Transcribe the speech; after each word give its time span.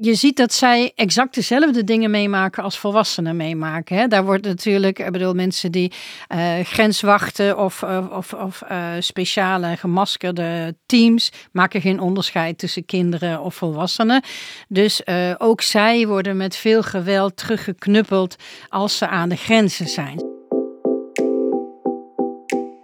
je 0.00 0.14
ziet 0.14 0.36
dat 0.36 0.52
zij 0.52 0.92
exact 0.94 1.34
dezelfde 1.34 1.84
dingen 1.84 2.10
meemaken 2.10 2.62
als 2.62 2.78
volwassenen 2.78 3.36
meemaken. 3.36 3.96
Hè? 3.96 4.06
Daar 4.06 4.24
wordt 4.24 4.44
natuurlijk, 4.44 4.98
ik 4.98 5.12
bedoel, 5.12 5.34
mensen 5.34 5.72
die 5.72 5.92
uh, 6.34 6.58
grenswachten 6.62 7.58
of, 7.58 7.82
of, 8.10 8.32
of 8.32 8.62
uh, 8.70 8.88
speciale 8.98 9.76
gemaskerde 9.76 10.76
teams 10.86 11.32
maken 11.52 11.80
geen 11.80 12.00
onderscheid 12.00 12.58
tussen 12.58 12.84
kinderen 12.84 13.40
of 13.40 13.54
volwassenen. 13.54 14.22
Dus 14.68 15.02
uh, 15.04 15.34
ook 15.38 15.60
zij 15.60 16.06
worden 16.06 16.36
met 16.36 16.56
veel 16.56 16.82
geweld 16.82 17.36
teruggeknuppeld 17.36 18.36
als 18.68 18.98
ze 18.98 19.08
aan 19.08 19.28
de 19.28 19.36
grenzen 19.36 19.88
zijn. 19.88 20.26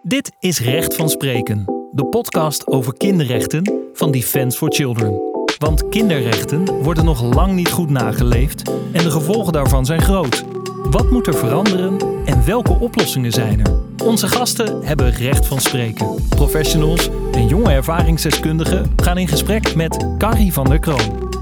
Dit 0.03 0.33
is 0.39 0.61
Recht 0.61 0.97
van 0.97 1.09
Spreken, 1.09 1.65
de 1.93 2.07
podcast 2.07 2.67
over 2.67 2.97
kinderrechten 2.97 3.91
van 3.93 4.11
Defense 4.11 4.59
for 4.59 4.75
Children. 4.75 5.34
Want 5.59 5.89
kinderrechten 5.89 6.83
worden 6.83 7.05
nog 7.05 7.35
lang 7.35 7.53
niet 7.53 7.71
goed 7.71 7.91
nageleefd 7.91 8.71
en 8.93 9.03
de 9.03 9.11
gevolgen 9.11 9.53
daarvan 9.53 9.87
zijn 9.87 10.03
groot. 10.03 10.45
Wat 10.91 11.11
moet 11.11 11.27
er 11.27 11.35
veranderen 11.35 11.99
en 12.25 12.45
welke 12.45 12.73
oplossingen 12.73 13.33
zijn 13.33 13.61
er? 13.61 13.73
Onze 14.05 14.29
gasten 14.29 14.83
hebben 14.83 15.11
recht 15.11 15.47
van 15.47 15.61
spreken. 15.61 16.15
Professionals 16.29 17.09
en 17.33 17.47
jonge 17.47 17.73
ervaringsdeskundigen 17.73 18.93
gaan 18.97 19.19
in 19.19 19.29
gesprek 19.29 19.75
met 19.75 20.07
Carrie 20.19 20.53
van 20.53 20.69
der 20.69 20.79
Kroon. 20.79 21.33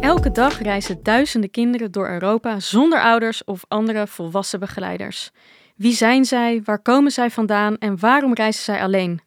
Elke 0.00 0.30
dag 0.32 0.62
reizen 0.62 1.02
duizenden 1.02 1.50
kinderen 1.50 1.92
door 1.92 2.08
Europa 2.08 2.60
zonder 2.60 3.00
ouders 3.02 3.44
of 3.44 3.64
andere 3.68 4.06
volwassen 4.06 4.60
begeleiders. 4.60 5.30
Wie 5.76 5.94
zijn 5.94 6.24
zij, 6.24 6.60
waar 6.64 6.82
komen 6.82 7.10
zij 7.10 7.30
vandaan 7.30 7.78
en 7.78 7.98
waarom 7.98 8.34
reizen 8.34 8.62
zij 8.64 8.82
alleen? 8.82 9.20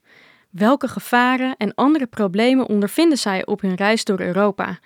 Welke 0.55 0.88
gevaren 0.88 1.55
en 1.58 1.73
andere 1.73 2.05
problemen 2.05 2.68
ondervinden 2.68 3.18
zij 3.18 3.45
op 3.45 3.62
hun 3.62 3.76
reis 3.76 4.04
door 4.04 4.20
Europa? 4.20 4.80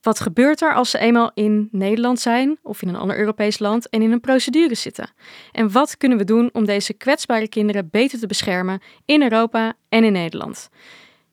Wat 0.00 0.20
gebeurt 0.20 0.62
er 0.62 0.74
als 0.74 0.90
ze 0.90 0.98
eenmaal 0.98 1.30
in 1.34 1.68
Nederland 1.70 2.20
zijn 2.20 2.58
of 2.62 2.82
in 2.82 2.88
een 2.88 2.96
ander 2.96 3.18
Europees 3.18 3.58
land 3.58 3.88
en 3.88 4.02
in 4.02 4.12
een 4.12 4.20
procedure 4.20 4.74
zitten? 4.74 5.10
En 5.52 5.72
wat 5.72 5.96
kunnen 5.96 6.18
we 6.18 6.24
doen 6.24 6.50
om 6.52 6.64
deze 6.64 6.92
kwetsbare 6.92 7.48
kinderen 7.48 7.88
beter 7.90 8.18
te 8.18 8.26
beschermen 8.26 8.82
in 9.04 9.22
Europa 9.22 9.72
en 9.88 10.04
in 10.04 10.12
Nederland? 10.12 10.68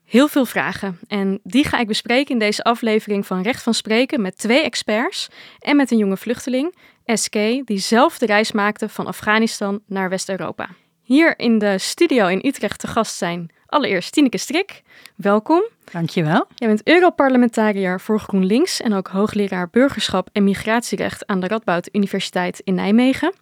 Heel 0.03 0.27
veel 0.27 0.45
vragen 0.45 0.99
en 1.08 1.39
die 1.43 1.63
ga 1.63 1.80
ik 1.80 1.88
bespreken 1.88 2.33
in 2.33 2.39
deze 2.39 2.63
aflevering 2.63 3.25
van 3.25 3.41
Recht 3.41 3.63
van 3.63 3.73
Spreken 3.73 4.21
met 4.21 4.38
twee 4.38 4.63
experts 4.63 5.27
en 5.59 5.75
met 5.75 5.91
een 5.91 5.97
jonge 5.97 6.17
vluchteling, 6.17 6.75
SK, 7.05 7.33
die 7.66 7.77
zelf 7.77 8.17
de 8.17 8.25
reis 8.25 8.52
maakte 8.52 8.89
van 8.89 9.08
Afghanistan 9.08 9.81
naar 9.88 10.09
West-Europa. 10.09 10.69
Hier 11.02 11.39
in 11.39 11.59
de 11.59 11.77
studio 11.77 12.27
in 12.27 12.45
Utrecht 12.45 12.80
te 12.80 12.88
gast 12.88 13.16
zijn 13.16 13.55
allereerst 13.66 14.13
Tineke 14.13 14.38
Strik. 14.38 14.81
Welkom. 15.16 15.63
Dankjewel. 15.91 16.45
Jij 16.55 16.67
bent 16.67 16.88
Europarlementariër 16.88 18.02
voor 18.02 18.19
GroenLinks 18.19 18.81
en 18.81 18.94
ook 18.94 19.08
hoogleraar 19.08 19.69
burgerschap 19.69 20.30
en 20.31 20.44
migratierecht 20.44 21.27
aan 21.27 21.39
de 21.39 21.47
Radboud 21.47 21.89
Universiteit 21.91 22.59
in 22.59 22.75
Nijmegen. 22.75 23.33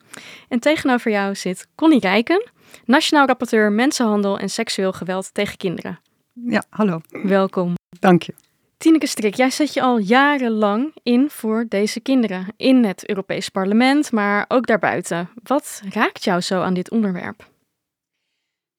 En 0.49 0.59
tegenover 0.59 1.11
jou 1.11 1.35
zit 1.35 1.67
Connie 1.75 1.99
Rijken, 1.99 2.49
nationaal 2.85 3.27
rapporteur 3.27 3.71
mensenhandel 3.71 4.39
en 4.39 4.49
seksueel 4.49 4.93
geweld 4.93 5.33
tegen 5.33 5.57
kinderen. 5.57 5.99
Ja, 6.33 6.63
hallo. 6.69 7.01
Welkom. 7.23 7.73
Dank 7.99 8.23
je. 8.23 8.33
Tineke 8.77 9.07
Strik, 9.07 9.35
jij 9.35 9.49
zet 9.49 9.73
je 9.73 9.81
al 9.81 9.97
jarenlang 9.97 10.91
in 11.03 11.29
voor 11.29 11.65
deze 11.69 11.99
kinderen. 11.99 12.45
In 12.57 12.85
het 12.85 13.09
Europees 13.09 13.49
Parlement, 13.49 14.11
maar 14.11 14.45
ook 14.47 14.67
daarbuiten. 14.67 15.29
Wat 15.43 15.81
raakt 15.89 16.23
jou 16.23 16.41
zo 16.41 16.61
aan 16.61 16.73
dit 16.73 16.91
onderwerp? 16.91 17.51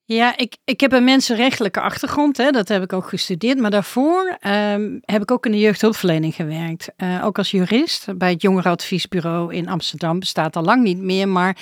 Ja, 0.06 0.36
ik, 0.36 0.56
ik 0.64 0.80
heb 0.80 0.92
een 0.92 1.04
mensenrechtelijke 1.04 1.80
achtergrond, 1.80 2.36
hè, 2.36 2.50
dat 2.50 2.68
heb 2.68 2.82
ik 2.82 2.92
ook 2.92 3.08
gestudeerd. 3.08 3.58
Maar 3.58 3.70
daarvoor 3.70 4.38
um, 4.46 5.00
heb 5.04 5.22
ik 5.22 5.30
ook 5.30 5.46
in 5.46 5.52
de 5.52 5.58
jeugdhulpverlening 5.58 6.34
gewerkt. 6.34 6.88
Uh, 6.96 7.24
ook 7.24 7.38
als 7.38 7.50
jurist 7.50 8.18
bij 8.18 8.30
het 8.30 8.42
jongerenadviesbureau 8.42 9.54
in 9.54 9.68
Amsterdam. 9.68 10.18
Bestaat 10.18 10.56
al 10.56 10.62
lang 10.62 10.82
niet 10.82 10.98
meer, 10.98 11.28
maar 11.28 11.56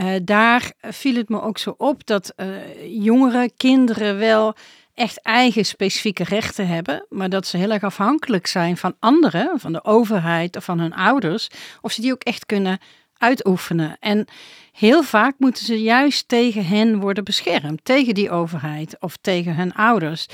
uh, 0.00 0.14
daar 0.22 0.72
viel 0.80 1.14
het 1.14 1.28
me 1.28 1.42
ook 1.42 1.58
zo 1.58 1.74
op 1.78 2.06
dat 2.06 2.32
uh, 2.36 2.46
jongeren, 3.02 3.56
kinderen 3.56 4.18
wel 4.18 4.54
echt 4.94 5.22
eigen 5.22 5.64
specifieke 5.64 6.24
rechten 6.24 6.66
hebben, 6.66 7.06
maar 7.08 7.28
dat 7.28 7.46
ze 7.46 7.56
heel 7.56 7.70
erg 7.70 7.82
afhankelijk 7.82 8.46
zijn 8.46 8.76
van 8.76 8.96
anderen, 8.98 9.60
van 9.60 9.72
de 9.72 9.84
overheid 9.84 10.56
of 10.56 10.64
van 10.64 10.78
hun 10.78 10.94
ouders, 10.94 11.48
of 11.80 11.92
ze 11.92 12.00
die 12.00 12.12
ook 12.12 12.22
echt 12.22 12.46
kunnen 12.46 12.78
uitoefenen. 13.18 13.96
En 14.00 14.26
heel 14.74 15.02
vaak 15.02 15.34
moeten 15.38 15.64
ze 15.64 15.82
juist 15.82 16.28
tegen 16.28 16.66
hen 16.66 17.00
worden 17.00 17.24
beschermd, 17.24 17.84
tegen 17.84 18.14
die 18.14 18.30
overheid 18.30 18.96
of 19.00 19.16
tegen 19.20 19.54
hun 19.54 19.74
ouders. 19.74 20.26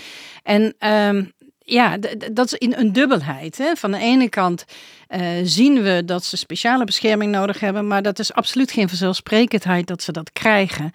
En 0.43 0.75
um, 0.89 1.33
ja, 1.71 1.97
dat 2.33 2.47
is 2.47 2.59
in 2.59 2.75
een 2.77 2.93
dubbelheid. 2.93 3.59
Hè. 3.59 3.77
Van 3.77 3.91
de 3.91 3.99
ene 3.99 4.28
kant 4.28 4.65
uh, 5.09 5.21
zien 5.43 5.83
we 5.83 6.03
dat 6.05 6.25
ze 6.25 6.37
speciale 6.37 6.84
bescherming 6.84 7.33
nodig 7.33 7.61
hebben, 7.61 7.87
maar 7.87 8.03
dat 8.03 8.19
is 8.19 8.33
absoluut 8.33 8.73
geen 8.73 8.89
vanzelfsprekendheid 8.89 9.87
dat 9.87 10.03
ze 10.03 10.12
dat 10.12 10.33
krijgen. 10.33 10.91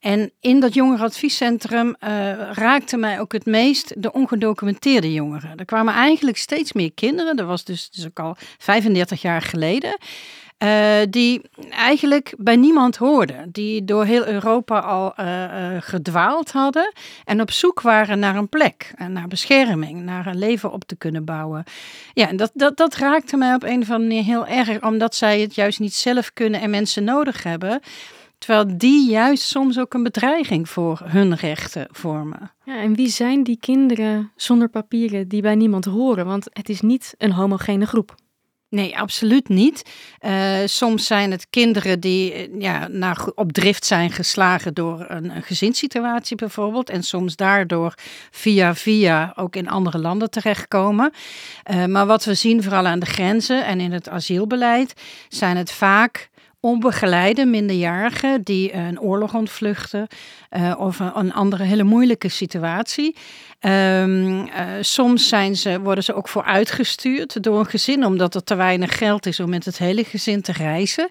En 0.00 0.30
in 0.40 0.60
dat 0.60 0.74
jongerenadviescentrum 0.74 1.88
uh, 1.88 1.96
raakte 2.52 2.96
mij 2.96 3.20
ook 3.20 3.32
het 3.32 3.46
meest 3.46 4.02
de 4.02 4.12
ongedocumenteerde 4.12 5.12
jongeren. 5.12 5.56
Er 5.56 5.64
kwamen 5.64 5.94
eigenlijk 5.94 6.36
steeds 6.36 6.72
meer 6.72 6.92
kinderen, 6.92 7.36
dat 7.36 7.46
was 7.46 7.64
dus, 7.64 7.90
dus 7.90 8.06
ook 8.06 8.18
al 8.18 8.36
35 8.58 9.22
jaar 9.22 9.42
geleden. 9.42 9.98
Uh, 10.64 10.96
die 11.10 11.40
eigenlijk 11.70 12.34
bij 12.38 12.56
niemand 12.56 12.96
hoorden. 12.96 13.48
Die 13.52 13.84
door 13.84 14.04
heel 14.04 14.26
Europa 14.26 14.78
al 14.78 15.12
uh, 15.20 15.26
uh, 15.26 15.76
gedwaald 15.80 16.52
hadden. 16.52 16.92
En 17.24 17.40
op 17.40 17.50
zoek 17.50 17.80
waren 17.80 18.18
naar 18.18 18.36
een 18.36 18.48
plek. 18.48 18.92
En 18.96 19.12
naar 19.12 19.28
bescherming. 19.28 20.02
Naar 20.02 20.26
een 20.26 20.38
leven 20.38 20.72
op 20.72 20.84
te 20.84 20.96
kunnen 20.96 21.24
bouwen. 21.24 21.64
Ja, 22.12 22.28
en 22.28 22.36
dat, 22.36 22.50
dat, 22.54 22.76
dat 22.76 22.94
raakte 22.94 23.36
mij 23.36 23.54
op 23.54 23.62
een 23.62 23.82
of 23.82 23.90
andere 23.90 23.98
manier 23.98 24.22
heel 24.24 24.46
erg. 24.46 24.82
Omdat 24.82 25.14
zij 25.14 25.40
het 25.40 25.54
juist 25.54 25.80
niet 25.80 25.94
zelf 25.94 26.32
kunnen 26.32 26.60
en 26.60 26.70
mensen 26.70 27.04
nodig 27.04 27.42
hebben. 27.42 27.80
Terwijl 28.38 28.78
die 28.78 29.10
juist 29.10 29.42
soms 29.42 29.78
ook 29.78 29.94
een 29.94 30.02
bedreiging 30.02 30.68
voor 30.68 31.00
hun 31.04 31.34
rechten 31.34 31.86
vormen. 31.90 32.50
Ja, 32.64 32.76
en 32.76 32.94
wie 32.94 33.08
zijn 33.08 33.42
die 33.42 33.58
kinderen 33.60 34.30
zonder 34.36 34.68
papieren 34.68 35.28
die 35.28 35.42
bij 35.42 35.54
niemand 35.54 35.84
horen? 35.84 36.26
Want 36.26 36.46
het 36.52 36.68
is 36.68 36.80
niet 36.80 37.14
een 37.18 37.32
homogene 37.32 37.86
groep. 37.86 38.14
Nee, 38.74 38.98
absoluut 38.98 39.48
niet. 39.48 39.82
Uh, 40.20 40.56
soms 40.64 41.06
zijn 41.06 41.30
het 41.30 41.46
kinderen 41.50 42.00
die 42.00 42.32
eh, 42.32 42.48
ja, 42.58 42.88
naar, 42.88 43.26
op 43.34 43.52
drift 43.52 43.84
zijn 43.84 44.10
geslagen 44.10 44.74
door 44.74 45.04
een, 45.08 45.36
een 45.36 45.42
gezinssituatie 45.42 46.36
bijvoorbeeld. 46.36 46.90
En 46.90 47.02
soms 47.02 47.36
daardoor 47.36 47.94
via 48.30 48.74
via 48.74 49.32
ook 49.36 49.56
in 49.56 49.68
andere 49.68 49.98
landen 49.98 50.30
terechtkomen. 50.30 51.12
Uh, 51.70 51.84
maar 51.84 52.06
wat 52.06 52.24
we 52.24 52.34
zien 52.34 52.62
vooral 52.62 52.86
aan 52.86 52.98
de 52.98 53.06
grenzen 53.06 53.64
en 53.66 53.80
in 53.80 53.92
het 53.92 54.08
asielbeleid 54.08 54.94
zijn 55.28 55.56
het 55.56 55.72
vaak 55.72 56.28
onbegeleide 56.64 57.44
minderjarigen 57.44 58.42
die 58.42 58.74
een 58.74 59.00
oorlog 59.00 59.34
ontvluchten 59.34 60.06
uh, 60.56 60.74
of 60.78 60.98
een, 60.98 61.32
andere 61.32 61.62
hele 61.62 61.82
moeilijke 61.82 62.28
situatie. 62.28 63.16
Um, 63.60 64.38
uh, 64.38 64.46
soms 64.80 65.28
zijn 65.28 65.56
ze, 65.56 65.80
worden 65.80 66.04
ze 66.04 66.14
ook 66.14 66.28
voor 66.28 66.44
uitgestuurd 66.44 67.42
door 67.42 67.58
een 67.58 67.66
gezin, 67.66 68.04
omdat 68.04 68.34
er 68.34 68.44
te 68.44 68.54
weinig 68.54 68.98
geld 68.98 69.26
is 69.26 69.40
om 69.40 69.50
met 69.50 69.64
het 69.64 69.78
hele 69.78 70.04
gezin 70.04 70.42
te 70.42 70.52
reizen. 70.52 71.08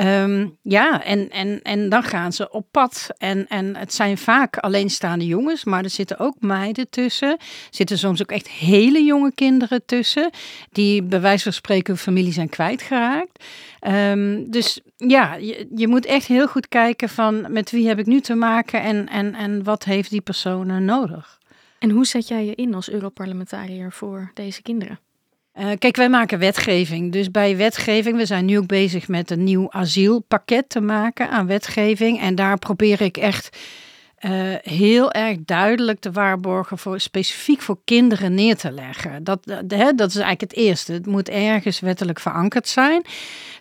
Um, 0.00 0.58
ja, 0.62 1.04
en, 1.04 1.30
en, 1.30 1.62
en 1.62 1.88
dan 1.88 2.02
gaan 2.02 2.32
ze 2.32 2.50
op 2.50 2.66
pad. 2.70 3.08
En, 3.18 3.48
en 3.48 3.76
het 3.76 3.94
zijn 3.94 4.18
vaak 4.18 4.56
alleenstaande 4.56 5.26
jongens, 5.26 5.64
maar 5.64 5.84
er 5.84 5.90
zitten 5.90 6.18
ook 6.18 6.36
meiden 6.40 6.90
tussen. 6.90 7.28
Er 7.28 7.38
zitten 7.70 7.98
soms 7.98 8.22
ook 8.22 8.30
echt 8.30 8.48
hele 8.48 9.02
jonge 9.02 9.32
kinderen 9.34 9.84
tussen, 9.86 10.30
die 10.70 11.02
bij 11.02 11.20
wijze 11.20 11.42
van 11.42 11.52
spreken 11.52 11.94
hun 11.94 12.02
familie 12.02 12.32
zijn 12.32 12.48
kwijtgeraakt. 12.48 13.44
Um, 13.88 14.50
dus 14.50 14.80
ja, 14.96 15.34
je, 15.34 15.68
je 15.74 15.88
moet 15.88 16.06
echt 16.06 16.26
heel 16.26 16.46
goed 16.46 16.68
kijken 16.68 17.08
van 17.08 17.52
met 17.52 17.70
wie 17.70 17.88
heb 17.88 17.98
ik 17.98 18.06
nu 18.06 18.20
te 18.20 18.34
maken 18.34 18.82
en, 18.82 19.08
en, 19.08 19.34
en 19.34 19.64
wat 19.64 19.84
heeft 19.84 20.10
die 20.10 20.20
persoon 20.20 20.84
nodig. 20.84 21.40
En 21.78 21.90
hoe 21.90 22.06
zet 22.06 22.28
jij 22.28 22.44
je 22.44 22.54
in 22.54 22.74
als 22.74 22.90
Europarlementariër 22.90 23.92
voor 23.92 24.30
deze 24.34 24.62
kinderen? 24.62 24.98
Uh, 25.58 25.70
kijk, 25.78 25.96
wij 25.96 26.08
maken 26.08 26.38
wetgeving. 26.38 27.12
Dus 27.12 27.30
bij 27.30 27.56
wetgeving, 27.56 28.16
we 28.16 28.26
zijn 28.26 28.44
nu 28.44 28.58
ook 28.58 28.66
bezig 28.66 29.08
met 29.08 29.30
een 29.30 29.44
nieuw 29.44 29.70
asielpakket 29.70 30.68
te 30.68 30.80
maken 30.80 31.30
aan 31.30 31.46
wetgeving. 31.46 32.20
En 32.20 32.34
daar 32.34 32.58
probeer 32.58 33.00
ik 33.00 33.16
echt 33.16 33.58
uh, 34.24 34.30
heel 34.62 35.12
erg 35.12 35.36
duidelijk 35.44 36.00
te 36.00 36.10
waarborgen 36.10 36.78
voor 36.78 37.00
specifiek 37.00 37.60
voor 37.60 37.78
kinderen 37.84 38.34
neer 38.34 38.56
te 38.56 38.72
leggen. 38.72 39.24
Dat, 39.24 39.38
uh, 39.46 39.88
dat 39.96 40.08
is 40.08 40.16
eigenlijk 40.16 40.40
het 40.40 40.54
eerste. 40.54 40.92
Het 40.92 41.06
moet 41.06 41.28
ergens 41.28 41.80
wettelijk 41.80 42.20
verankerd 42.20 42.68
zijn. 42.68 43.04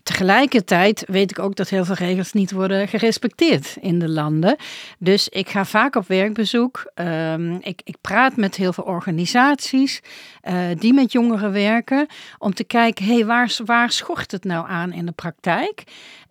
Tegelijkertijd 0.04 1.04
weet 1.08 1.32
ik 1.32 1.40
ook 1.40 1.56
dat 1.56 1.70
heel 1.70 1.86
veel 1.86 1.96
regels 1.96 2.34
niet 2.34 2.52
worden 2.52 2.88
gerespecteerd 2.88 3.78
in 3.80 4.00
de 4.00 4.10
landen. 4.10 4.56
Dus 5.00 5.30
ik 5.30 5.50
ga 5.50 5.66
vaak 5.66 5.96
op 5.96 6.08
werkbezoek. 6.08 6.92
Um, 6.96 7.60
ik, 7.62 7.82
ik, 7.84 7.96
praat 8.02 8.36
met 8.36 8.56
heel 8.56 8.74
veel 8.74 8.84
organisaties 8.84 10.02
uh, 10.44 10.56
die 10.78 10.94
met 10.94 11.12
jongeren 11.12 11.52
werken. 11.52 12.08
Om 12.38 12.54
te 12.54 12.64
kijken, 12.64 13.06
hey, 13.06 13.26
waar, 13.26 13.58
waar 13.66 13.92
schort 13.92 14.32
het 14.32 14.44
nou 14.44 14.68
aan 14.70 14.94
in 14.94 15.06
de 15.06 15.12
praktijk? 15.12 15.84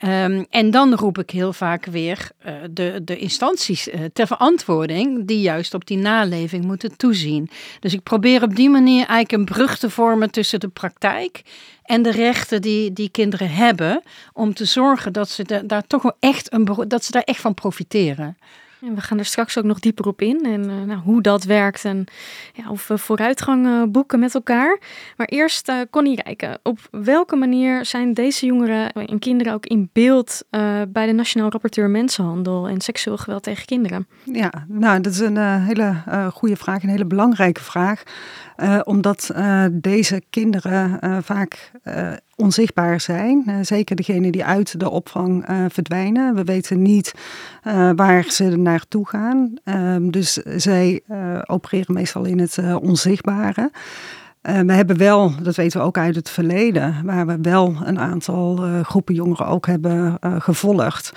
Um, 0.05 0.47
en 0.51 0.71
dan 0.71 0.95
roep 0.95 1.19
ik 1.19 1.31
heel 1.31 1.53
vaak 1.53 1.85
weer 1.85 2.31
de, 2.71 3.01
de 3.05 3.19
instanties 3.19 3.89
uh, 3.89 4.01
verantwoording 4.27 5.27
die 5.27 5.41
juist 5.41 5.75
op 5.75 5.87
die 5.87 5.97
naleving 5.97 6.65
moeten 6.65 6.97
toezien. 6.97 7.51
Dus 7.81 7.93
ik 7.93 8.03
probeer 8.03 8.43
op 8.43 8.57
die 8.57 8.71
manier 8.71 9.07
eigenlijk 9.07 9.33
een 9.33 9.55
brug 9.55 9.79
te 9.79 9.91
vormen 9.91 10.31
tussen 10.31 10.61
de 10.61 10.69
praktijk 10.69 11.43
en 11.85 12.03
de 12.03 12.11
rechten 12.11 12.63
die, 12.63 12.93
die 12.93 13.09
kinderen 13.09 13.51
hebben, 13.51 14.03
om 14.33 14.55
te 14.55 14.65
zorgen 14.65 15.13
dat 15.13 15.29
ze 15.29 15.63
daar 15.67 15.87
toch 15.87 16.03
wel 16.03 16.17
echt 16.21 16.53
een 16.53 16.65
dat 16.89 17.05
ze 17.05 17.13
daar 17.13 17.23
echt 17.23 17.41
van 17.41 17.55
profiteren. 17.55 18.37
En 18.81 18.95
we 18.95 19.01
gaan 19.01 19.19
er 19.19 19.25
straks 19.25 19.59
ook 19.59 19.65
nog 19.65 19.79
dieper 19.79 20.07
op 20.07 20.21
in 20.21 20.45
en 20.45 20.71
uh, 20.71 20.83
nou, 20.83 21.01
hoe 21.01 21.23
dat 21.23 21.45
werkt 21.45 21.85
en 21.85 22.05
ja, 22.53 22.71
of 22.71 22.89
we 22.89 22.99
vooruitgang 22.99 23.67
uh, 23.67 23.83
boeken 23.89 24.19
met 24.19 24.35
elkaar. 24.35 24.79
Maar 25.17 25.27
eerst 25.27 25.69
uh, 25.69 25.77
Connie 25.91 26.23
Rijken, 26.23 26.59
op 26.63 26.79
welke 26.91 27.37
manier 27.37 27.85
zijn 27.85 28.15
deze 28.15 28.47
jongeren 28.47 28.93
en 28.93 29.19
kinderen 29.19 29.53
ook 29.53 29.67
in 29.67 29.91
beeld 29.93 30.45
bij 30.89 31.07
de 31.07 31.13
Nationaal 31.13 31.51
Rapporteur 31.51 31.91
Mensenhandel 31.91 32.69
en 32.69 32.81
seksueel 32.81 33.17
geweld 33.17 33.43
tegen 33.43 33.67
kinderen? 33.67 34.07
Ja, 34.25 34.53
nou 34.69 35.01
dat 35.01 35.13
is 35.13 35.19
een 35.19 35.63
hele 35.63 36.03
goede 36.33 36.57
vraag, 36.57 36.83
een 36.83 36.89
hele 36.89 37.05
belangrijke 37.05 37.63
vraag. 37.63 38.03
omdat 38.85 39.31
deze 39.73 40.23
kinderen 40.31 40.99
vaak 41.23 41.71
onzichtbaar 42.41 43.01
zijn. 43.01 43.45
Uh, 43.47 43.55
zeker 43.63 43.97
degenen 43.97 44.33
die 44.33 44.45
uit 44.45 44.81
de 44.81 44.91
opvang 44.91 45.51
uh, 45.51 45.65
verdwijnen. 45.69 46.35
We 46.35 46.45
weten 46.45 46.83
niet 46.83 47.15
uh, 47.65 47.91
waar 47.97 48.25
ze 48.29 48.45
naartoe 48.45 49.09
gaan. 49.09 49.55
Um, 49.65 50.11
dus 50.11 50.33
zij 50.57 51.03
opereren 51.47 51.95
meestal 51.95 52.25
in 52.25 52.39
het 52.39 52.59
onzichtbare. 52.81 53.71
we 54.43 54.73
hebben 54.73 54.97
wel, 54.97 55.33
dat 55.43 55.57
weten 55.57 55.81
we 55.81 55.87
ook 55.87 55.99
uit 55.99 56.15
het 56.15 56.31
verleden, 56.31 56.95
waar 57.05 57.27
we 57.27 57.39
wel 57.43 57.77
een 57.85 57.99
aantal 57.99 58.57
groepen 58.83 59.15
jongeren 59.15 59.47
ook 59.47 59.67
hebben 59.67 60.19
gevolgd. 60.21 61.13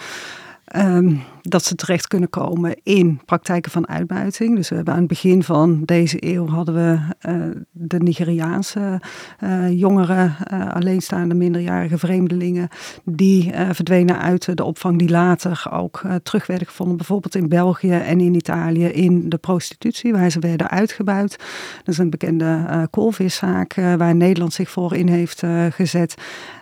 Um, 0.75 1.23
dat 1.41 1.63
ze 1.63 1.75
terecht 1.75 2.07
kunnen 2.07 2.29
komen 2.29 2.75
in 2.83 3.21
praktijken 3.25 3.71
van 3.71 3.87
uitbuiting. 3.87 4.55
Dus 4.55 4.69
we 4.69 4.75
hebben 4.75 4.93
aan 4.93 4.99
het 4.99 5.09
begin 5.09 5.43
van 5.43 5.81
deze 5.85 6.17
eeuw 6.19 6.47
hadden 6.47 6.75
we 6.75 6.99
uh, 7.29 7.61
de 7.71 7.99
Nigeriaanse 7.99 9.01
uh, 9.43 9.79
jongeren, 9.79 10.35
uh, 10.53 10.73
alleenstaande 10.73 11.35
minderjarige 11.35 11.97
vreemdelingen, 11.97 12.67
die 13.03 13.51
verdwenen 13.71 14.19
uit 14.19 14.57
de 14.57 14.63
opvang, 14.63 14.99
die 14.99 15.09
later 15.09 15.67
ook 15.71 16.01
terug 16.23 16.47
werden 16.47 16.67
gevonden, 16.67 16.97
bijvoorbeeld 16.97 17.35
in 17.35 17.49
België 17.49 17.91
en 17.93 18.19
in 18.19 18.35
Italië 18.35 18.85
in 18.85 19.29
de 19.29 19.37
prostitutie, 19.37 20.13
waar 20.13 20.29
ze 20.29 20.39
werden 20.39 20.69
uitgebuit. 20.69 21.37
Dat 21.77 21.87
is 21.87 21.97
een 21.97 22.09
bekende 22.09 22.87
koolviszaak 22.89 23.73
waar 23.73 24.15
Nederland 24.15 24.53
zich 24.53 24.69
voor 24.69 24.95
in 24.95 25.07
heeft 25.07 25.43
gezet. 25.69 26.15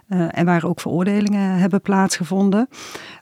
en 0.07 0.45
waar 0.45 0.65
ook 0.65 0.79
veroordelingen 0.79 1.57
hebben 1.57 1.81
plaatsgevonden. 1.81 2.67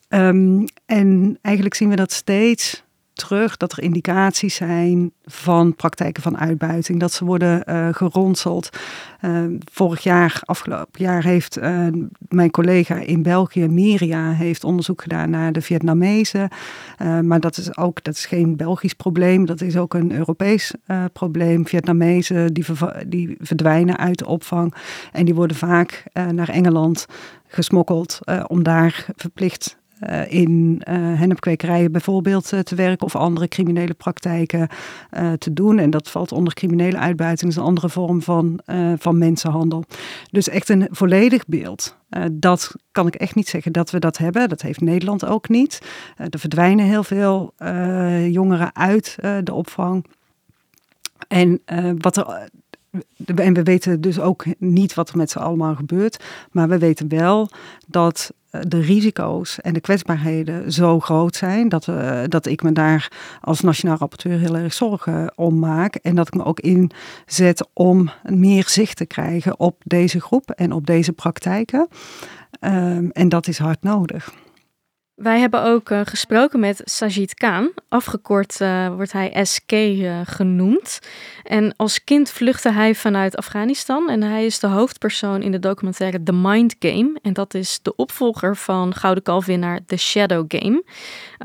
Um, 0.09 0.65
en 0.85 1.37
eigenlijk 1.41 1.75
zien 1.75 1.89
we 1.89 1.95
dat 1.95 2.11
steeds 2.11 2.83
terug, 3.19 3.57
dat 3.57 3.71
er 3.71 3.83
indicaties 3.83 4.55
zijn 4.55 5.11
van 5.23 5.75
praktijken 5.75 6.23
van 6.23 6.37
uitbuiting, 6.37 6.99
dat 6.99 7.11
ze 7.11 7.25
worden 7.25 7.63
uh, 7.69 7.87
geronseld. 7.91 8.69
Uh, 9.21 9.43
vorig 9.71 10.03
jaar, 10.03 10.41
afgelopen 10.45 11.03
jaar, 11.03 11.23
heeft 11.23 11.57
uh, 11.57 11.87
mijn 12.27 12.51
collega 12.51 12.95
in 12.95 13.23
België, 13.23 13.67
Miria, 13.67 14.31
heeft 14.31 14.63
onderzoek 14.63 15.01
gedaan 15.01 15.29
naar 15.29 15.51
de 15.51 15.61
Vietnamezen. 15.61 16.49
maar 17.23 17.39
dat 17.39 17.57
is 17.57 17.77
ook, 17.77 18.03
dat 18.03 18.13
is 18.13 18.25
geen 18.25 18.55
Belgisch 18.55 18.93
probleem, 18.93 19.45
dat 19.45 19.61
is 19.61 19.77
ook 19.77 19.93
een 19.93 20.11
Europees 20.11 20.73
probleem. 21.13 21.67
Vietnamezen 21.67 22.53
die, 22.53 22.65
die 23.07 23.37
verdwijnen 23.39 23.97
uit 23.97 24.17
de 24.17 24.27
opvang 24.27 24.73
en 25.11 25.25
die 25.25 25.35
worden 25.35 25.57
vaak 25.57 26.03
naar 26.31 26.49
Engeland 26.49 27.05
gesmokkeld 27.47 28.19
om 28.47 28.63
daar 28.63 29.05
verplicht 29.15 29.78
in 30.27 30.81
uh, 30.89 30.95
hennepkwekerijen 30.95 31.91
bijvoorbeeld 31.91 32.53
uh, 32.53 32.59
te 32.59 32.75
werken 32.75 33.05
of 33.05 33.15
andere 33.15 33.47
criminele 33.47 33.93
praktijken 33.93 34.67
te 35.37 35.53
doen. 35.53 35.79
En 35.79 35.89
dat 35.89 36.09
valt 36.09 36.31
onder 36.31 36.53
criminele 36.53 36.97
uitbuiting, 36.97 37.51
is 37.51 37.57
een 37.57 37.63
andere 37.63 37.89
vorm 37.89 38.21
van, 38.21 38.59
van 38.97 39.17
mensenhandel. 39.17 39.83
Dus 40.31 40.49
echt 40.49 40.69
een 40.69 40.87
volledig 40.91 41.45
beeld. 41.45 41.97
dat 42.31 42.75
kan 42.91 43.07
ik 43.07 43.15
echt 43.15 43.35
niet 43.35 43.47
zeggen 43.47 43.71
dat 43.71 43.91
we 43.91 43.99
dat 43.99 44.17
hebben. 44.17 44.49
Dat 44.49 44.61
heeft 44.61 44.81
Nederland 44.81 45.25
ook 45.25 45.49
niet. 45.49 45.81
er 46.15 46.39
verdwijnen 46.39 46.85
heel 46.85 47.03
veel 47.03 47.53
jongeren 48.29 48.75
uit 48.75 49.15
de 49.43 49.53
opvang. 49.53 50.05
En 51.27 51.61
wat 51.97 52.17
er 52.17 52.49
en 53.35 53.53
we 53.53 53.63
weten 53.63 54.01
dus 54.01 54.19
ook 54.19 54.45
niet 54.57 54.93
wat 54.93 55.09
er 55.09 55.17
met 55.17 55.29
ze 55.29 55.39
allemaal 55.39 55.75
gebeurt. 55.75 56.23
Maar 56.51 56.69
we 56.69 56.77
weten 56.77 57.07
wel 57.07 57.49
dat 57.87 58.33
eh, 58.49 58.61
de 58.67 58.79
risico's 58.79 59.59
en 59.61 59.73
de 59.73 59.79
kwetsbaarheden 59.79 60.71
zo 60.71 60.99
groot 60.99 61.35
zijn 61.35 61.69
dat, 61.69 61.87
uh, 61.87 62.21
dat 62.27 62.45
ik 62.45 62.63
me 62.63 62.71
daar 62.71 63.11
als 63.41 63.61
nationaal 63.61 63.97
rapporteur 63.97 64.39
heel 64.39 64.55
erg 64.55 64.73
zorgen 64.73 65.31
om 65.35 65.59
maak. 65.59 65.95
En 65.95 66.15
dat 66.15 66.27
ik 66.27 66.33
me 66.33 66.45
ook 66.45 66.59
inzet 66.59 67.67
om 67.73 68.09
meer 68.23 68.69
zicht 68.69 68.97
te 68.97 69.05
krijgen 69.05 69.59
op 69.59 69.81
deze 69.83 70.21
groep 70.21 70.49
en 70.49 70.71
op 70.71 70.85
deze 70.85 71.13
praktijken. 71.13 71.87
Um, 72.61 73.11
en 73.11 73.29
dat 73.29 73.47
is 73.47 73.57
hard 73.57 73.83
nodig. 73.83 74.33
Wij 75.19 75.39
hebben 75.39 75.63
ook 75.63 75.89
uh, 75.89 76.01
gesproken 76.03 76.59
met 76.59 76.81
Sajid 76.83 77.33
Khan. 77.33 77.71
Afgekort 77.89 78.59
uh, 78.61 78.95
wordt 78.95 79.11
hij 79.11 79.45
SK 79.45 79.71
uh, 79.71 80.19
genoemd. 80.23 80.99
En 81.43 81.73
als 81.75 82.03
kind 82.03 82.31
vluchtte 82.31 82.71
hij 82.71 82.95
vanuit 82.95 83.37
Afghanistan. 83.37 84.09
En 84.09 84.23
hij 84.23 84.45
is 84.45 84.59
de 84.59 84.67
hoofdpersoon 84.67 85.41
in 85.41 85.51
de 85.51 85.59
documentaire 85.59 86.23
The 86.23 86.33
Mind 86.33 86.75
Game. 86.79 87.19
En 87.21 87.33
dat 87.33 87.53
is 87.53 87.79
de 87.81 87.95
opvolger 87.95 88.55
van 88.55 88.93
Gouden 88.95 89.23
Kalfwinnaar 89.23 89.79
The 89.85 89.97
Shadow 89.97 90.45
Game. 90.47 90.83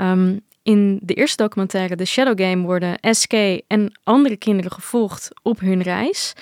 Um, 0.01 0.41
in 0.63 0.99
de 1.03 1.15
eerste 1.15 1.43
documentaire 1.43 1.97
The 1.97 2.05
Shadow 2.05 2.41
Game 2.41 2.67
worden 2.67 2.99
SK 3.01 3.33
en 3.67 3.93
andere 4.05 4.37
kinderen 4.37 4.73
gevolgd 4.73 5.31
op 5.43 5.61
hun 5.61 5.83
reis. 5.83 6.33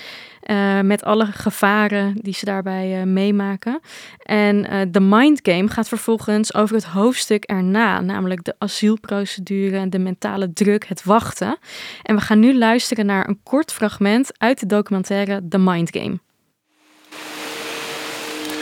Uh, 0.53 0.81
met 0.81 1.05
alle 1.05 1.27
gevaren 1.27 2.15
die 2.21 2.35
ze 2.35 2.45
daarbij 2.45 2.99
uh, 2.99 3.03
meemaken. 3.03 3.81
En 4.23 4.57
uh, 4.57 4.81
de 4.89 5.01
Mind 5.01 5.41
Game 5.43 5.69
gaat 5.69 5.89
vervolgens 5.89 6.55
over 6.55 6.75
het 6.75 6.85
hoofdstuk 6.85 7.45
erna, 7.45 8.01
namelijk 8.01 8.45
de 8.45 8.55
asielprocedure, 8.59 9.89
de 9.89 9.99
mentale 9.99 10.53
druk, 10.53 10.85
het 10.87 11.05
wachten. 11.05 11.59
En 12.03 12.15
we 12.15 12.21
gaan 12.21 12.39
nu 12.39 12.59
luisteren 12.59 13.07
naar 13.07 13.29
een 13.29 13.41
kort 13.43 13.73
fragment 13.73 14.31
uit 14.39 14.61
de 14.61 14.67
documentaire 14.67 15.41
The 15.49 15.59
Mind 15.59 15.91
Game. 15.97 16.19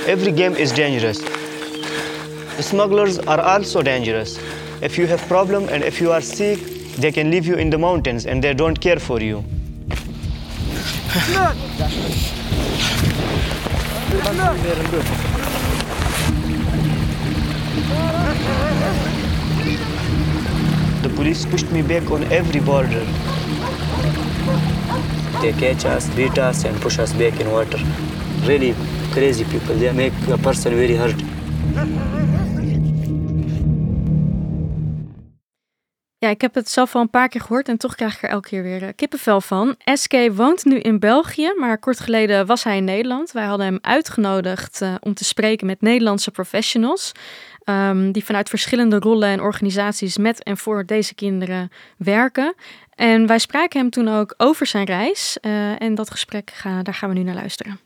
Every 0.07 0.43
game 0.43 0.59
is 0.59 0.75
dangerous. 0.75 1.21
Smugglers 2.59 3.25
are 3.25 3.43
also 3.43 3.83
dangerous. 3.83 4.39
If 4.81 4.97
you 4.97 5.09
have 5.09 5.27
problem 5.27 5.69
and 5.69 5.85
if 5.85 5.99
you 5.99 6.13
are 6.13 6.23
sick, 6.23 6.59
they 7.01 7.11
can 7.11 7.29
leave 7.29 7.47
you 7.47 7.59
in 7.59 7.71
the 7.71 7.79
mountains 7.79 8.27
and 8.27 8.43
they 8.43 8.55
don't 8.55 8.79
care 8.79 9.01
for 9.01 9.23
you. 9.23 9.60
The 11.11 11.19
police 21.17 21.47
pushed 21.47 21.73
me 21.73 21.83
back 21.83 22.09
on 22.13 22.23
every 22.31 22.61
border. 22.61 23.05
They 25.43 25.53
catch 25.53 25.85
us, 25.85 26.09
beat 26.15 26.39
us, 26.39 26.65
and 26.65 26.81
push 26.81 27.01
us 27.01 27.13
back 27.15 27.41
in 27.41 27.51
water. 27.51 27.79
Really 28.47 28.77
crazy 29.11 29.45
people. 29.45 29.75
They 29.75 29.91
make 29.91 30.13
a 30.29 30.39
person 30.39 30.77
very 30.77 30.95
hurt. 30.95 31.21
Ja, 36.21 36.29
ik 36.29 36.41
heb 36.41 36.55
het 36.55 36.71
zelf 36.71 36.95
al 36.95 37.01
een 37.01 37.11
paar 37.11 37.29
keer 37.29 37.41
gehoord 37.41 37.69
en 37.69 37.77
toch 37.77 37.95
krijg 37.95 38.15
ik 38.15 38.23
er 38.23 38.29
elke 38.29 38.49
keer 38.49 38.63
weer 38.63 38.83
eh, 38.83 38.89
kippenvel 38.97 39.41
van. 39.41 39.75
SK 39.85 40.13
woont 40.33 40.65
nu 40.65 40.79
in 40.79 40.99
België, 40.99 41.53
maar 41.59 41.79
kort 41.79 42.01
geleden 42.01 42.47
was 42.47 42.65
hij 42.65 42.77
in 42.77 42.85
Nederland. 42.85 43.33
Wij 43.33 43.45
hadden 43.45 43.67
hem 43.67 43.79
uitgenodigd 43.81 44.81
uh, 44.83 44.95
om 45.01 45.15
te 45.15 45.25
spreken 45.25 45.67
met 45.67 45.81
Nederlandse 45.81 46.31
professionals. 46.31 47.13
Um, 47.65 48.13
die 48.13 48.25
vanuit 48.25 48.49
verschillende 48.49 48.99
rollen 48.99 49.29
en 49.29 49.41
organisaties 49.41 50.17
met 50.17 50.43
en 50.43 50.57
voor 50.57 50.87
deze 50.87 51.15
kinderen 51.15 51.71
werken. 51.97 52.55
En 52.95 53.27
wij 53.27 53.39
spraken 53.39 53.81
hem 53.81 53.91
toen 53.91 54.09
ook 54.09 54.35
over 54.37 54.67
zijn 54.67 54.85
reis. 54.85 55.39
Uh, 55.41 55.83
en 55.83 55.95
dat 55.95 56.11
gesprek, 56.11 56.51
ga, 56.55 56.83
daar 56.83 56.95
gaan 56.95 57.09
we 57.09 57.15
nu 57.15 57.23
naar 57.23 57.35
luisteren. 57.35 57.81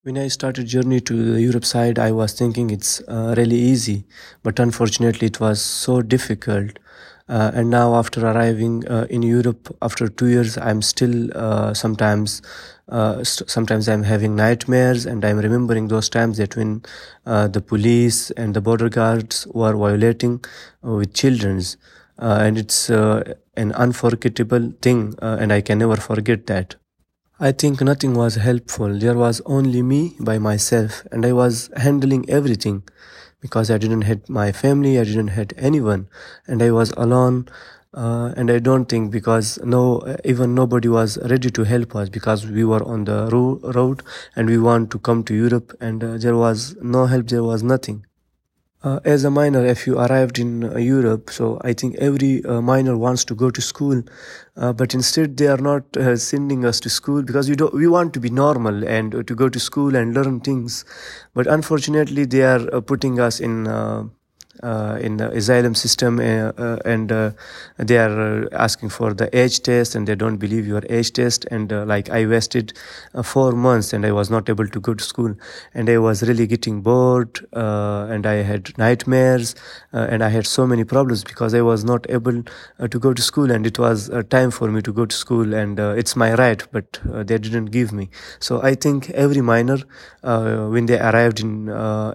When 0.00 0.24
I 0.24 0.28
started 0.28 0.70
journey 0.70 1.00
to 1.00 1.14
the 1.14 1.44
Europe 1.44 1.66
side, 1.66 2.08
I 2.08 2.12
was 2.12 2.34
thinking 2.34 2.70
it's 2.70 3.02
uh, 3.08 3.32
really 3.32 3.70
easy, 3.70 4.04
but 4.42 4.58
unfortunately 4.58 5.26
it 5.26 5.38
was 5.38 5.82
so 5.82 6.06
difficult. 6.06 6.78
Uh, 7.28 7.50
and 7.54 7.68
now 7.68 7.94
after 7.94 8.26
arriving 8.26 8.86
uh, 8.88 9.06
in 9.10 9.22
Europe 9.22 9.76
after 9.82 10.08
two 10.08 10.28
years, 10.28 10.56
I'm 10.56 10.80
still 10.80 11.30
uh, 11.36 11.74
sometimes 11.74 12.40
uh, 12.88 13.22
st- 13.22 13.50
sometimes 13.50 13.86
I'm 13.86 14.02
having 14.02 14.34
nightmares, 14.34 15.04
and 15.04 15.22
I'm 15.24 15.38
remembering 15.38 15.88
those 15.88 16.08
times 16.08 16.38
that 16.38 16.56
when 16.56 16.82
uh, 17.26 17.46
the 17.48 17.60
police 17.60 18.30
and 18.30 18.54
the 18.54 18.62
border 18.62 18.88
guards 18.88 19.46
were 19.48 19.76
violating 19.76 20.42
uh, 20.82 20.92
with 20.92 21.12
childrens, 21.12 21.76
and 22.16 22.56
it's 22.56 22.88
an 22.88 23.72
unforgettable 23.72 24.72
thing, 24.80 25.14
and 25.20 25.52
I 25.52 25.60
can 25.60 25.78
never 25.78 25.96
forget 25.96 26.46
that. 26.46 26.76
I 27.38 27.52
think 27.52 27.80
nothing 27.82 28.14
was 28.14 28.34
helpful. 28.36 28.98
There 28.98 29.14
was 29.14 29.40
only 29.44 29.82
me 29.82 30.16
by 30.18 30.38
myself, 30.38 31.06
and 31.12 31.26
I 31.26 31.32
was 31.32 31.70
handling 31.76 32.28
everything 32.28 32.82
because 33.40 33.70
I 33.70 33.78
didn't 33.78 34.02
have 34.02 34.28
my 34.28 34.52
family, 34.52 34.98
I 34.98 35.04
didn't 35.04 35.28
have 35.28 35.48
anyone, 35.56 36.08
and 36.46 36.62
I 36.62 36.70
was 36.70 36.90
alone. 36.92 37.48
Uh, 37.94 38.34
and 38.36 38.50
I 38.50 38.58
don't 38.58 38.84
think 38.84 39.10
because 39.10 39.58
no, 39.64 40.02
even 40.22 40.54
nobody 40.54 40.88
was 40.88 41.16
ready 41.24 41.50
to 41.50 41.64
help 41.64 41.96
us 41.96 42.10
because 42.10 42.46
we 42.46 42.62
were 42.62 42.82
on 42.84 43.04
the 43.04 43.30
ro- 43.32 43.58
road 43.74 44.02
and 44.36 44.46
we 44.46 44.58
want 44.58 44.90
to 44.90 44.98
come 44.98 45.24
to 45.24 45.34
Europe 45.34 45.74
and 45.80 46.04
uh, 46.04 46.18
there 46.18 46.36
was 46.36 46.76
no 46.82 47.06
help, 47.06 47.28
there 47.28 47.42
was 47.42 47.62
nothing. 47.62 48.04
Uh, 48.80 49.00
as 49.04 49.24
a 49.24 49.30
minor, 49.30 49.66
if 49.66 49.88
you 49.88 49.98
arrived 49.98 50.38
in 50.38 50.62
uh, 50.62 50.78
Europe, 50.78 51.30
so 51.30 51.60
I 51.64 51.72
think 51.72 51.96
every 51.96 52.44
uh, 52.44 52.60
minor 52.60 52.96
wants 52.96 53.24
to 53.24 53.34
go 53.34 53.50
to 53.50 53.60
school, 53.60 54.04
uh, 54.56 54.72
but 54.72 54.94
instead 54.94 55.36
they 55.36 55.48
are 55.48 55.56
not 55.56 55.96
uh, 55.96 56.16
sending 56.16 56.64
us 56.64 56.78
to 56.80 56.88
school 56.88 57.24
because 57.24 57.48
we 57.50 57.56
don't. 57.56 57.74
We 57.74 57.88
want 57.88 58.14
to 58.14 58.20
be 58.20 58.30
normal 58.30 58.86
and 58.86 59.16
uh, 59.16 59.24
to 59.24 59.34
go 59.34 59.48
to 59.48 59.58
school 59.58 59.96
and 59.96 60.14
learn 60.14 60.38
things, 60.38 60.84
but 61.34 61.48
unfortunately 61.48 62.24
they 62.24 62.42
are 62.42 62.80
putting 62.80 63.18
us 63.18 63.40
in 63.40 63.66
uh, 64.62 64.98
in 65.00 65.16
the 65.16 65.30
asylum 65.30 65.74
system 65.74 66.18
uh, 66.18 66.52
uh, 66.58 66.78
and 66.84 67.12
uh, 67.12 67.30
they 67.76 67.98
are 67.98 68.44
uh, 68.44 68.48
asking 68.52 68.88
for 68.88 69.14
the 69.14 69.28
age 69.36 69.60
test 69.62 69.94
and 69.94 70.06
they 70.06 70.14
don't 70.14 70.36
believe 70.38 70.66
your 70.66 70.82
age 70.88 71.12
test 71.12 71.44
and 71.50 71.72
uh, 71.72 71.84
like 71.84 72.10
I 72.10 72.26
wasted 72.26 72.72
four 73.22 73.52
months 73.52 73.92
and 73.92 74.04
I 74.04 74.12
was 74.12 74.30
not 74.30 74.48
able 74.48 74.66
to 74.68 74.80
go 74.80 74.94
to 74.94 75.04
school 75.04 75.34
and 75.74 75.88
I 75.88 75.98
was 75.98 76.22
really 76.22 76.46
getting 76.46 76.80
bored 76.82 77.40
and 77.52 78.26
I 78.26 78.34
had 78.50 78.76
nightmares 78.78 79.54
and 79.92 80.22
I 80.22 80.28
had 80.28 80.46
so 80.46 80.66
many 80.66 80.84
problems 80.84 81.24
because 81.24 81.54
I 81.54 81.62
was 81.62 81.84
not 81.84 82.06
able 82.10 82.42
to 82.80 82.98
go 82.98 83.12
to 83.14 83.22
school 83.22 83.50
and 83.50 83.66
it 83.66 83.78
was 83.78 84.10
time 84.30 84.50
for 84.50 84.70
me 84.70 84.82
to 84.82 84.92
go 84.92 85.06
to 85.06 85.14
school 85.14 85.54
and 85.54 85.78
it's 85.78 86.16
my 86.16 86.34
right 86.34 86.66
but 86.72 86.98
they 87.04 87.38
didn't 87.38 87.66
give 87.66 87.92
me. 87.92 88.08
So 88.40 88.62
I 88.62 88.74
think 88.74 89.10
every 89.10 89.40
minor 89.40 89.78
when 90.22 90.86
they 90.86 90.98
arrived 90.98 91.40
in 91.40 91.68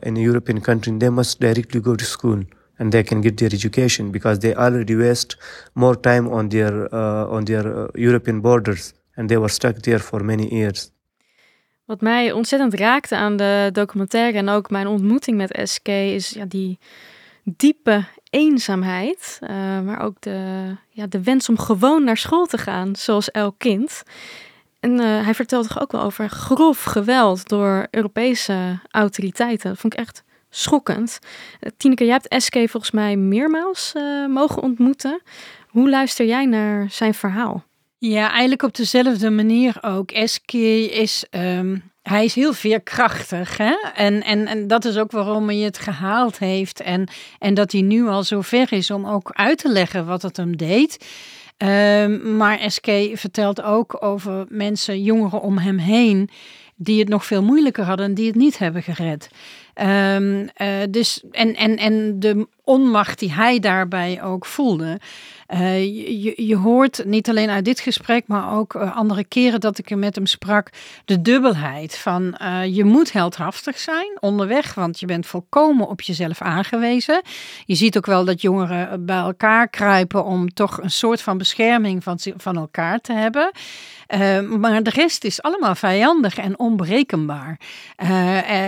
in 0.04 0.18
a 0.18 0.22
European 0.22 0.62
country 0.62 0.94
they 0.98 1.10
must 1.10 1.40
directly 1.40 1.80
go 1.80 1.96
to 1.96 2.06
school 2.06 2.33
and 2.78 2.92
they 2.92 3.04
can 3.04 3.22
get 3.22 3.38
their 3.38 3.54
education 3.54 4.12
because 4.12 4.40
they 4.40 4.56
already 4.56 4.96
waste 4.96 5.38
more 5.74 6.00
time 6.00 6.28
on 6.28 6.50
their 6.50 6.94
uh, 6.94 7.36
on 7.36 7.44
their 7.44 7.66
uh, 7.66 7.88
European 7.94 8.42
borders 8.42 8.94
and 9.16 9.30
they 9.30 9.38
were 9.38 9.50
stuck 9.50 9.76
there 9.76 10.00
for 10.00 10.26
many 10.26 10.48
years. 10.48 10.92
Wat 11.86 12.02
mij 12.02 12.32
ontzettend 12.32 12.74
raakte 12.74 13.16
aan 13.16 13.38
de 13.38 13.70
documentaire 13.74 14.38
en 14.38 14.50
ook 14.50 14.70
mijn 14.70 14.88
ontmoeting 14.88 15.38
met 15.38 15.60
SK 15.64 15.88
is 15.88 16.30
ja, 16.30 16.46
die 16.46 16.80
diepe 17.44 18.06
eenzaamheid, 18.30 19.40
uh, 19.42 19.50
maar 19.82 20.02
ook 20.02 20.16
de, 20.20 20.76
ja, 20.90 21.08
de 21.08 21.24
wens 21.24 21.50
om 21.50 21.58
gewoon 21.58 22.04
naar 22.04 22.18
school 22.18 22.46
te 22.46 22.58
gaan, 22.58 22.96
zoals 22.96 23.32
elk 23.32 23.56
kind. 23.58 24.04
En 24.80 24.92
uh, 24.92 25.24
hij 25.24 25.34
vertelt 25.34 25.68
toch 25.68 25.82
ook 25.82 25.92
wel 25.92 26.02
over 26.02 26.30
grof 26.30 26.84
geweld 26.84 27.48
door 27.48 27.88
Europese 27.92 28.80
autoriteiten. 28.90 29.70
Dat 29.70 29.80
vond 29.80 29.94
ik 29.94 30.00
echt 30.00 30.24
schokkend. 30.56 31.20
Uh, 31.62 31.70
Tineke, 31.78 32.06
jij 32.06 32.20
hebt 32.22 32.44
SK 32.44 32.54
volgens 32.54 32.92
mij 32.92 33.16
meermaals 33.16 33.94
uh, 33.98 34.28
mogen 34.28 34.62
ontmoeten. 34.62 35.22
Hoe 35.68 35.90
luister 35.90 36.26
jij 36.26 36.46
naar 36.46 36.88
zijn 36.90 37.14
verhaal? 37.14 37.64
Ja, 37.98 38.30
eigenlijk 38.30 38.64
op 38.64 38.76
dezelfde 38.76 39.30
manier 39.30 39.78
ook. 39.82 40.12
SK 40.26 40.54
is, 40.54 41.26
um, 41.32 41.92
hij 42.02 42.26
is 42.26 42.36
heel 42.36 42.54
veerkrachtig. 42.54 43.58
Hè? 43.58 43.76
En, 43.96 44.24
en, 44.24 44.48
en 44.48 44.68
dat 44.68 44.86
is 44.86 44.98
ook 44.98 45.12
waarom 45.12 45.48
hij 45.48 45.58
het 45.58 45.78
gehaald 45.78 46.40
heeft. 46.40 46.82
En, 46.82 47.08
en 47.40 47.54
dat 47.54 47.72
hij 47.72 47.82
nu 47.82 48.08
al 48.08 48.24
zo 48.24 48.42
ver 48.42 48.74
is 48.74 48.92
om 48.92 49.06
ook 49.06 49.30
uit 49.34 49.58
te 49.58 49.70
leggen 49.70 50.06
wat 50.06 50.22
het 50.22 50.38
hem 50.38 50.58
deed. 50.58 51.06
Um, 51.58 52.38
maar 52.38 52.72
SK 52.72 52.88
vertelt 53.14 53.62
ook 53.62 54.04
over 54.04 54.46
mensen, 54.50 55.04
jongeren 55.04 55.42
om 55.42 55.58
hem 55.58 55.78
heen, 55.78 56.30
die 56.76 57.00
het 57.00 57.10
nog 57.10 57.26
veel 57.26 57.44
moeilijker 57.44 57.84
hadden 57.84 58.06
en 58.06 58.14
die 58.14 58.28
het 58.28 58.36
niet 58.36 58.58
hebben 58.58 58.84
gered. 58.84 59.30
Um, 59.82 60.50
uh, 60.58 60.68
dus, 60.90 61.24
en, 61.32 61.56
en, 61.56 61.78
en 61.78 62.20
de 62.20 62.48
onmacht 62.64 63.20
die 63.20 63.34
hij 63.34 63.60
daarbij 63.60 64.24
ook 64.24 64.46
voelde. 64.46 65.00
Uh, 65.54 65.84
je, 66.36 66.56
hoort 66.56 67.06
niet 67.06 67.30
alleen 67.30 67.50
uit 67.50 67.66
dit 67.66 67.80
gesprek, 67.80 68.28
maar 68.28 68.54
ook 68.54 68.74
uh, 68.74 68.98
andere 68.98 69.24
keren 69.24 69.60
dat 69.60 69.78
ik 69.78 69.92
er 69.92 69.98
met 69.98 70.16
hem 70.16 70.26
sprak, 70.26 70.70
de 71.06 71.22
dubbelheid 71.22 71.98
van 71.98 72.36
je 72.70 72.84
moet 72.84 73.12
heldhaftig 73.12 73.80
zijn 73.80 74.18
onderweg, 74.20 74.74
want 74.74 75.00
je 75.00 75.06
bent 75.06 75.26
volkomen 75.26 75.88
op 75.88 76.02
jezelf 76.02 76.42
aangewezen. 76.42 77.22
Je 77.66 77.76
ziet 77.76 77.98
ook 77.98 78.06
wel 78.06 78.26
dat 78.26 78.42
jongeren 78.42 79.06
bij 79.06 79.18
elkaar 79.18 79.68
kruipen 79.68 80.26
om 80.26 80.54
toch 80.54 80.82
een 80.82 80.92
soort 80.92 81.22
van 81.22 81.38
bescherming 81.38 82.04
van, 82.04 82.20
van 82.38 82.58
elkaar 82.58 83.00
te 83.00 83.14
hebben. 83.14 83.52
Maar 84.60 84.84
de 84.84 84.90
rest 84.90 85.24
is 85.24 85.42
allemaal 85.42 85.76
vijandig 85.76 86.38
en 86.38 86.60
onberekenbaar. 86.60 87.60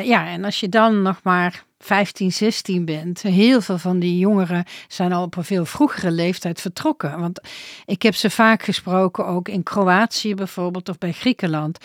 Ja, 0.03 0.27
en 0.27 0.43
als 0.43 0.59
je 0.59 0.69
dan 0.69 1.01
nog 1.01 1.19
maar 1.23 1.63
15, 1.85 2.31
16 2.31 2.85
bent. 2.85 3.21
Heel 3.21 3.61
veel 3.61 3.77
van 3.77 3.99
die 3.99 4.17
jongeren 4.17 4.65
zijn 4.87 5.13
al 5.13 5.23
op 5.23 5.37
een 5.37 5.43
veel 5.43 5.65
vroegere 5.65 6.11
leeftijd 6.11 6.61
vertrokken. 6.61 7.19
Want 7.19 7.39
ik 7.85 8.01
heb 8.01 8.15
ze 8.15 8.29
vaak 8.29 8.63
gesproken, 8.63 9.25
ook 9.25 9.47
in 9.47 9.63
Kroatië 9.63 10.35
bijvoorbeeld 10.35 10.89
of 10.89 10.97
bij 10.97 11.11
Griekenland. 11.11 11.77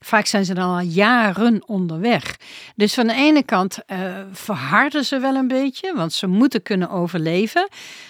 Vaak 0.00 0.26
zijn 0.26 0.44
ze 0.44 0.54
dan 0.54 0.68
al 0.68 0.80
jaren 0.80 1.68
onderweg. 1.68 2.36
Dus 2.74 2.94
van 2.94 3.06
de 3.06 3.14
ene 3.14 3.42
kant 3.42 3.78
uh, 3.86 3.98
verharden 4.32 5.04
ze 5.04 5.18
wel 5.18 5.34
een 5.34 5.48
beetje, 5.48 5.94
want 5.94 6.12
ze 6.12 6.26
moeten 6.26 6.62
kunnen 6.62 6.90
overleven. 6.90 7.68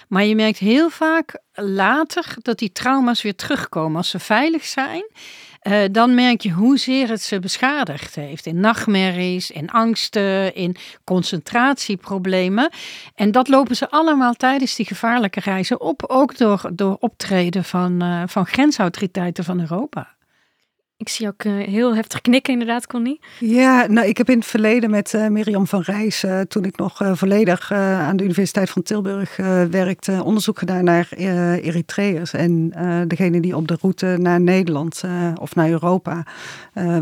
Maar 0.08 0.24
je 0.24 0.34
merkt 0.34 0.58
heel 0.58 0.90
vaak 0.90 1.38
later 1.54 2.34
dat 2.42 2.58
die 2.58 2.72
trauma's 2.72 3.22
weer 3.22 3.34
terugkomen 3.34 3.96
als 3.96 4.10
ze 4.10 4.18
veilig 4.18 4.64
zijn. 4.64 5.04
Uh, 5.66 5.85
dan 5.90 6.14
merk 6.14 6.40
je 6.40 6.50
hoezeer 6.50 7.08
het 7.08 7.23
ze 7.23 7.38
beschadigd 7.38 8.14
heeft. 8.14 8.46
In 8.46 8.61
nachtmerries, 8.61 9.50
in 9.50 9.70
angsten, 9.70 10.54
in 10.54 10.76
concentratieproblemen. 11.04 12.70
En 13.14 13.30
dat 13.30 13.49
lopen 13.49 13.76
ze 13.76 13.90
allemaal 13.90 14.35
tijdens 14.35 14.76
die 14.76 14.87
gevaarlijke 14.87 15.40
reizen 15.40 15.80
op. 15.80 16.04
Ook 16.06 16.37
door, 16.37 16.70
door 16.73 16.96
optreden 17.00 17.64
van, 17.64 18.02
uh, 18.02 18.23
van 18.26 18.46
grensautoriteiten 18.46 19.44
van 19.44 19.61
Europa. 19.61 20.15
Ik 20.98 21.08
zie 21.08 21.26
ook 21.26 21.44
uh, 21.44 21.66
heel 21.66 21.94
heftig 21.94 22.20
knikken, 22.20 22.52
inderdaad, 22.52 22.86
Connie. 22.86 23.20
Ja, 23.38 23.86
nou, 23.86 24.06
ik 24.06 24.16
heb 24.16 24.30
in 24.30 24.38
het 24.38 24.46
verleden 24.46 24.90
met 24.90 25.12
uh, 25.12 25.26
Mirjam 25.28 25.66
van 25.66 25.80
Rijs, 25.80 26.24
uh, 26.24 26.40
toen 26.40 26.64
ik 26.64 26.76
nog 26.76 27.00
volledig 27.12 27.72
aan 27.72 28.16
de 28.16 28.24
Universiteit 28.24 28.70
van 28.70 28.82
Tilburg 28.82 29.36
werkte, 29.70 30.22
onderzoek 30.24 30.58
gedaan 30.58 30.84
naar 30.84 31.08
Eritreërs 31.10 32.32
en 32.32 32.72
degene 33.08 33.40
die 33.40 33.56
op 33.56 33.68
de 33.68 33.76
route 33.80 34.16
naar 34.20 34.40
Nederland 34.40 35.02
of 35.40 35.54
naar 35.54 35.68
Europa, 35.68 36.22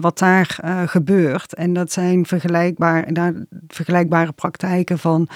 wat 0.00 0.18
daar 0.18 0.58
gebeurt. 0.86 1.54
En 1.54 1.72
dat 1.72 1.92
zijn 1.92 2.26
vergelijkbaar, 2.26 3.08
vergelijkbare 3.68 4.32
praktijken 4.32 4.98
van 4.98 5.28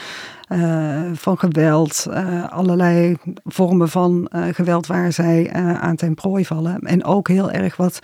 van 1.13 1.39
geweld, 1.39 2.07
uh, 2.11 2.49
allerlei 2.49 3.17
vormen 3.45 3.89
van 3.89 4.31
uh, 4.35 4.45
geweld 4.53 4.87
waar 4.87 5.13
zij 5.13 5.53
aan 5.53 5.97
ten 5.97 6.15
prooi 6.15 6.45
vallen. 6.45 6.81
En 6.81 7.05
ook 7.05 7.29
heel 7.29 7.51
erg 7.51 7.77
wat 7.77 7.99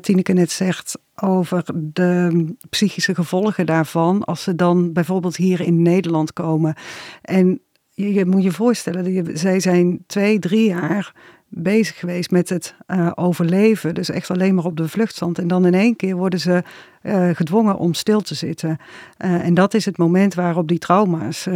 Tineke 0.00 0.32
net 0.32 0.50
zegt 0.50 0.98
over 1.14 1.64
de 1.74 2.44
psychische 2.70 3.14
gevolgen 3.14 3.66
daarvan 3.66 4.24
als 4.24 4.42
ze 4.42 4.54
dan 4.54 4.92
bijvoorbeeld 4.92 5.36
hier 5.36 5.60
in 5.60 5.82
Nederland 5.82 6.32
komen. 6.32 6.74
En 7.22 7.60
je 7.94 8.26
moet 8.26 8.42
je 8.42 8.52
voorstellen, 8.52 9.38
zij 9.38 9.60
zijn 9.60 10.04
twee, 10.06 10.38
drie 10.38 10.68
jaar 10.68 11.12
bezig 11.50 11.98
geweest 11.98 12.30
met 12.30 12.48
het 12.48 12.74
uh, 12.86 13.10
overleven. 13.14 13.94
Dus 13.94 14.10
echt 14.10 14.30
alleen 14.30 14.54
maar 14.54 14.64
op 14.64 14.76
de 14.76 14.88
vluchtstand. 14.88 15.38
En 15.38 15.48
dan 15.48 15.66
in 15.66 15.74
één 15.74 15.96
keer 15.96 16.16
worden 16.16 16.40
ze 16.40 16.62
uh, 17.02 17.30
gedwongen 17.32 17.76
om 17.76 17.94
stil 17.94 18.20
te 18.20 18.34
zitten. 18.34 18.78
Uh, 19.24 19.44
en 19.44 19.54
dat 19.54 19.74
is 19.74 19.84
het 19.84 19.98
moment 19.98 20.34
waarop 20.34 20.68
die 20.68 20.78
trauma's 20.78 21.48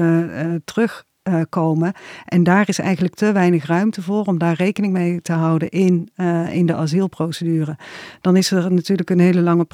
terugkomen. 1.25 1.93
en 2.25 2.43
daar 2.43 2.69
is 2.69 2.79
eigenlijk 2.79 3.15
te 3.15 3.33
weinig 3.33 3.67
ruimte 3.67 4.03
voor 4.03 4.25
om 4.25 4.39
daar 4.39 4.55
rekening 4.55 4.93
mee 4.93 5.23
te 5.23 5.33
houden 5.33 5.69
in, 5.69 6.09
in 6.51 6.67
de 6.67 6.75
asielprocedure. 6.75 7.77
Dan 8.21 8.37
is 8.37 8.51
er 8.51 8.73
natuurlijk 8.73 9.11
een 9.11 9.19
hele 9.19 9.41
lange 9.41 9.67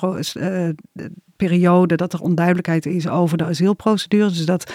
periode 1.36 1.96
dat 1.96 2.12
er 2.12 2.20
onduidelijkheid 2.20 2.86
is 2.86 3.08
over 3.08 3.38
de 3.38 3.44
asielprocedure. 3.44 4.28
Dus 4.28 4.44
dat, 4.44 4.72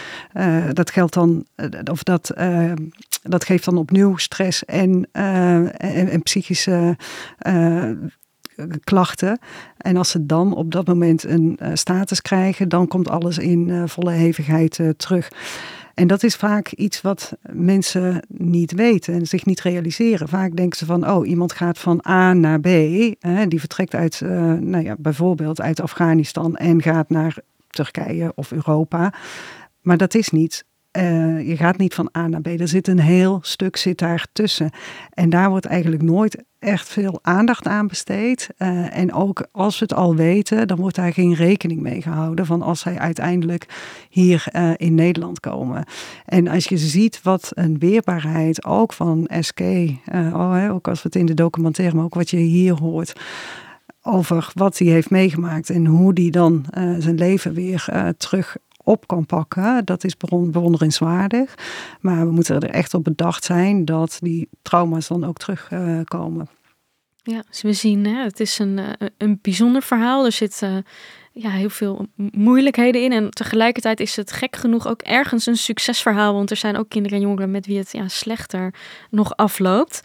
dat 0.73 0.91
geldt 0.91 1.13
dan, 1.13 1.45
of 1.91 2.03
dat 2.03 2.33
dat 3.21 3.45
geeft 3.45 3.65
dan 3.65 3.77
opnieuw 3.77 4.17
stress 4.17 4.65
en, 4.65 5.07
en, 5.11 6.09
en, 6.09 6.23
psychische 6.23 6.97
klachten. 8.83 9.39
En 9.77 9.97
als 9.97 10.09
ze 10.09 10.25
dan 10.25 10.55
op 10.55 10.71
dat 10.71 10.87
moment 10.87 11.23
een 11.23 11.59
status 11.73 12.21
krijgen, 12.21 12.69
dan 12.69 12.87
komt 12.87 13.09
alles 13.09 13.37
in 13.37 13.87
volle 13.87 14.11
hevigheid 14.11 14.79
terug. 14.97 15.29
En 15.95 16.07
dat 16.07 16.23
is 16.23 16.35
vaak 16.35 16.71
iets 16.71 17.01
wat 17.01 17.37
mensen 17.51 18.25
niet 18.27 18.71
weten 18.71 19.13
en 19.13 19.27
zich 19.27 19.45
niet 19.45 19.61
realiseren. 19.61 20.27
Vaak 20.27 20.55
denken 20.55 20.77
ze 20.77 20.85
van, 20.85 21.09
oh, 21.09 21.27
iemand 21.27 21.51
gaat 21.51 21.79
van 21.79 22.05
A 22.07 22.33
naar 22.33 22.59
B. 22.59 22.67
Hè, 23.19 23.47
die 23.47 23.59
vertrekt 23.59 23.95
uit, 23.95 24.21
nou 24.59 24.83
ja, 24.83 24.95
bijvoorbeeld 24.99 25.61
uit 25.61 25.81
Afghanistan 25.81 26.55
en 26.55 26.81
gaat 26.81 27.09
naar 27.09 27.37
Turkije 27.69 28.31
of 28.35 28.51
Europa. 28.51 29.13
Maar 29.81 29.97
dat 29.97 30.15
is 30.15 30.29
niet 30.29 30.65
je 31.45 31.53
gaat 31.57 31.77
niet 31.77 31.93
van 31.93 32.09
A 32.17 32.27
naar 32.27 32.41
B. 32.41 32.47
Er 32.47 32.67
zit 32.67 32.87
een 32.87 32.99
heel 32.99 33.39
stuk 33.41 33.77
zit 33.77 33.97
daar 33.97 34.27
tussen. 34.33 34.71
En 35.13 35.29
daar 35.29 35.49
wordt 35.49 35.65
eigenlijk 35.65 36.01
nooit 36.01 36.43
echt 36.65 36.89
veel 36.89 37.19
aandacht 37.21 37.67
aan 37.67 37.87
besteed. 37.87 38.49
Uh, 38.57 38.97
en 38.97 39.13
ook 39.13 39.47
als 39.51 39.79
we 39.79 39.85
het 39.85 39.93
al 39.93 40.15
weten, 40.15 40.67
dan 40.67 40.77
wordt 40.77 40.95
daar 40.95 41.13
geen 41.13 41.33
rekening 41.33 41.81
mee 41.81 42.01
gehouden 42.01 42.45
van 42.45 42.61
als 42.61 42.79
zij 42.79 42.99
uiteindelijk 42.99 43.65
hier 44.09 44.45
uh, 44.55 44.71
in 44.75 44.95
Nederland 44.95 45.39
komen. 45.39 45.85
En 46.25 46.47
als 46.47 46.65
je 46.65 46.77
ziet 46.77 47.21
wat 47.23 47.51
een 47.53 47.79
weerbaarheid 47.79 48.65
ook 48.65 48.93
van 48.93 49.29
SK, 49.39 49.59
uh, 49.59 49.95
oh, 50.33 50.69
ook 50.71 50.87
als 50.87 51.01
we 51.01 51.07
het 51.07 51.15
in 51.17 51.25
de 51.25 51.33
documentaire, 51.33 51.95
maar 51.95 52.05
ook 52.05 52.15
wat 52.15 52.29
je 52.29 52.37
hier 52.37 52.73
hoort 52.73 53.13
over 54.01 54.51
wat 54.53 54.77
hij 54.77 54.87
heeft 54.87 55.09
meegemaakt 55.09 55.69
en 55.69 55.85
hoe 55.85 56.13
die 56.13 56.31
dan 56.31 56.65
zijn 56.99 57.15
leven 57.15 57.53
weer 57.53 58.13
terug 58.17 58.57
op 58.85 59.07
kan 59.07 59.25
pakken, 59.25 59.85
dat 59.85 60.03
is 60.03 60.17
bewonderenswaardig. 60.17 61.55
Maar 61.99 62.25
we 62.25 62.31
moeten 62.31 62.59
er 62.59 62.69
echt 62.69 62.93
op 62.93 63.03
bedacht 63.03 63.43
zijn 63.43 63.85
dat 63.85 64.17
die 64.21 64.49
trauma's 64.61 65.07
dan 65.07 65.23
ook 65.23 65.37
terugkomen. 65.37 66.49
ja, 67.23 67.43
dus 67.49 67.61
we 67.61 67.73
zien, 67.73 68.05
hè, 68.05 68.23
het 68.23 68.39
is 68.39 68.59
een, 68.59 68.79
eh, 68.79 69.07
een 69.17 69.39
bijzonder 69.41 69.81
verhaal. 69.81 70.25
Er 70.25 70.31
zitten 70.31 70.71
uh, 70.71 71.43
ja, 71.43 71.49
heel 71.49 71.69
veel 71.69 72.07
moeilijkheden 72.15 73.01
in. 73.01 73.11
En 73.11 73.29
tegelijkertijd 73.29 73.99
is 73.99 74.15
het 74.15 74.31
gek 74.31 74.55
genoeg 74.55 74.87
ook 74.87 75.01
ergens 75.01 75.45
een 75.45 75.57
succesverhaal. 75.57 76.33
Want 76.33 76.51
er 76.51 76.57
zijn 76.57 76.77
ook 76.77 76.89
kinderen 76.89 77.17
en 77.17 77.23
jongeren 77.23 77.51
met 77.51 77.65
wie 77.65 77.77
het 77.77 77.91
ja, 77.91 78.07
slechter 78.07 78.73
nog 79.09 79.35
afloopt. 79.35 80.01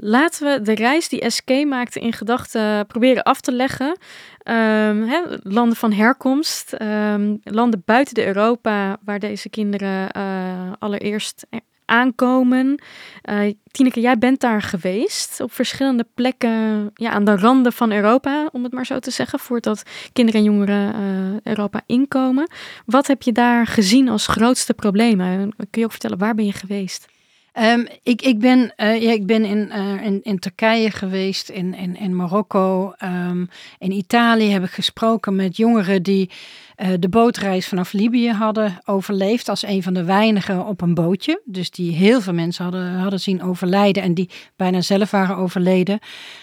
Laten 0.00 0.46
we 0.46 0.62
de 0.62 0.74
reis 0.74 1.08
die 1.08 1.30
SK 1.30 1.50
maakte 1.66 2.00
in 2.00 2.12
gedachten 2.12 2.86
proberen 2.86 3.22
af 3.22 3.40
te 3.40 3.52
leggen. 3.52 3.98
Um, 4.44 5.10
landen 5.42 5.76
van 5.76 5.92
herkomst, 5.92 6.74
um, 6.82 7.40
landen 7.42 7.82
buiten 7.84 8.14
de 8.14 8.26
Europa 8.26 8.96
waar 9.04 9.18
deze 9.18 9.48
kinderen 9.48 10.08
uh, 10.16 10.72
allereerst 10.78 11.46
aankomen. 11.84 12.82
Uh, 13.30 13.52
Tineke, 13.70 14.00
jij 14.00 14.18
bent 14.18 14.40
daar 14.40 14.62
geweest 14.62 15.40
op 15.40 15.52
verschillende 15.52 16.06
plekken 16.14 16.90
ja, 16.94 17.10
aan 17.10 17.24
de 17.24 17.36
randen 17.36 17.72
van 17.72 17.92
Europa, 17.92 18.48
om 18.52 18.62
het 18.62 18.72
maar 18.72 18.86
zo 18.86 18.98
te 18.98 19.10
zeggen, 19.10 19.38
voordat 19.38 19.82
kinderen 20.12 20.40
en 20.40 20.46
jongeren 20.46 20.94
uh, 20.94 21.40
Europa 21.42 21.82
inkomen. 21.86 22.50
Wat 22.86 23.06
heb 23.06 23.22
je 23.22 23.32
daar 23.32 23.66
gezien 23.66 24.08
als 24.08 24.26
grootste 24.26 24.74
problemen? 24.74 25.54
Kun 25.56 25.80
je 25.80 25.84
ook 25.84 25.90
vertellen, 25.90 26.18
waar 26.18 26.34
ben 26.34 26.46
je 26.46 26.52
geweest? 26.52 27.08
Um, 27.54 27.86
ik, 28.02 28.22
ik, 28.22 28.38
ben, 28.38 28.58
uh, 28.76 29.02
ja, 29.02 29.12
ik 29.12 29.26
ben 29.26 29.44
in, 29.44 29.70
uh, 29.76 30.04
in, 30.04 30.20
in, 30.22 30.38
Turkije 30.38 30.90
geweest, 30.90 31.48
in, 31.48 31.96
in, 31.96 32.16
Marokko, 32.16 32.92
um, 33.02 33.48
in 33.78 33.92
Italië 33.92 34.50
heb 34.50 34.64
ik 34.64 34.70
gesproken 34.70 35.36
met 35.36 35.56
jongeren 35.56 36.02
die 36.02 36.30
uh, 36.76 36.88
de 36.98 37.08
bootreis 37.08 37.68
vanaf 37.68 37.92
Libië 37.92 38.30
hadden 38.32 38.80
overleefd 38.84 39.48
als 39.48 39.62
een 39.62 39.82
van 39.82 39.94
de 39.94 40.04
weinigen 40.04 40.66
op 40.66 40.80
een 40.80 40.94
bootje. 40.94 41.40
Dus 41.44 41.70
die 41.70 41.92
heel 41.92 42.20
veel 42.20 42.32
mensen 42.32 42.64
hadden, 42.64 42.94
hadden 42.94 43.20
zien 43.20 43.42
overlijden 43.42 44.02
en 44.02 44.14
die 44.14 44.30
bijna 44.56 44.80
zelf 44.80 45.10
waren 45.10 45.36
overleden. 45.36 45.98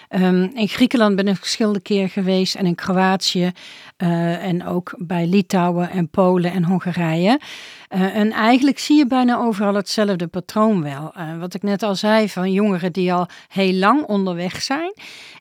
Um, 0.09 0.51
in 0.53 0.67
Griekenland 0.67 1.15
ben 1.15 1.27
ik 1.27 1.37
verschillende 1.37 1.81
keer 1.81 2.09
geweest 2.09 2.55
en 2.55 2.65
in 2.65 2.75
Kroatië 2.75 3.51
en 3.97 4.65
ook 4.65 4.93
bij 4.97 5.27
Litouwen 5.27 5.89
en 5.89 6.09
Polen 6.09 6.51
en 6.51 6.63
Hongarije. 6.63 7.39
Uh, 7.89 8.15
en 8.15 8.31
eigenlijk 8.31 8.79
zie 8.79 8.97
je 8.97 9.07
bijna 9.07 9.37
overal 9.37 9.73
hetzelfde 9.73 10.27
patroon 10.27 10.83
wel. 10.83 11.13
Uh, 11.17 11.37
wat 11.39 11.53
ik 11.53 11.63
net 11.63 11.83
al 11.83 11.95
zei, 11.95 12.29
van 12.29 12.51
jongeren 12.51 12.93
die 12.93 13.13
al 13.13 13.27
heel 13.47 13.73
lang 13.73 14.03
onderweg 14.03 14.61
zijn. 14.61 14.93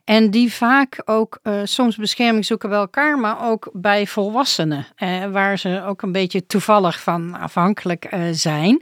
En 0.03 0.31
die 0.31 0.53
vaak 0.53 1.01
ook 1.05 1.39
uh, 1.43 1.61
soms 1.63 1.95
bescherming 1.95 2.45
zoeken 2.45 2.69
bij 2.69 2.77
elkaar, 2.77 3.19
maar 3.19 3.49
ook 3.49 3.69
bij 3.73 4.07
volwassenen. 4.07 4.85
waar 5.31 5.59
ze 5.59 5.83
ook 5.85 6.01
een 6.01 6.11
beetje 6.11 6.45
toevallig 6.45 7.01
van 7.01 7.39
afhankelijk 7.39 8.09
zijn. 8.31 8.81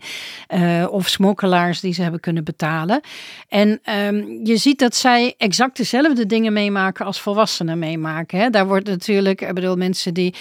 of 0.89 1.07
smokkelaars 1.07 1.79
die 1.79 1.93
ze 1.93 2.01
hebben 2.01 2.19
kunnen 2.19 2.43
betalen. 2.43 3.01
En 3.47 3.81
um, 4.07 4.39
je 4.43 4.57
ziet 4.57 4.79
dat 4.79 4.95
zij 4.95 5.33
exact 5.37 5.77
dezelfde 5.77 6.25
dingen 6.25 6.53
meemaken 6.53 7.05
als 7.05 7.21
volwassenen 7.21 7.79
meemaken. 7.79 8.39
Hè? 8.39 8.49
Daar 8.49 8.67
wordt 8.67 8.87
natuurlijk, 8.87 9.41
ik 9.41 9.53
bedoel, 9.53 9.75
mensen 9.75 10.13
die 10.13 10.35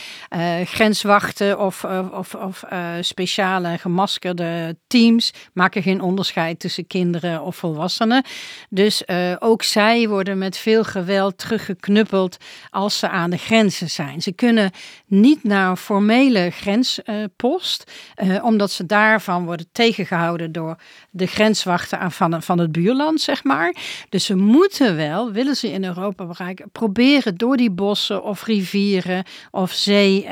grenswachten 0.64 1.58
of, 1.60 1.84
of, 2.12 2.34
of 2.34 2.64
speciale 3.12 3.78
gemaskerde 3.78 4.76
teams 4.86 5.32
maken 5.52 5.82
geen 5.82 6.00
onderscheid 6.00 6.60
tussen 6.60 6.86
kinderen 6.86 7.42
of 7.42 7.56
volwassenen. 7.56 8.24
Dus 8.70 9.02
uh, 9.06 9.36
ook 9.38 9.62
zij 9.62 10.08
worden 10.08 10.38
met 10.38 10.56
veel 10.56 10.84
geweld 10.84 11.38
teruggeknuppeld 11.38 12.36
als 12.70 12.98
ze 12.98 13.08
aan 13.08 13.30
de 13.30 13.36
grenzen 13.36 13.90
zijn. 13.90 14.22
Ze 14.22 14.32
kunnen 14.32 14.70
niet 15.06 15.44
naar 15.44 15.70
een 15.70 15.76
formele 15.76 16.50
grenspost, 16.50 17.92
uh, 18.22 18.44
omdat 18.44 18.70
ze 18.70 18.86
daarvan 18.86 19.44
worden 19.44 19.66
tegengehouden 19.72 20.52
door 20.52 20.76
de 21.10 21.26
grenswachten 21.26 22.10
van, 22.10 22.42
van 22.42 22.58
het 22.58 22.72
buurland, 22.72 23.20
zeg 23.20 23.44
maar. 23.44 23.74
Dus 24.08 24.24
ze 24.24 24.36
moeten 24.36 24.96
wel, 24.96 25.32
willen 25.32 25.56
ze 25.56 25.72
in 25.72 25.84
Europa 25.84 26.24
bereiken, 26.24 26.70
proberen 26.70 27.36
door 27.36 27.56
die 27.56 27.70
bossen 27.70 28.22
of 28.24 28.44
rivieren 28.44 29.24
of 29.50 29.72
zee 29.72 30.24
uh, 30.24 30.30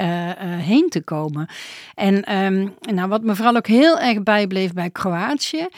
heen 0.58 0.88
te 0.88 1.02
komen. 1.02 1.48
En 1.94 2.36
um, 2.36 2.69
nou, 2.80 3.08
wat 3.08 3.22
me 3.22 3.34
vooral 3.34 3.56
ook 3.56 3.66
heel 3.66 3.98
erg 3.98 4.22
bijbleef 4.22 4.72
bij 4.72 4.90
Kroatië. 4.90 5.68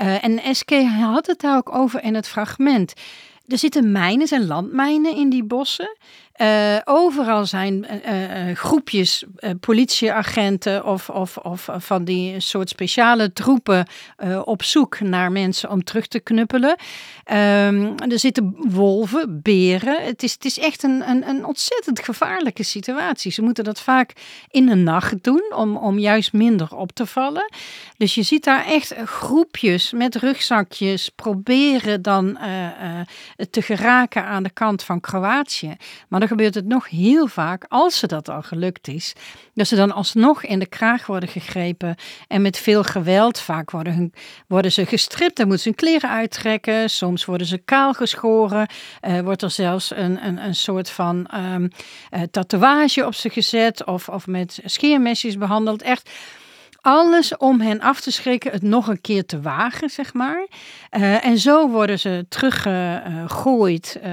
Uh, 0.00 0.24
en 0.24 0.54
SK 0.54 0.70
had 0.72 1.26
het 1.26 1.40
daar 1.40 1.56
ook 1.56 1.74
over 1.74 2.02
in 2.02 2.14
het 2.14 2.28
fragment. 2.28 2.92
Er 3.46 3.58
zitten 3.58 3.92
mijnen 3.92 4.28
en 4.28 4.46
landmijnen 4.46 5.16
in 5.16 5.30
die 5.30 5.44
bossen. 5.44 5.96
Uh, 6.36 6.76
overal 6.84 7.46
zijn 7.46 7.86
uh, 8.06 8.48
uh, 8.48 8.56
groepjes 8.56 9.24
politieagenten 9.60 10.84
of, 10.84 11.08
of, 11.08 11.36
of 11.36 11.68
van 11.76 12.04
die 12.04 12.40
soort 12.40 12.68
speciale 12.68 13.32
troepen 13.32 13.86
op 14.44 14.62
zoek 14.62 15.00
naar 15.00 15.32
mensen 15.32 15.70
om 15.70 15.84
terug 15.84 16.06
te 16.06 16.20
knuppelen. 16.20 16.76
Um, 17.32 17.98
er 17.98 18.18
zitten 18.18 18.54
wolven, 18.56 19.42
beren. 19.42 20.04
Het 20.04 20.22
is, 20.22 20.32
het 20.32 20.44
is 20.44 20.58
echt 20.58 20.82
een, 20.82 21.08
een, 21.08 21.28
een 21.28 21.44
ontzettend 21.44 22.00
gevaarlijke 22.00 22.62
situatie. 22.62 23.32
Ze 23.32 23.42
moeten 23.42 23.64
dat 23.64 23.80
vaak 23.80 24.12
in 24.50 24.66
de 24.66 24.74
nacht 24.74 25.24
doen 25.24 25.52
om, 25.56 25.76
om 25.76 25.98
juist 25.98 26.32
minder 26.32 26.76
op 26.76 26.92
te 26.92 27.06
vallen. 27.06 27.52
Dus 27.96 28.14
je 28.14 28.22
ziet 28.22 28.44
daar 28.44 28.66
echt 28.66 28.94
groepjes 29.04 29.92
met 29.92 30.16
rugzakjes 30.16 31.08
proberen 31.08 32.02
dan 32.02 32.38
te 33.50 33.62
geraken 33.62 34.24
aan 34.24 34.42
de 34.42 34.50
kant 34.50 34.82
van 34.82 35.00
Kroatië. 35.00 35.76
Maar 36.08 36.20
dan 36.22 36.30
gebeurt 36.30 36.54
het 36.54 36.66
nog 36.66 36.88
heel 36.88 37.26
vaak, 37.26 37.64
als 37.68 37.98
ze 37.98 38.06
dat 38.06 38.28
al 38.28 38.42
gelukt 38.42 38.88
is, 38.88 39.12
dat 39.54 39.66
ze 39.66 39.76
dan 39.76 39.92
alsnog 39.92 40.44
in 40.44 40.58
de 40.58 40.66
kraag 40.66 41.06
worden 41.06 41.28
gegrepen 41.28 41.96
en 42.28 42.42
met 42.42 42.58
veel 42.58 42.82
geweld. 42.82 43.40
Vaak 43.40 43.70
worden, 43.70 43.94
hun, 43.94 44.12
worden 44.46 44.72
ze 44.72 44.86
gestript, 44.86 45.36
dan 45.36 45.46
moeten 45.46 45.62
ze 45.62 45.68
hun 45.68 45.78
kleren 45.78 46.10
uittrekken. 46.10 46.90
Soms 46.90 47.24
worden 47.24 47.46
ze 47.46 47.58
kaal 47.58 47.92
geschoren. 47.92 48.68
Uh, 49.08 49.20
wordt 49.20 49.42
er 49.42 49.50
zelfs 49.50 49.90
een, 49.90 50.26
een, 50.26 50.44
een 50.44 50.54
soort 50.54 50.90
van 50.90 51.26
um, 51.34 51.70
uh, 52.10 52.22
tatoeage 52.30 53.06
op 53.06 53.14
ze 53.14 53.30
gezet 53.30 53.84
of, 53.84 54.08
of 54.08 54.26
met 54.26 54.60
scheermesjes 54.64 55.38
behandeld. 55.38 55.82
Echt 55.82 56.10
alles 56.82 57.36
om 57.36 57.60
hen 57.60 57.80
af 57.80 58.00
te 58.00 58.10
schrikken 58.10 58.52
het 58.52 58.62
nog 58.62 58.86
een 58.86 59.00
keer 59.00 59.26
te 59.26 59.40
wagen, 59.40 59.90
zeg 59.90 60.14
maar. 60.14 60.46
Uh, 60.96 61.24
en 61.24 61.38
zo 61.38 61.68
worden 61.68 61.98
ze 61.98 62.26
teruggegooid 62.28 64.00
uh, 64.04 64.10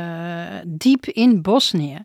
diep 0.65 1.05
in 1.05 1.41
Bosnië. 1.41 1.97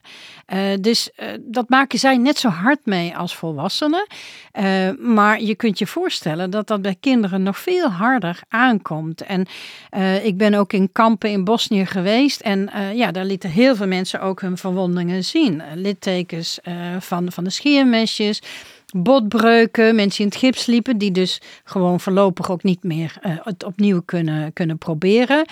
Uh, 0.52 0.60
dus 0.80 1.10
dat 1.40 1.68
maken 1.68 1.98
zij 1.98 2.16
net 2.16 2.38
zo 2.38 2.48
hard 2.48 2.86
mee 2.86 3.16
als 3.16 3.36
volwassenen. 3.36 4.06
maar 4.98 5.40
je 5.40 5.54
kunt 5.54 5.78
je 5.78 5.86
voorstellen 5.86 6.50
dat 6.50 6.66
dat 6.66 6.82
bij 6.82 6.96
kinderen 7.00 7.42
nog 7.42 7.58
veel 7.58 7.88
harder 7.88 8.40
aankomt. 8.48 9.20
En 9.20 9.46
ik 10.22 10.36
ben 10.36 10.54
ook 10.54 10.72
in 10.72 10.92
kampen 10.92 11.30
in 11.30 11.44
Bosnië 11.44 11.86
geweest. 11.86 12.40
En 12.40 12.70
ja, 12.94 13.12
daar 13.12 13.24
lieten 13.24 13.50
heel 13.50 13.76
veel 13.76 13.86
mensen 13.86 14.20
ook 14.20 14.40
hun 14.40 14.56
verwondingen 14.56 15.24
zien. 15.24 15.62
littekens 15.74 16.58
van, 16.98 17.32
van 17.32 17.44
de 17.44 17.50
scheermesjes 17.50 18.42
botbreuken, 18.96 19.94
mensen 19.94 20.24
in 20.24 20.30
het 20.30 20.38
gips 20.38 20.66
liepen, 20.66 20.98
die 20.98 21.10
dus 21.10 21.40
gewoon 21.64 22.00
voorlopig 22.00 22.50
ook 22.50 22.62
niet 22.62 22.82
meer 22.82 23.16
uh, 23.22 23.36
het 23.42 23.64
opnieuw 23.64 24.02
kunnen, 24.04 24.52
kunnen 24.52 24.78
proberen. 24.78 25.46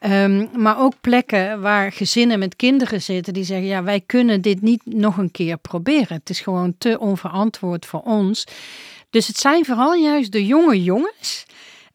Um, 0.00 0.48
maar 0.56 0.80
ook 0.80 0.94
plekken 1.00 1.60
waar 1.60 1.92
gezinnen 1.92 2.38
met 2.38 2.56
kinderen 2.56 3.02
zitten 3.02 3.32
die 3.32 3.44
zeggen: 3.44 3.66
ja, 3.66 3.82
wij 3.82 4.02
kunnen 4.06 4.40
dit 4.40 4.62
niet 4.62 4.82
nog 4.84 5.16
een 5.16 5.30
keer 5.30 5.56
proberen. 5.56 6.16
Het 6.16 6.30
is 6.30 6.40
gewoon 6.40 6.74
te 6.78 6.98
onverantwoord 6.98 7.86
voor 7.86 8.00
ons. 8.00 8.44
Dus 9.10 9.26
het 9.26 9.38
zijn 9.38 9.64
vooral 9.64 9.94
juist 9.94 10.32
de 10.32 10.46
jonge 10.46 10.82
jongens 10.82 11.46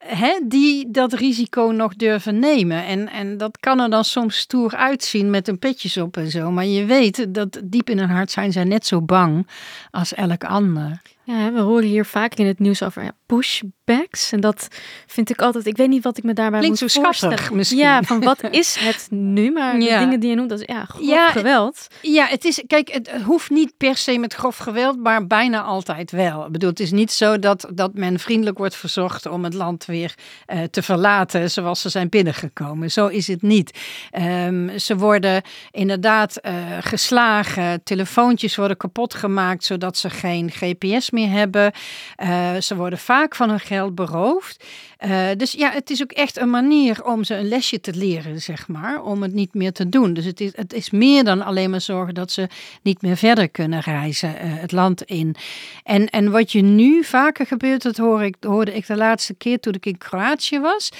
hè, 0.05 0.39
die 0.47 0.91
dat 0.91 1.13
risico 1.13 1.71
nog 1.71 1.95
durven 1.95 2.39
nemen. 2.39 2.85
En, 2.85 3.09
en 3.09 3.37
dat 3.37 3.57
kan 3.59 3.79
er 3.79 3.89
dan 3.89 4.03
soms 4.03 4.37
stoer 4.37 4.75
uitzien 4.75 5.29
met 5.29 5.47
een 5.47 5.59
petjes 5.59 5.97
op 5.97 6.17
en 6.17 6.31
zo. 6.31 6.51
Maar 6.51 6.65
je 6.65 6.85
weet 6.85 7.33
dat 7.33 7.61
diep 7.63 7.89
in 7.89 7.99
hun 7.99 8.09
hart 8.09 8.31
zijn 8.31 8.51
zij 8.51 8.63
net 8.63 8.85
zo 8.85 9.01
bang 9.01 9.47
als 9.91 10.13
elk 10.13 10.43
ander. 10.43 11.01
Ja, 11.25 11.51
we 11.51 11.59
horen 11.59 11.87
hier 11.87 12.05
vaak 12.05 12.33
in 12.33 12.45
het 12.45 12.59
nieuws 12.59 12.83
over 12.83 13.11
pushbacks. 13.25 14.31
En 14.31 14.39
dat 14.39 14.67
vind 15.07 15.29
ik 15.29 15.41
altijd, 15.41 15.65
ik 15.65 15.77
weet 15.77 15.87
niet 15.87 16.03
wat 16.03 16.17
ik 16.17 16.23
me 16.23 16.33
daarbij 16.33 16.59
Klinkt 16.59 16.81
moet 16.81 16.91
zo 16.91 17.01
voorstellen. 17.01 17.55
misschien. 17.55 17.79
Ja, 17.79 18.01
van 18.01 18.23
wat 18.23 18.43
is 18.51 18.75
het 18.79 19.07
nu? 19.09 19.51
Maar 19.51 19.73
de 19.79 19.85
dingen 19.85 20.19
die 20.19 20.29
je 20.29 20.35
noemt, 20.35 20.49
dat 20.49 20.59
is 20.59 20.65
ja, 20.65 20.85
grof 20.85 21.07
Ja, 21.07 21.29
geweld. 21.29 21.87
Ja, 22.01 22.25
het 22.25 22.45
is, 22.45 22.63
kijk, 22.67 22.91
het 22.91 23.11
hoeft 23.11 23.49
niet 23.49 23.77
per 23.77 23.97
se 23.97 24.17
met 24.17 24.33
grof 24.33 24.57
geweld, 24.57 24.99
maar 24.99 25.27
bijna 25.27 25.61
altijd 25.61 26.11
wel. 26.11 26.45
Ik 26.45 26.51
bedoel, 26.51 26.69
het 26.69 26.79
is 26.79 26.91
niet 26.91 27.11
zo 27.11 27.39
dat, 27.39 27.67
dat 27.73 27.93
men 27.93 28.19
vriendelijk 28.19 28.57
wordt 28.57 28.75
verzocht 28.75 29.25
om 29.25 29.43
het 29.43 29.53
land 29.53 29.85
weer 29.85 30.13
eh, 30.45 30.63
te 30.63 30.81
verlaten 30.81 31.51
zoals 31.51 31.81
ze 31.81 31.89
zijn 31.89 32.09
binnengekomen. 32.09 32.91
Zo 32.91 33.07
is 33.07 33.27
het 33.27 33.41
niet. 33.41 33.79
Ehm, 34.11 34.77
ze 34.77 34.97
worden 34.97 35.41
inderdaad 35.71 36.37
eh, 36.37 36.53
geslagen, 36.79 37.83
telefoontjes 37.83 38.55
worden 38.55 38.77
kapot 38.77 39.13
gemaakt 39.13 39.63
zodat 39.63 39.97
ze 39.97 40.09
geen 40.09 40.51
GPS 40.51 41.11
meer 41.13 41.29
hebben. 41.29 41.71
Eh, 42.15 42.55
ze 42.55 42.75
worden 42.75 42.99
vaak 42.99 43.35
van 43.35 43.49
hun 43.49 43.59
geld 43.59 43.95
beroofd. 43.95 44.63
Eh, 44.97 45.27
dus 45.37 45.51
ja, 45.51 45.71
het 45.71 45.89
is 45.89 46.01
ook 46.01 46.11
echt 46.11 46.37
een 46.37 46.49
manier 46.49 47.05
om 47.05 47.23
ze 47.23 47.35
een 47.35 47.47
lesje 47.47 47.79
te 47.79 47.93
leren, 47.93 48.41
zeg 48.41 48.67
maar, 48.67 49.03
om 49.03 49.21
het 49.21 49.33
niet 49.33 49.53
meer 49.53 49.71
te 49.71 49.89
doen. 49.89 50.13
Dus 50.13 50.25
het 50.25 50.41
is, 50.41 50.51
het 50.55 50.73
is 50.73 50.89
meer 50.89 51.23
dan 51.23 51.41
alleen 51.41 51.69
maar 51.69 51.81
zorgen 51.81 52.13
dat 52.13 52.31
ze 52.31 52.47
niet 52.81 53.01
meer 53.01 53.17
verder 53.17 53.49
kunnen 53.49 53.79
reizen 53.79 54.39
eh, 54.39 54.49
het 54.49 54.71
land 54.71 55.01
in. 55.01 55.35
En, 55.83 56.09
en 56.09 56.31
wat 56.31 56.51
je 56.51 56.61
nu 56.61 57.03
vaker 57.03 57.45
gebeurt, 57.45 57.81
dat 57.81 57.97
hoor 57.97 58.23
ik, 58.23 58.35
hoorde 58.39 58.73
ik 58.73 58.87
de 58.87 58.95
laatste 58.95 59.33
keer 59.33 59.59
toen 59.59 59.73
ik 59.73 59.85
in 59.85 59.97
Kroatië 59.97 60.59
was. 60.59 60.91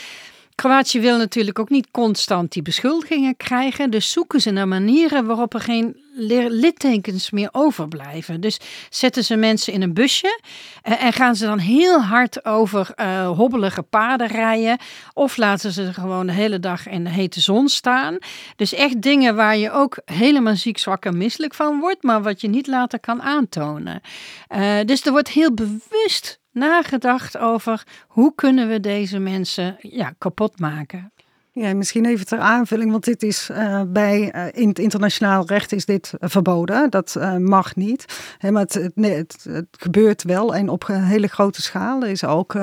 Kroatië 0.56 1.00
wil 1.00 1.18
natuurlijk 1.18 1.60
ook 1.60 1.70
niet 1.70 1.88
constant 1.92 2.52
die 2.52 2.62
beschuldigingen 2.62 3.38
krijgen. 3.38 3.89
Dus 3.89 4.12
zoeken 4.12 4.42
ze 4.42 4.52
naar 4.52 4.68
manieren 4.68 5.26
waarop 5.26 5.54
er 5.54 5.60
geen 5.60 6.02
littekens 6.50 7.32
meer 7.32 7.50
overblijven. 7.52 8.42
Dus 8.42 8.60
zetten 8.89 9.24
ze 9.24 9.36
mensen 9.36 9.74
in 9.74 9.82
een 9.82 9.94
busje 9.94 10.42
eh, 10.82 11.04
en 11.04 11.13
gaan 11.13 11.36
ze 11.36 11.46
dan 11.46 11.60
heel 11.60 12.02
hard 12.02 12.46
over 12.46 12.92
eh, 12.96 13.28
hobbelige 13.28 13.82
paden 13.82 14.28
rijden. 14.28 14.78
Of 15.13 15.38
laten 15.38 15.72
ze 15.72 15.94
gewoon 15.94 16.26
de 16.26 16.34
hele 16.34 16.60
dag 16.60 16.88
in 16.88 17.04
de 17.04 17.10
hete 17.10 17.42
zon 17.42 17.68
staan. 17.70 18.18
Dus 18.56 18.74
echt 18.74 19.02
dingen 19.02 19.36
waar 19.36 19.58
je 19.58 19.72
ook 19.72 20.02
helemaal 20.06 20.56
ziek, 20.56 20.78
zwak 20.78 21.06
en 21.06 21.18
misselijk 21.18 21.54
van 21.54 21.80
wordt. 21.80 22.04
Maar 22.04 22.22
wat 22.22 22.42
je 22.42 22.48
niet 22.48 22.68
later 22.68 23.00
kan 23.00 23.22
aantonen. 23.22 24.02
Eh, 24.48 24.78
dus 24.86 25.06
er 25.06 25.12
wordt 25.12 25.30
heel 25.30 25.54
bewust 25.54 26.42
nagedacht 26.54 27.38
over 27.38 27.84
hoe 28.08 28.36
kunnen 28.36 28.68
we 28.68 28.80
deze 28.80 29.20
mensen 29.20 29.78
ja, 29.80 30.13
kapot 30.18 30.60
maken. 30.60 31.12
Ja, 31.56 31.74
misschien 31.74 32.06
even 32.06 32.26
ter 32.26 32.39
aanvulling, 32.39 32.92
want 32.92 33.04
dit 33.04 33.24
is 33.24 33.50
eh, 33.50 33.82
bij 33.88 34.32
eh, 34.32 34.62
in 34.62 34.68
het 34.68 34.80
internationaal 34.80 35.46
recht 35.46 35.72
is 35.72 35.86
dit 35.86 36.13
eh, 36.20 36.30
verboden. 36.30 36.89
Dat 36.89 37.18
mag 37.38 37.76
niet. 37.76 38.06
Maar 38.42 38.62
het, 38.62 38.89
het, 38.94 39.68
gebeurt 39.72 40.24
wel 40.24 40.56
en 40.56 40.70
op 40.70 40.89
een 40.89 41.04
hele 41.04 41.28
grote 41.28 41.62
schaal. 41.62 42.02
Er 42.02 42.10
is 42.10 42.26
ook 42.26 42.58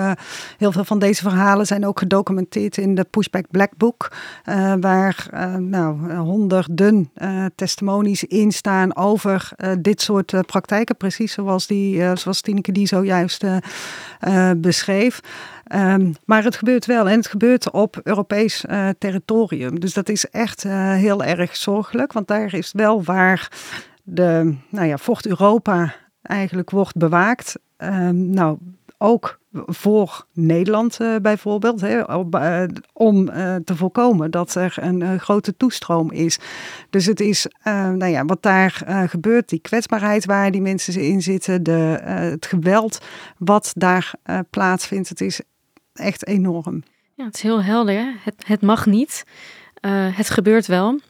heel 0.58 0.72
veel 0.72 0.84
van 0.84 0.98
deze 0.98 1.22
verhalen 1.22 1.66
zijn 1.66 1.86
ook 1.86 1.98
gedocumenteerd 1.98 2.76
in 2.76 2.94
de 2.94 3.04
Pushback 3.04 3.44
Black 3.50 3.76
Book, 3.76 4.12
waar 4.80 5.26
nou, 5.58 6.12
honderden 6.14 7.12
testimonies 7.54 8.24
in 8.24 8.52
staan 8.52 8.96
over 8.96 9.50
dit 9.78 10.00
soort 10.00 10.46
praktijken, 10.46 10.96
precies 10.96 11.32
zoals 11.32 11.66
die, 11.66 12.16
zoals 12.16 12.40
Tineke 12.40 12.72
die 12.72 12.86
zojuist 12.86 13.44
beschreef. 14.56 15.20
Um, 15.74 16.14
maar 16.24 16.44
het 16.44 16.56
gebeurt 16.56 16.86
wel 16.86 17.08
en 17.08 17.16
het 17.16 17.26
gebeurt 17.26 17.70
op 17.70 18.00
Europees 18.02 18.64
uh, 18.64 18.88
territorium. 18.98 19.80
Dus 19.80 19.94
dat 19.94 20.08
is 20.08 20.30
echt 20.30 20.64
uh, 20.64 20.92
heel 20.92 21.24
erg 21.24 21.56
zorgelijk, 21.56 22.12
want 22.12 22.28
daar 22.28 22.54
is 22.54 22.72
wel 22.72 23.02
waar 23.02 23.52
de, 24.02 24.54
nou 24.68 24.86
ja, 24.86 24.98
vocht 24.98 25.26
Europa 25.26 25.94
eigenlijk 26.22 26.70
wordt 26.70 26.96
bewaakt. 26.96 27.58
Um, 27.78 28.30
nou, 28.30 28.58
ook 28.98 29.40
voor 29.52 30.26
Nederland 30.32 30.98
uh, 31.00 31.16
bijvoorbeeld, 31.16 31.80
hè, 31.80 32.02
om 32.92 33.26
te 33.64 33.76
voorkomen 33.76 34.30
dat 34.30 34.54
er 34.54 34.76
een 34.80 35.20
grote 35.20 35.56
toestroom 35.56 36.12
is. 36.12 36.38
Dus 36.90 37.06
het 37.06 37.20
is, 37.20 37.46
nou 37.64 38.06
ja, 38.06 38.24
wat 38.24 38.42
daar 38.42 38.82
gebeurt, 39.08 39.48
die 39.48 39.60
kwetsbaarheid 39.60 40.24
waar 40.24 40.50
die 40.50 40.60
mensen 40.60 41.02
in 41.02 41.22
zitten, 41.22 41.62
de, 41.62 42.00
het 42.04 42.46
geweld 42.46 43.00
wat 43.38 43.72
daar 43.76 44.12
plaatsvindt, 44.50 45.08
het 45.08 45.20
is 45.20 45.40
echt 46.00 46.26
enorm. 46.26 46.82
Ja, 47.14 47.24
het 47.24 47.34
is 47.34 47.42
heel 47.42 47.62
helder. 47.62 47.94
Hè? 47.94 48.10
Het, 48.20 48.34
het 48.46 48.62
mag 48.62 48.86
niet. 48.86 49.24
Uh, 49.80 50.16
het 50.16 50.30
gebeurt 50.30 50.66
wel. 50.66 51.00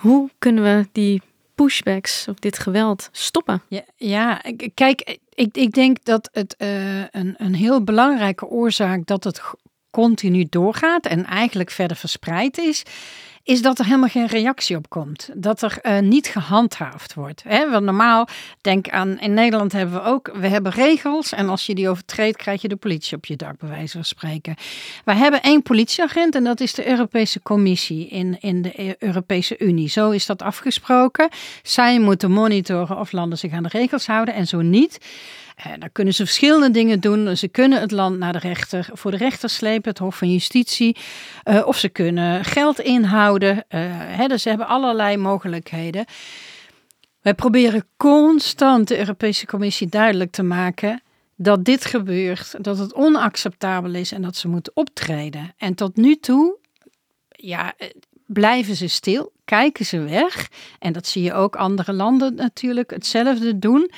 Hoe 0.00 0.30
kunnen 0.38 0.64
we 0.64 0.88
die 0.92 1.22
pushbacks 1.54 2.28
of 2.28 2.38
dit 2.38 2.58
geweld 2.58 3.08
stoppen? 3.12 3.62
Ja, 3.68 3.82
ja 3.96 4.42
kijk, 4.74 5.18
ik, 5.34 5.56
ik 5.56 5.72
denk 5.72 6.04
dat 6.04 6.28
het 6.32 6.54
uh, 6.58 7.00
een, 7.00 7.34
een 7.36 7.54
heel 7.54 7.84
belangrijke 7.84 8.46
oorzaak 8.46 9.06
dat 9.06 9.24
het 9.24 9.42
continu 9.94 10.46
doorgaat 10.50 11.06
en 11.06 11.24
eigenlijk 11.24 11.70
verder 11.70 11.96
verspreid 11.96 12.58
is, 12.58 12.82
is 13.44 13.62
dat 13.62 13.78
er 13.78 13.84
helemaal 13.84 14.08
geen 14.08 14.26
reactie 14.26 14.76
op 14.76 14.88
komt. 14.88 15.30
Dat 15.34 15.62
er 15.62 15.78
uh, 15.82 15.98
niet 15.98 16.26
gehandhaafd 16.26 17.14
wordt. 17.14 17.42
Hè? 17.42 17.70
Want 17.70 17.84
normaal, 17.84 18.28
denk 18.60 18.88
aan, 18.88 19.20
in 19.20 19.34
Nederland 19.34 19.72
hebben 19.72 19.94
we 19.94 20.08
ook, 20.08 20.30
we 20.34 20.48
hebben 20.48 20.72
regels 20.72 21.32
en 21.32 21.48
als 21.48 21.66
je 21.66 21.74
die 21.74 21.88
overtreedt, 21.88 22.36
krijg 22.36 22.62
je 22.62 22.68
de 22.68 22.76
politie 22.76 23.16
op 23.16 23.24
je 23.24 23.36
dak, 23.36 23.58
bij 23.58 23.68
wijze 23.68 23.92
van 23.92 24.04
spreken. 24.04 24.54
Wij 25.04 25.16
hebben 25.16 25.42
één 25.42 25.62
politieagent 25.62 26.34
en 26.34 26.44
dat 26.44 26.60
is 26.60 26.74
de 26.74 26.88
Europese 26.88 27.42
Commissie 27.42 28.08
in, 28.08 28.40
in 28.40 28.62
de 28.62 28.96
Europese 28.98 29.58
Unie. 29.58 29.88
Zo 29.88 30.10
is 30.10 30.26
dat 30.26 30.42
afgesproken. 30.42 31.28
Zij 31.62 31.98
moeten 32.00 32.30
monitoren 32.30 32.98
of 32.98 33.12
landen 33.12 33.38
zich 33.38 33.52
aan 33.52 33.62
de 33.62 33.68
regels 33.68 34.06
houden 34.06 34.34
en 34.34 34.46
zo 34.46 34.60
niet. 34.60 34.98
Uh, 35.58 35.72
dan 35.78 35.92
kunnen 35.92 36.14
ze 36.14 36.24
verschillende 36.24 36.70
dingen 36.70 37.00
doen. 37.00 37.36
Ze 37.36 37.48
kunnen 37.48 37.80
het 37.80 37.90
land 37.90 38.18
naar 38.18 38.32
de 38.32 38.38
rechter, 38.38 38.88
voor 38.92 39.10
de 39.10 39.16
rechter 39.16 39.48
slepen, 39.48 39.90
het 39.90 39.98
Hof 39.98 40.16
van 40.16 40.32
Justitie. 40.32 40.96
Uh, 41.44 41.66
of 41.66 41.78
ze 41.78 41.88
kunnen 41.88 42.44
geld 42.44 42.80
inhouden. 42.80 43.56
Uh, 43.56 43.62
hè, 43.90 44.26
dus 44.26 44.42
ze 44.42 44.48
hebben 44.48 44.66
allerlei 44.66 45.16
mogelijkheden. 45.16 46.04
Wij 47.20 47.34
proberen 47.34 47.86
constant 47.96 48.88
de 48.88 48.98
Europese 48.98 49.46
Commissie 49.46 49.88
duidelijk 49.88 50.30
te 50.32 50.42
maken 50.42 51.02
dat 51.36 51.64
dit 51.64 51.84
gebeurt, 51.84 52.64
dat 52.64 52.78
het 52.78 52.94
onacceptabel 52.94 53.94
is 53.94 54.12
en 54.12 54.22
dat 54.22 54.36
ze 54.36 54.48
moeten 54.48 54.76
optreden. 54.76 55.54
En 55.56 55.74
tot 55.74 55.96
nu 55.96 56.16
toe, 56.16 56.56
ja, 57.28 57.74
blijven 58.26 58.76
ze 58.76 58.88
stil, 58.88 59.32
kijken 59.44 59.84
ze 59.84 59.98
weg. 60.00 60.48
En 60.78 60.92
dat 60.92 61.06
zie 61.06 61.22
je 61.22 61.32
ook 61.32 61.56
andere 61.56 61.92
landen 61.92 62.34
natuurlijk 62.34 62.90
hetzelfde 62.90 63.58
doen. 63.58 63.90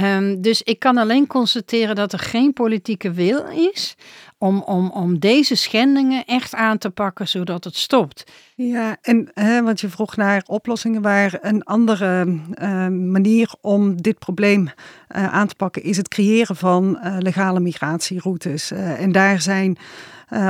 Um, 0.00 0.40
dus 0.40 0.62
ik 0.62 0.78
kan 0.78 0.96
alleen 0.96 1.26
constateren 1.26 1.94
dat 1.94 2.12
er 2.12 2.18
geen 2.18 2.52
politieke 2.52 3.12
wil 3.12 3.44
is 3.46 3.96
om, 4.38 4.62
om, 4.62 4.90
om 4.90 5.18
deze 5.18 5.54
schendingen 5.54 6.24
echt 6.24 6.54
aan 6.54 6.78
te 6.78 6.90
pakken 6.90 7.28
zodat 7.28 7.64
het 7.64 7.76
stopt. 7.76 8.24
Ja, 8.54 8.96
en 9.02 9.30
hè, 9.34 9.62
want 9.62 9.80
je 9.80 9.88
vroeg 9.88 10.16
naar 10.16 10.42
oplossingen 10.46 11.02
waar 11.02 11.38
een 11.40 11.64
andere 11.64 12.24
uh, 12.24 12.86
manier 12.88 13.54
om 13.60 14.02
dit 14.02 14.18
probleem 14.18 14.62
uh, 14.62 15.32
aan 15.32 15.46
te 15.46 15.54
pakken 15.54 15.82
is 15.82 15.96
het 15.96 16.08
creëren 16.08 16.56
van 16.56 16.98
uh, 17.04 17.16
legale 17.18 17.60
migratieroutes. 17.60 18.72
Uh, 18.72 19.00
en 19.00 19.12
daar 19.12 19.40
zijn 19.40 19.78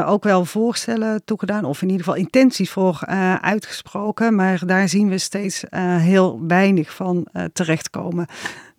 ook 0.07 0.25
wel 0.25 0.45
voorstellen 0.45 1.25
toegedaan, 1.25 1.65
of 1.65 1.83
in 1.83 1.89
ieder 1.89 2.05
geval 2.05 2.21
intenties 2.21 2.71
voor 2.71 3.01
uitgesproken. 3.41 4.35
Maar 4.35 4.67
daar 4.67 4.89
zien 4.89 5.09
we 5.09 5.19
steeds 5.19 5.65
heel 5.99 6.41
weinig 6.47 6.95
van 6.95 7.27
terechtkomen. 7.53 8.27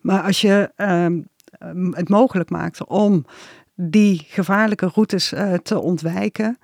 Maar 0.04 0.22
als 0.22 0.40
je 0.40 0.70
het 1.94 2.08
mogelijk 2.08 2.50
maakt 2.50 2.86
om 2.86 3.24
die 3.76 4.24
gevaarlijke 4.28 4.90
routes 4.94 5.32
uh, 5.32 5.52
te 5.52 5.80
ontwijken, 5.80 6.58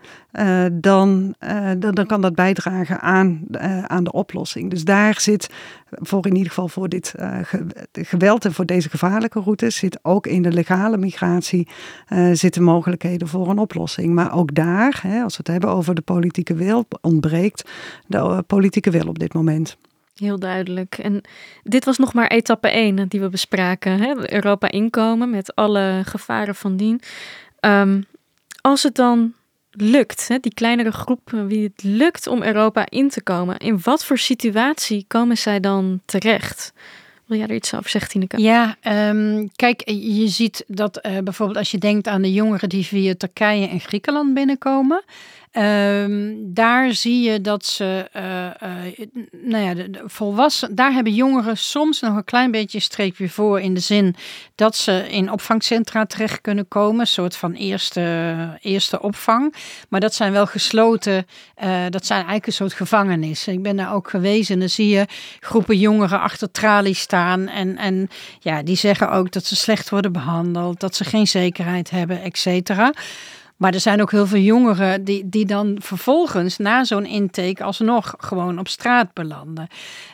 dan, 0.73 1.35
uh, 1.41 1.71
dan, 1.79 1.95
dan, 1.95 2.07
kan 2.07 2.21
dat 2.21 2.35
bijdragen 2.35 3.01
aan, 3.01 3.41
aan 3.87 4.05
de 4.05 4.13
oplossing. 4.13 4.71
Dus 4.71 4.85
daar 4.85 5.21
zit, 5.21 5.51
voor 5.91 6.27
in 6.27 6.33
ieder 6.33 6.49
geval 6.49 6.69
voor 6.69 6.89
dit 6.89 7.15
ge 7.43 7.67
geweld 7.93 8.45
en 8.45 8.53
voor 8.53 8.67
deze 8.67 8.91
gevaarlijke 8.91 9.41
routes, 9.41 9.77
zit 9.77 9.99
ook 10.03 10.27
in 10.27 10.43
de 10.43 10.53
legale 10.53 10.97
migratie 10.97 11.69
zitten 12.33 12.63
mogelijkheden 12.63 13.29
voor 13.29 13.49
een 13.49 13.59
oplossing. 13.59 14.15
Maar 14.15 14.35
ook 14.35 14.55
daar, 14.55 15.01
hè, 15.03 15.23
als 15.23 15.37
we 15.37 15.43
het 15.45 15.53
hebben 15.53 15.71
over 15.71 15.95
de 15.95 16.03
politieke 16.03 16.55
wil, 16.55 16.87
ontbreekt 17.01 17.71
de 18.07 18.45
politieke 18.47 18.91
wil 18.91 19.07
op 19.07 19.19
dit 19.19 19.35
moment. 19.35 19.79
Heel 20.15 20.39
duidelijk. 20.39 20.99
En 20.99 21.23
dit 21.63 21.85
was 21.85 21.99
nog 21.99 22.15
maar 22.15 22.27
etappe 22.27 22.69
1 22.69 23.09
die 23.09 23.21
we 23.21 23.29
bespraken. 23.29 24.01
Hè? 24.01 24.33
Europa 24.33 24.71
inkomen 24.71 25.31
met 25.31 25.55
alle 25.55 26.03
gevaren 26.05 26.55
van 26.55 26.77
dien. 26.77 27.01
Um, 27.61 28.05
als 28.61 28.83
het 28.83 28.95
dan 28.95 29.35
lukt, 29.71 30.29
hè, 30.29 30.39
die 30.39 30.55
kleinere 30.55 30.93
groep 30.93 31.31
wie 31.31 31.63
het 31.63 31.83
lukt 31.83 32.27
om 32.27 32.43
Europa 32.43 32.87
in 32.89 33.09
te 33.09 33.23
komen, 33.23 33.57
in 33.57 33.81
wat 33.83 34.05
voor 34.05 34.19
situatie 34.19 35.05
komen 35.09 35.39
zij 35.39 35.61
dan 35.61 36.01
terecht? 36.05 36.73
Wil 37.27 37.39
jij 37.39 37.49
er 37.49 37.55
iets 37.55 37.75
over 37.75 37.91
zeggen, 37.91 38.11
Tineke? 38.11 38.41
Ja, 38.43 38.77
um, 39.11 39.51
kijk, 39.57 39.89
je 39.91 40.29
ziet 40.29 40.65
dat 40.67 41.07
uh, 41.07 41.19
bijvoorbeeld 41.19 41.59
als 41.59 41.71
je 41.71 41.79
denkt 41.79 42.07
aan 42.07 42.23
de 42.23 42.33
jongeren 42.33 42.69
die 42.69 42.85
via 42.85 43.15
Turkije 43.15 43.69
en 43.69 43.81
Griekenland 43.81 44.35
binnenkomen. 44.35 45.03
Ehm, 45.51 46.35
daar 46.39 46.93
zie 46.93 47.31
je 47.31 47.41
dat 47.41 47.65
ze, 47.65 48.09
uh, 48.17 48.69
uh, 48.71 49.07
nou 49.43 49.65
ja, 49.65 49.85
volwassen, 50.05 50.75
daar 50.75 50.93
hebben 50.93 51.15
jongeren 51.15 51.57
soms 51.57 52.01
nog 52.01 52.17
een 52.17 52.25
klein 52.25 52.51
beetje 52.51 52.79
een 52.79 52.85
streepje 52.85 53.29
voor 53.29 53.61
in 53.61 53.75
de 53.75 53.81
zin 53.81 54.15
dat 54.55 54.77
ze 54.77 55.07
in 55.09 55.33
opvangcentra 55.33 56.07
terecht 56.07 56.41
kunnen 56.41 56.69
komen, 56.69 57.01
een 57.01 57.07
soort 57.07 57.37
van 57.37 57.53
eerste, 57.53 58.59
eerste 58.61 59.03
opvang. 59.03 59.55
Maar 59.89 60.01
dat 60.01 60.15
zijn 60.15 60.33
wel 60.33 60.47
gesloten, 60.47 61.27
uh, 61.63 61.85
dat 61.89 62.07
zijn 62.07 62.19
eigenlijk 62.19 62.47
een 62.47 62.53
soort 62.53 62.73
gevangenissen. 62.73 63.53
Ik 63.53 63.63
ben 63.63 63.77
daar 63.77 63.95
ook 63.95 64.11
geweest 64.11 64.51
en 64.51 64.59
dan 64.59 64.69
zie 64.69 64.89
je 64.89 65.07
groepen 65.41 65.79
jongeren 65.79 66.21
achter 66.21 66.51
tralies 66.51 67.01
staan 67.01 67.49
en, 67.49 67.77
en 67.77 68.09
ja, 68.41 68.63
die 68.63 68.77
zeggen 68.77 69.11
ook 69.11 69.33
dat 69.33 69.45
ze 69.45 69.57
slecht 69.57 69.91
worden 69.91 70.13
behandeld, 70.13 70.81
dat 70.81 70.97
ze 70.97 71.05
geen 71.05 71.27
zekerheid 71.27 71.91
hebben, 71.91 72.23
et 72.23 72.39
cetera. 72.39 72.93
Maar 73.61 73.75
er 73.75 73.81
zijn 73.81 74.01
ook 74.01 74.11
heel 74.11 74.27
veel 74.27 74.41
jongeren 74.41 75.05
die, 75.05 75.29
die 75.29 75.47
dan 75.47 75.77
vervolgens 75.81 76.59
na 76.59 76.85
zo'n 76.85 77.07
intake 77.07 77.63
alsnog 77.63 78.15
gewoon 78.19 78.59
op 78.59 78.69
straat 78.69 79.13
belanden. 79.13 79.69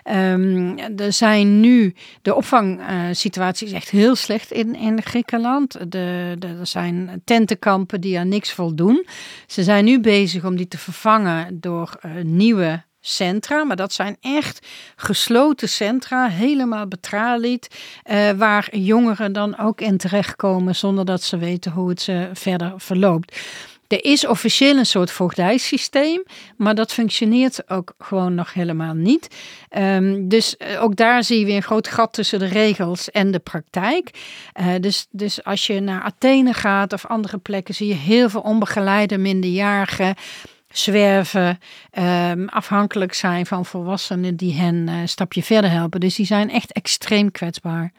Um, 0.04 0.78
er 0.78 1.12
zijn 1.12 1.60
nu, 1.60 1.94
de 2.22 2.34
opvangsituatie 2.34 3.66
is 3.66 3.72
echt 3.72 3.90
heel 3.90 4.14
slecht 4.14 4.50
in, 4.50 4.74
in 4.74 5.02
Griekenland. 5.02 5.72
De, 5.72 6.36
de, 6.38 6.46
er 6.60 6.66
zijn 6.66 7.22
tentenkampen 7.24 8.00
die 8.00 8.18
aan 8.18 8.28
niks 8.28 8.52
voldoen. 8.52 9.06
Ze 9.46 9.62
zijn 9.62 9.84
nu 9.84 10.00
bezig 10.00 10.44
om 10.44 10.56
die 10.56 10.68
te 10.68 10.78
vervangen 10.78 11.60
door 11.60 11.98
uh, 12.06 12.12
nieuwe 12.24 12.82
centra, 13.08 13.64
maar 13.64 13.76
dat 13.76 13.92
zijn 13.92 14.16
echt 14.20 14.66
gesloten 14.96 15.68
centra, 15.68 16.28
helemaal 16.28 16.86
betralied, 16.86 17.68
uh, 18.10 18.30
waar 18.30 18.76
jongeren 18.76 19.32
dan 19.32 19.58
ook 19.58 19.80
in 19.80 19.96
terechtkomen 19.96 20.74
zonder 20.74 21.04
dat 21.04 21.22
ze 21.22 21.38
weten 21.38 21.72
hoe 21.72 21.88
het 21.88 22.02
ze 22.02 22.30
verder 22.32 22.72
verloopt. 22.76 23.38
Er 23.88 24.04
is 24.04 24.26
officieel 24.26 24.76
een 24.76 24.86
soort 24.86 25.10
voogdijsysteem, 25.10 26.22
maar 26.56 26.74
dat 26.74 26.92
functioneert 26.92 27.70
ook 27.70 27.94
gewoon 27.98 28.34
nog 28.34 28.52
helemaal 28.52 28.94
niet. 28.94 29.28
Um, 29.78 30.28
dus 30.28 30.56
ook 30.78 30.96
daar 30.96 31.24
zie 31.24 31.38
je 31.38 31.44
weer 31.44 31.56
een 31.56 31.62
groot 31.62 31.88
gat 31.88 32.12
tussen 32.12 32.38
de 32.38 32.46
regels 32.46 33.10
en 33.10 33.30
de 33.30 33.38
praktijk. 33.38 34.10
Uh, 34.60 34.66
dus, 34.80 35.06
dus 35.10 35.44
als 35.44 35.66
je 35.66 35.80
naar 35.80 36.02
Athene 36.02 36.52
gaat 36.52 36.92
of 36.92 37.06
andere 37.06 37.38
plekken, 37.38 37.74
zie 37.74 37.88
je 37.88 37.94
heel 37.94 38.28
veel 38.30 38.40
onbegeleide 38.40 39.18
minderjarigen 39.18 40.14
zwerven, 40.78 41.58
um, 42.30 42.48
afhankelijk 42.48 43.14
zijn 43.14 43.46
van 43.46 43.64
volwassenen 43.66 44.36
die 44.36 44.54
hen 44.54 44.74
uh, 44.74 45.00
een 45.00 45.08
stapje 45.08 45.42
verder 45.42 45.70
helpen. 45.70 46.00
Dus 46.00 46.14
die 46.14 46.26
zijn 46.26 46.50
echt 46.50 46.72
extreem 46.72 47.30
kwetsbaar. 47.30 47.92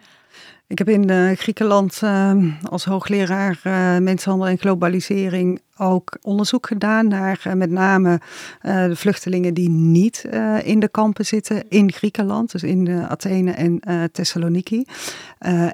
Ik 0.68 0.78
heb 0.78 0.90
in 0.90 1.12
uh, 1.12 1.32
Griekenland 1.38 2.02
uh, 2.04 2.34
als 2.70 2.86
hoogleraar 2.86 3.60
uh, 3.64 3.98
mensenhandel 3.98 4.48
en 4.48 4.58
globalisering 4.58 5.62
ook 5.78 6.18
onderzoek 6.22 6.68
gedaan 6.68 7.08
naar 7.08 7.44
uh, 7.48 7.54
met 7.54 7.72
name 7.72 8.20
de 8.62 8.96
vluchtelingen 8.96 9.54
die 9.54 9.70
niet 9.70 10.26
in 10.64 10.80
de 10.80 10.90
kampen 10.90 11.26
zitten 11.26 11.70
in 11.70 11.92
Griekenland, 11.92 12.52
dus 12.52 12.64
in 12.64 12.90
Athene 13.08 13.52
en 13.52 13.82
Thessaloniki. 14.12 14.86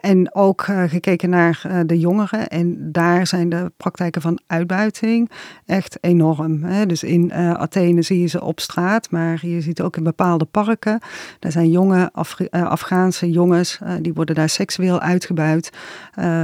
en 0.01 0.35
ook 0.35 0.61
gekeken 0.87 1.29
naar 1.29 1.83
de 1.85 1.99
jongeren. 1.99 2.47
En 2.47 2.91
daar 2.91 3.27
zijn 3.27 3.49
de 3.49 3.71
praktijken 3.77 4.21
van 4.21 4.39
uitbuiting 4.47 5.31
echt 5.65 5.97
enorm. 6.01 6.63
Hè? 6.63 6.85
Dus 6.85 7.03
in 7.03 7.33
Athene 7.33 8.01
zie 8.01 8.19
je 8.19 8.27
ze 8.27 8.43
op 8.43 8.59
straat, 8.59 9.11
maar 9.11 9.45
je 9.45 9.61
ziet 9.61 9.81
ook 9.81 9.97
in 9.97 10.03
bepaalde 10.03 10.45
parken. 10.45 10.99
Daar 11.39 11.51
zijn 11.51 11.69
jonge 11.69 12.09
Af 12.13 12.37
Afghaanse 12.49 13.31
jongens, 13.31 13.79
die 14.01 14.13
worden 14.13 14.35
daar 14.35 14.49
seksueel 14.49 14.99
uitgebuit. 14.99 15.69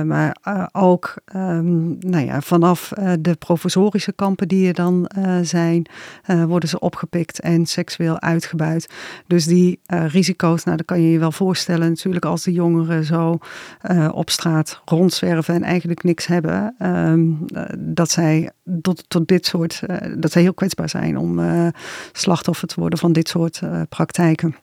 Maar 0.06 0.38
ook 0.72 1.14
um, 1.36 1.98
nou 2.00 2.26
ja, 2.26 2.42
vanaf 2.42 2.92
de 3.20 3.36
professorische 3.50 4.14
kampen 4.14 4.48
die 4.48 4.68
er 4.68 4.74
dan 4.74 5.10
zijn, 5.42 5.86
worden 6.48 6.70
ze 6.70 6.80
opgepikt 6.80 7.40
en 7.40 7.66
seksueel 7.66 8.20
uitgebuit. 8.20 8.90
Dus 9.28 9.46
die 9.46 9.80
risico's, 9.88 10.64
nou, 10.64 10.78
dat 10.78 10.86
kan 10.86 11.02
je 11.02 11.12
je 11.12 11.20
wel 11.20 11.32
voorstellen 11.32 11.90
natuurlijk 11.90 12.26
als 12.26 12.44
de 12.44 12.52
jongeren 12.52 13.04
zo 13.04 13.38
op 14.12 14.30
straat 14.30 14.82
rondzwerven 14.86 15.54
en 15.54 15.64
eigenlijk 15.64 16.04
niks 16.04 16.28
hebben, 16.28 16.76
um, 16.80 17.46
dat 17.78 18.12
zij 18.12 18.52
tot, 18.82 19.04
tot 19.08 19.28
dit 19.28 19.46
soort, 19.46 19.82
dat 20.18 20.32
zij 20.32 20.42
heel 20.42 20.54
kwetsbaar 20.54 20.90
zijn 20.90 21.18
om 21.18 21.40
slachtoffer 22.12 22.68
te 22.68 22.80
worden 22.80 23.00
van 23.00 23.14
dit 23.14 23.30
soort 23.30 23.62
praktijken. 23.90 24.56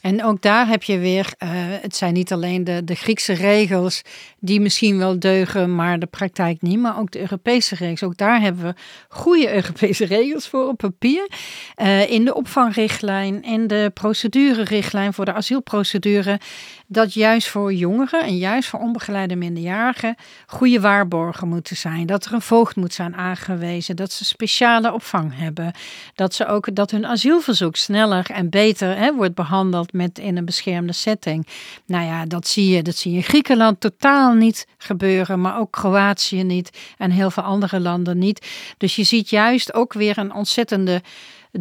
En 0.00 0.24
ook 0.24 0.42
daar 0.42 0.68
heb 0.68 0.82
je 0.82 0.98
weer, 0.98 1.32
uh, 1.38 1.48
het 1.80 1.96
zijn 1.96 2.12
niet 2.14 2.32
alleen 2.32 2.64
de, 2.64 2.84
de 2.84 2.94
Griekse 2.94 3.32
regels 3.32 4.02
die 4.40 4.60
misschien 4.60 4.98
wel 4.98 5.18
deugen, 5.18 5.74
maar 5.74 5.98
de 5.98 6.06
praktijk 6.06 6.62
niet, 6.62 6.78
maar 6.78 6.98
ook 6.98 7.10
de 7.10 7.20
Europese 7.20 7.74
regels. 7.74 8.02
Ook 8.02 8.16
daar 8.16 8.40
hebben 8.40 8.64
we 8.64 8.74
goede 9.08 9.54
Europese 9.54 10.04
regels 10.04 10.48
voor 10.48 10.68
op 10.68 10.76
papier. 10.76 11.28
Uh, 11.76 12.10
in 12.10 12.24
de 12.24 12.34
opvangrichtlijn 12.34 13.42
en 13.44 13.66
de 13.66 13.90
procedurerichtlijn 13.94 15.12
voor 15.12 15.24
de 15.24 15.32
asielprocedure 15.32 16.40
dat 16.86 17.14
juist 17.14 17.48
voor 17.48 17.72
jongeren 17.72 18.22
en 18.22 18.36
juist 18.36 18.68
voor 18.68 18.80
onbegeleide 18.80 19.36
minderjarigen 19.36 20.14
goede 20.46 20.80
waarborgen 20.80 21.48
moeten 21.48 21.76
zijn. 21.76 22.06
Dat 22.06 22.24
er 22.24 22.32
een 22.32 22.42
voogd 22.42 22.76
moet 22.76 22.94
zijn 22.94 23.16
aangewezen, 23.16 23.96
dat 23.96 24.12
ze 24.12 24.24
speciale 24.24 24.92
opvang 24.92 25.38
hebben, 25.38 25.72
dat 26.14 26.34
ze 26.34 26.46
ook 26.46 26.74
dat 26.74 26.90
hun 26.90 27.06
asielverzoek 27.06 27.76
sneller 27.76 28.30
en 28.30 28.50
beter 28.50 28.96
hè, 28.96 29.14
wordt 29.14 29.34
behandeld 29.34 29.62
met 29.92 30.18
in 30.18 30.36
een 30.36 30.44
beschermde 30.44 30.92
setting. 30.92 31.46
Nou 31.86 32.04
ja, 32.04 32.24
dat 32.24 32.46
zie 32.46 32.68
je, 32.68 32.82
dat 32.82 32.96
zie 32.96 33.10
je 33.10 33.16
in 33.16 33.22
Griekenland 33.22 33.80
totaal 33.80 34.32
niet 34.32 34.66
gebeuren, 34.78 35.40
maar 35.40 35.58
ook 35.58 35.70
Kroatië 35.72 36.42
niet 36.42 36.78
en 36.98 37.10
heel 37.10 37.30
veel 37.30 37.42
andere 37.42 37.80
landen 37.80 38.18
niet. 38.18 38.46
Dus 38.78 38.96
je 38.96 39.04
ziet 39.04 39.30
juist 39.30 39.74
ook 39.74 39.92
weer 39.92 40.18
een 40.18 40.34
ontzettende 40.34 41.02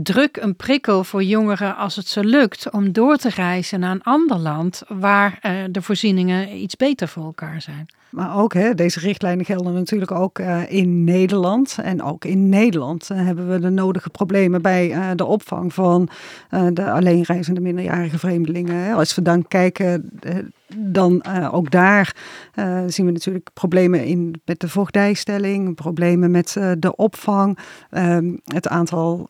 druk 0.02 0.38
een 0.38 0.56
prikkel 0.56 1.04
voor 1.04 1.24
jongeren 1.24 1.76
als 1.76 1.96
het 1.96 2.08
ze 2.08 2.24
lukt 2.24 2.72
om 2.72 2.92
door 2.92 3.18
te 3.18 3.30
reizen 3.30 3.80
naar 3.80 3.92
een 3.92 4.04
ander 4.04 4.38
land 4.38 4.82
waar 4.88 5.39
uh, 5.42 5.63
de 5.70 5.82
voorzieningen 5.82 6.56
iets 6.58 6.76
beter 6.76 7.08
voor 7.08 7.24
elkaar 7.24 7.62
zijn. 7.62 7.88
Maar 8.13 8.38
ook, 8.38 8.54
hè, 8.54 8.73
deze 8.73 8.99
richtlijnen 8.99 9.45
gelden 9.45 9.73
natuurlijk 9.73 10.12
ook 10.12 10.39
uh, 10.39 10.71
in 10.71 11.04
Nederland. 11.04 11.78
En 11.82 12.04
ook 12.04 12.26
in 12.26 12.49
Nederland 12.49 13.10
uh, 13.12 13.26
hebben 13.26 13.49
we 13.49 13.60
de 13.60 13.69
nodige 13.69 14.10
problemen 14.10 14.62
bij 14.62 14.89
uh, 14.89 15.10
de 15.15 15.26
opvang 15.26 15.73
van 15.73 16.10
de 16.73 16.91
alleenreizende 16.91 17.62
minderjarige 17.62 18.19
vreemdelingen. 18.19 18.95
Als 18.95 19.15
we 19.15 19.21
dan 19.21 19.47
kijken 19.47 20.10
dan 20.77 21.25
uh, 21.27 21.53
ook 21.53 21.71
daar 21.71 22.15
uh, 22.55 22.81
zien 22.88 23.05
we 23.05 23.12
natuurlijk 23.12 23.49
problemen 23.53 24.05
in, 24.05 24.41
met 24.45 24.59
de 24.59 24.69
voogdijstelling, 24.69 25.75
problemen 25.75 26.31
met 26.31 26.55
uh, 26.57 26.71
de 26.79 26.95
opvang, 26.95 27.57
um, 27.91 28.39
het 28.43 28.67
aantal 28.67 29.29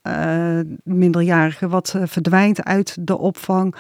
minderjarigen 0.84 1.70
wat 1.70 1.96
verdwijnt 2.04 2.64
uit 2.64 2.98
de 3.00 3.18
opvang. 3.18 3.76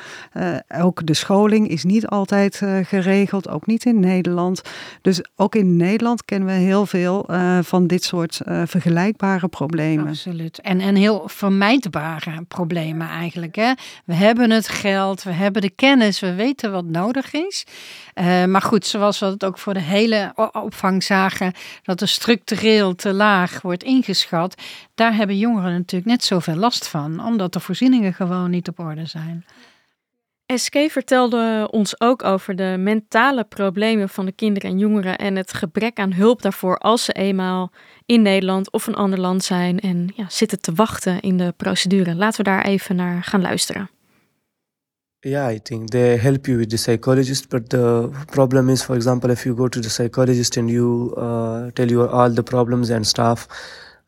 ook 0.81 1.05
de 1.05 1.13
scholing 1.13 1.67
is 1.67 1.83
niet 1.83 2.07
altijd 2.07 2.61
geregeld, 2.83 3.49
ook 3.49 3.65
niet 3.65 3.85
in 3.85 3.99
Nederland. 3.99 4.61
Dus 5.01 5.23
ook 5.35 5.55
in 5.55 5.77
Nederland 5.77 6.25
kennen 6.25 6.47
we 6.47 6.53
heel 6.53 6.85
veel 6.85 7.29
van 7.61 7.87
dit 7.87 8.03
soort 8.03 8.41
vergelijkbare 8.65 9.47
problemen. 9.47 10.07
Absoluut. 10.07 10.59
En, 10.59 10.79
en 10.79 10.95
heel 10.95 11.23
vermijdbare 11.25 12.43
problemen 12.47 13.07
eigenlijk. 13.07 13.55
Hè? 13.55 13.73
We 14.05 14.13
hebben 14.13 14.51
het 14.51 14.67
geld, 14.67 15.23
we 15.23 15.31
hebben 15.31 15.61
de 15.61 15.69
kennis, 15.69 16.19
we 16.19 16.33
weten 16.33 16.71
wat 16.71 16.85
nodig 16.85 17.33
is. 17.33 17.52
Uh, 18.15 18.45
maar 18.45 18.61
goed, 18.61 18.85
zoals 18.85 19.19
we 19.19 19.25
het 19.25 19.45
ook 19.45 19.57
voor 19.57 19.73
de 19.73 19.81
hele 19.81 20.33
opvang 20.51 21.03
zagen, 21.03 21.53
dat 21.83 22.01
er 22.01 22.07
structureel 22.07 22.95
te 22.95 23.13
laag 23.13 23.61
wordt 23.61 23.83
ingeschat, 23.83 24.61
daar 24.95 25.15
hebben 25.15 25.37
jongeren 25.37 25.73
natuurlijk 25.73 26.11
net 26.11 26.23
zoveel 26.23 26.55
last 26.55 26.87
van, 26.87 27.25
omdat 27.25 27.53
de 27.53 27.59
voorzieningen 27.59 28.13
gewoon 28.13 28.49
niet 28.49 28.67
op 28.67 28.79
orde 28.79 29.05
zijn. 29.05 29.45
SK 30.55 30.75
vertelde 30.89 31.67
ons 31.71 32.01
ook 32.01 32.23
over 32.23 32.55
de 32.55 32.75
mentale 32.79 33.43
problemen 33.43 34.09
van 34.09 34.25
de 34.25 34.31
kinderen 34.31 34.69
en 34.69 34.77
jongeren 34.77 35.17
en 35.17 35.35
het 35.35 35.53
gebrek 35.53 35.99
aan 35.99 36.13
hulp 36.13 36.41
daarvoor 36.41 36.77
als 36.77 37.03
ze 37.03 37.13
eenmaal 37.13 37.71
in 38.05 38.21
Nederland 38.21 38.71
of 38.71 38.87
een 38.87 38.95
ander 38.95 39.19
land 39.19 39.43
zijn 39.43 39.79
en 39.79 40.11
ja, 40.15 40.25
zitten 40.29 40.61
te 40.61 40.73
wachten 40.73 41.19
in 41.19 41.37
de 41.37 41.53
procedure. 41.57 42.15
Laten 42.15 42.37
we 42.37 42.49
daar 42.49 42.65
even 42.65 42.95
naar 42.95 43.23
gaan 43.23 43.41
luisteren. 43.41 43.89
Yeah, 45.25 45.47
I 45.47 45.57
think 45.59 45.91
they 45.91 46.17
help 46.17 46.49
you 46.49 46.57
with 46.57 46.69
the 46.69 46.77
psychologist, 46.77 47.49
but 47.49 47.69
the 47.69 48.13
problem 48.33 48.69
is, 48.69 48.83
for 48.83 48.93
example, 48.95 49.29
if 49.31 49.45
you 49.45 49.55
go 49.55 49.69
to 49.69 49.79
the 49.79 49.89
psychologist 49.89 50.57
and 50.57 50.69
you 50.69 51.13
uh, 51.15 51.71
tell 51.71 51.89
you 51.89 52.05
all 52.09 52.29
the 52.29 52.43
problems 52.43 52.89
and 52.89 53.07
stuff, 53.07 53.47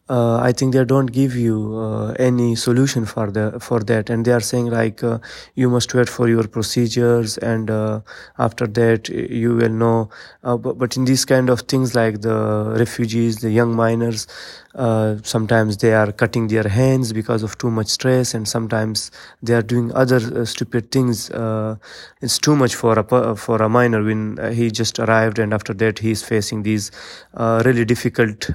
uh, 0.09 0.37
I 0.37 0.51
think 0.51 0.73
they 0.73 0.83
don't 0.83 1.07
give 1.07 1.35
you 1.35 1.77
uh, 1.77 2.11
any 2.19 2.55
solution 2.55 3.05
for 3.05 3.31
the 3.31 3.59
for 3.59 3.79
that, 3.79 4.09
and 4.09 4.23
they 4.25 4.33
are 4.33 4.41
saying 4.41 4.67
like 4.67 5.03
uh, 5.03 5.17
you 5.55 5.69
must 5.69 5.93
wait 5.95 6.09
for 6.09 6.27
your 6.27 6.47
procedures, 6.47 7.37
and 7.39 7.71
uh, 7.71 8.01
after 8.37 8.67
that 8.67 9.09
you 9.09 9.55
will 9.55 9.69
know. 9.69 10.09
Uh, 10.43 10.57
but, 10.57 10.77
but 10.77 10.95
in 10.97 11.05
these 11.05 11.25
kind 11.25 11.49
of 11.49 11.61
things 11.61 11.95
like 11.95 12.21
the 12.21 12.75
refugees, 12.77 13.37
the 13.37 13.49
young 13.49 13.75
minors, 13.75 14.27
uh, 14.75 15.15
sometimes 15.23 15.77
they 15.77 15.93
are 15.93 16.11
cutting 16.11 16.47
their 16.47 16.67
hands 16.67 17.13
because 17.13 17.43
of 17.43 17.57
too 17.57 17.71
much 17.71 17.87
stress 17.87 18.33
and 18.33 18.45
sometimes 18.45 19.09
they 19.41 19.53
are 19.53 19.61
doing 19.61 19.89
other 19.93 20.17
uh, 20.17 20.43
stupid 20.43 20.91
things 20.91 21.31
uh, 21.31 21.75
it's 22.21 22.37
too 22.37 22.55
much 22.55 22.75
for 22.75 22.99
a 22.99 23.35
for 23.35 23.61
a 23.61 23.69
minor 23.69 24.03
when 24.03 24.37
uh, 24.37 24.51
he 24.51 24.69
just 24.69 24.99
arrived 24.99 25.39
and 25.39 25.53
after 25.53 25.73
that 25.73 25.99
he 25.99 26.11
is 26.11 26.21
facing 26.21 26.63
these 26.63 26.91
uh, 27.35 27.61
really 27.65 27.85
difficult 27.85 28.49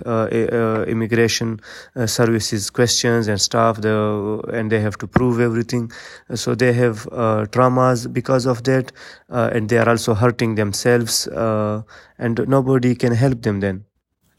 immigration 0.86 1.58
services 2.06 2.68
questions 2.70 3.26
and 3.26 3.40
stuff 3.40 3.80
the, 3.80 4.42
and 4.52 4.70
they 4.70 4.80
have 4.80 4.98
to 4.98 5.06
prove 5.06 5.40
everything. 5.40 5.90
So 6.34 6.54
they 6.54 6.72
have 6.74 7.04
traumas 7.50 8.12
because 8.12 8.46
of 8.46 8.64
that 8.64 8.92
and 9.28 9.68
they 9.68 9.78
are 9.78 9.88
also 9.88 10.14
hurting 10.14 10.56
themselves 10.56 11.26
and 11.26 12.44
nobody 12.46 12.94
can 12.94 13.12
help 13.12 13.42
them 13.42 13.60
then 13.60 13.84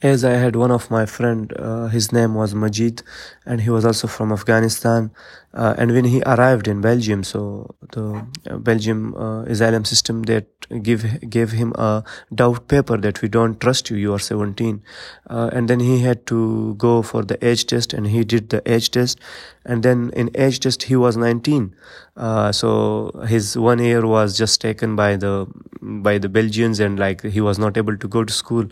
as 0.02 0.26
I 0.26 0.32
had 0.32 0.56
one 0.56 0.72
of 0.72 0.90
my 0.90 1.06
friend, 1.06 1.54
uh, 1.58 1.88
his 1.88 2.12
name 2.12 2.34
was 2.34 2.56
Majid, 2.56 3.04
and 3.46 3.62
he 3.62 3.70
was 3.70 3.86
also 3.86 4.08
from 4.08 4.32
Afghanistan. 4.32 5.12
Uh, 5.54 5.76
and 5.78 5.92
when 5.92 6.06
he 6.06 6.22
arrived 6.26 6.68
in 6.68 6.80
Belgium, 6.80 7.24
so 7.24 7.76
the 7.92 8.26
uh, 8.50 8.58
Belgium 8.58 9.14
uh, 9.16 9.44
asylum 9.44 9.84
system 9.84 10.24
that 10.24 10.48
give 10.82 11.30
gave 11.30 11.52
him 11.52 11.74
a 11.74 12.04
doubt 12.34 12.70
paper 12.70 12.98
that 12.98 13.22
we 13.22 13.28
don't 13.28 13.60
trust 13.60 13.90
you, 13.90 13.98
you 13.98 14.14
are 14.14 14.20
17. 14.20 14.82
Uh, 15.30 15.50
and 15.52 15.70
then 15.70 15.82
he 15.82 16.00
had 16.00 16.26
to 16.28 16.76
go 16.76 17.02
for 17.02 17.24
the 17.24 17.46
age 17.46 17.66
test, 17.66 17.94
and 17.94 18.08
he 18.08 18.24
did 18.24 18.50
the 18.50 18.62
age 18.72 18.92
test. 18.92 19.20
And 19.66 19.84
then 19.84 20.12
in 20.16 20.32
age 20.36 20.62
test, 20.62 20.84
he 20.84 20.96
was 20.96 21.18
19. 21.18 21.76
Uh, 22.16 22.52
so 22.52 23.12
his 23.28 23.58
one 23.58 23.80
year 23.80 24.08
was 24.08 24.38
just 24.38 24.62
taken 24.62 24.96
by 24.96 25.16
the 25.18 25.48
by 25.82 26.18
the 26.18 26.30
Belgians, 26.30 26.80
and 26.80 26.98
like 26.98 27.24
he 27.24 27.42
was 27.42 27.60
not 27.60 27.78
able 27.78 27.98
to 27.98 28.08
go 28.08 28.24
to 28.24 28.32
school. 28.32 28.66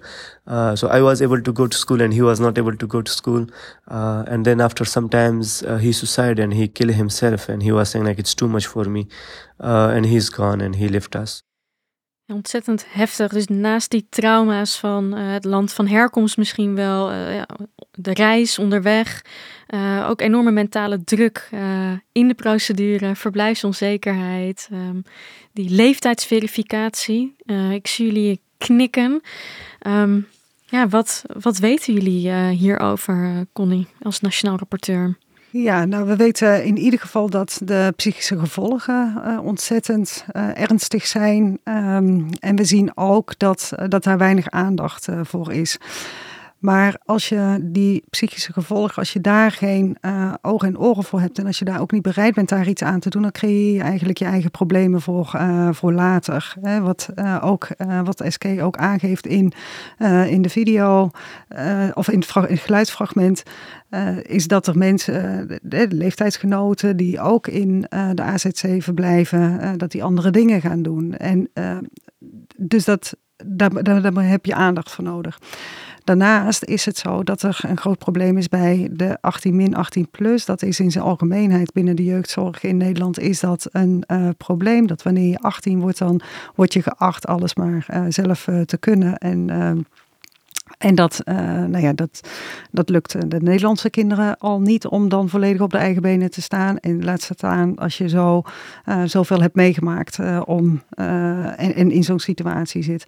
Uh, 0.47 0.75
so 0.75 0.87
I 0.87 1.01
was 1.01 1.21
able 1.21 1.41
to 1.41 1.51
go 1.51 1.67
to 1.67 1.77
school, 1.77 2.01
and 2.01 2.13
he 2.13 2.21
was 2.21 2.39
not 2.39 2.57
able 2.57 2.75
to 2.75 2.87
go 2.87 3.01
to 3.01 3.11
school. 3.11 3.47
and 3.89 4.45
then 4.45 4.61
after 4.61 4.85
some 4.85 5.09
times, 5.09 5.63
he 5.81 5.91
suicided 5.91 6.39
and 6.39 6.53
he 6.53 6.68
kill 6.71 6.93
himself 6.93 7.49
and 7.49 7.63
he 7.63 7.73
was 7.73 7.89
saying 7.89 8.07
like 8.07 8.19
it's 8.19 8.33
too 8.33 8.49
much 8.49 8.67
for 8.67 8.89
me 8.89 9.05
uh, 9.59 9.95
and 9.95 10.05
he's 10.05 10.29
gone 10.29 10.63
and 10.63 10.75
he 10.75 10.89
left 10.89 11.15
us. 11.15 11.43
Ontzettend 12.33 12.85
heftig. 12.89 13.31
Dus 13.31 13.47
naast 13.47 13.91
die 13.91 14.07
trauma's 14.09 14.77
van 14.77 15.17
uh, 15.17 15.31
het 15.31 15.43
land 15.43 15.73
van 15.73 15.87
herkomst 15.87 16.37
misschien 16.37 16.75
wel, 16.75 17.11
uh, 17.11 17.35
ja, 17.35 17.47
de 17.91 18.13
reis 18.13 18.59
onderweg, 18.59 19.25
uh, 19.67 20.07
ook 20.09 20.21
enorme 20.21 20.51
mentale 20.51 21.03
druk 21.03 21.49
in 22.11 22.27
de 22.27 22.33
procedure, 22.33 23.15
verblijfsonzekerheid, 23.15 24.69
um, 24.71 25.03
die 25.53 25.69
leeftijdsverificatie. 25.69 27.35
ik 27.71 27.87
zie 27.87 28.05
jullie 28.05 28.41
knikken. 28.57 29.21
Um, 29.87 30.27
ja, 30.65 30.87
wat, 30.87 31.23
wat 31.39 31.57
weten 31.57 31.93
jullie 31.93 32.33
hierover, 32.49 33.45
Connie, 33.53 33.87
als 34.01 34.19
nationaal 34.19 34.57
rapporteur? 34.57 35.17
Ja, 35.51 35.85
nou 35.85 36.05
we 36.05 36.15
weten 36.15 36.63
in 36.63 36.77
ieder 36.77 36.99
geval 36.99 37.29
dat 37.29 37.61
de 37.63 37.93
psychische 37.95 38.39
gevolgen 38.39 39.21
uh, 39.25 39.45
ontzettend 39.45 40.25
uh, 40.35 40.61
ernstig 40.61 41.07
zijn. 41.07 41.59
Um, 41.63 42.29
en 42.39 42.55
we 42.55 42.65
zien 42.65 42.97
ook 42.97 43.37
dat, 43.37 43.71
dat 43.87 44.03
daar 44.03 44.17
weinig 44.17 44.49
aandacht 44.49 45.07
voor 45.23 45.53
is. 45.53 45.77
Maar 46.59 46.97
als 47.05 47.29
je 47.29 47.59
die 47.61 48.03
psychische 48.09 48.53
gevolgen, 48.53 48.95
als 48.95 49.13
je 49.13 49.21
daar 49.21 49.51
geen 49.51 49.97
uh, 50.01 50.33
ogen 50.41 50.67
en 50.67 50.79
oren 50.79 51.03
voor 51.03 51.19
hebt 51.19 51.39
en 51.39 51.45
als 51.45 51.59
je 51.59 51.65
daar 51.65 51.81
ook 51.81 51.91
niet 51.91 52.01
bereid 52.01 52.33
bent 52.33 52.49
daar 52.49 52.67
iets 52.67 52.83
aan 52.83 52.99
te 52.99 53.09
doen, 53.09 53.21
dan 53.21 53.31
creëer 53.31 53.73
je 53.73 53.81
eigenlijk 53.81 54.17
je 54.17 54.25
eigen 54.25 54.51
problemen 54.51 55.01
voor, 55.01 55.31
uh, 55.35 55.69
voor 55.71 55.93
later. 55.93 56.53
Wat, 56.81 57.09
uh, 57.15 57.37
ook, 57.41 57.67
wat 58.03 58.23
SK 58.27 58.45
ook 58.61 58.77
aangeeft 58.77 59.27
in, 59.27 59.53
in 60.27 60.41
de 60.41 60.49
video 60.49 61.09
of 61.93 62.09
in 62.09 62.19
het, 62.19 62.49
in 62.49 62.57
geluidsfragment, 62.57 63.43
is 64.21 64.47
dat 64.47 64.67
er 64.67 64.77
mensen, 64.77 65.47
leeftijdsgenoten 65.89 66.97
die 66.97 67.19
ook 67.19 67.47
in 67.47 67.81
de 68.13 68.21
AZC 68.21 68.83
verblijven, 68.83 69.77
dat 69.77 69.91
die 69.91 70.03
andere 70.03 70.31
dingen 70.31 70.61
gaan 70.61 70.81
doen. 70.81 71.15
En 71.15 71.49
dus 72.57 72.85
dat, 72.85 73.17
daar 73.45 74.13
heb 74.13 74.45
je 74.45 74.53
aandacht 74.53 74.91
voor 74.91 75.03
nodig. 75.03 75.39
Daarnaast 76.03 76.63
is 76.63 76.85
het 76.85 76.97
zo 76.97 77.23
dat 77.23 77.41
er 77.41 77.59
een 77.67 77.77
groot 77.77 77.97
probleem 77.97 78.37
is 78.37 78.47
bij 78.47 78.89
de 78.91 79.17
18 79.21 79.55
min 79.55 79.75
18 79.75 80.07
plus. 80.11 80.45
Dat 80.45 80.61
is 80.61 80.79
in 80.79 80.91
zijn 80.91 81.03
algemeenheid 81.03 81.73
binnen 81.73 81.95
de 81.95 82.03
jeugdzorg 82.03 82.63
in 82.63 82.77
Nederland 82.77 83.19
is 83.19 83.39
dat 83.39 83.67
een 83.71 84.03
uh, 84.07 84.29
probleem. 84.37 84.87
Dat 84.87 85.03
wanneer 85.03 85.29
je 85.29 85.39
18 85.39 85.79
wordt, 85.79 85.97
dan 85.97 86.21
word 86.55 86.73
je 86.73 86.81
geacht 86.81 87.27
alles 87.27 87.55
maar 87.55 87.85
uh, 87.93 88.05
zelf 88.09 88.47
uh, 88.47 88.61
te 88.61 88.77
kunnen. 88.77 89.17
En 89.17 89.49
en 90.79 90.95
dat, 90.95 91.21
uh, 91.25 91.35
nou 91.63 91.79
ja, 91.79 91.93
dat, 91.93 92.29
dat 92.71 92.89
lukt 92.89 93.29
de 93.31 93.41
Nederlandse 93.41 93.89
kinderen 93.89 94.37
al 94.37 94.61
niet 94.61 94.87
om 94.87 95.09
dan 95.09 95.29
volledig 95.29 95.61
op 95.61 95.71
de 95.71 95.77
eigen 95.77 96.01
benen 96.01 96.31
te 96.31 96.41
staan. 96.41 96.77
En 96.77 97.03
laat 97.03 97.21
staan 97.21 97.75
als 97.75 97.97
je 97.97 98.09
zo, 98.09 98.41
uh, 98.85 99.03
zoveel 99.03 99.41
hebt 99.41 99.55
meegemaakt 99.55 100.17
uh, 100.17 100.41
om, 100.45 100.81
en, 100.95 101.91
in 101.91 102.03
zo'n 102.03 102.19
situatie 102.19 102.83
zit, 102.83 103.03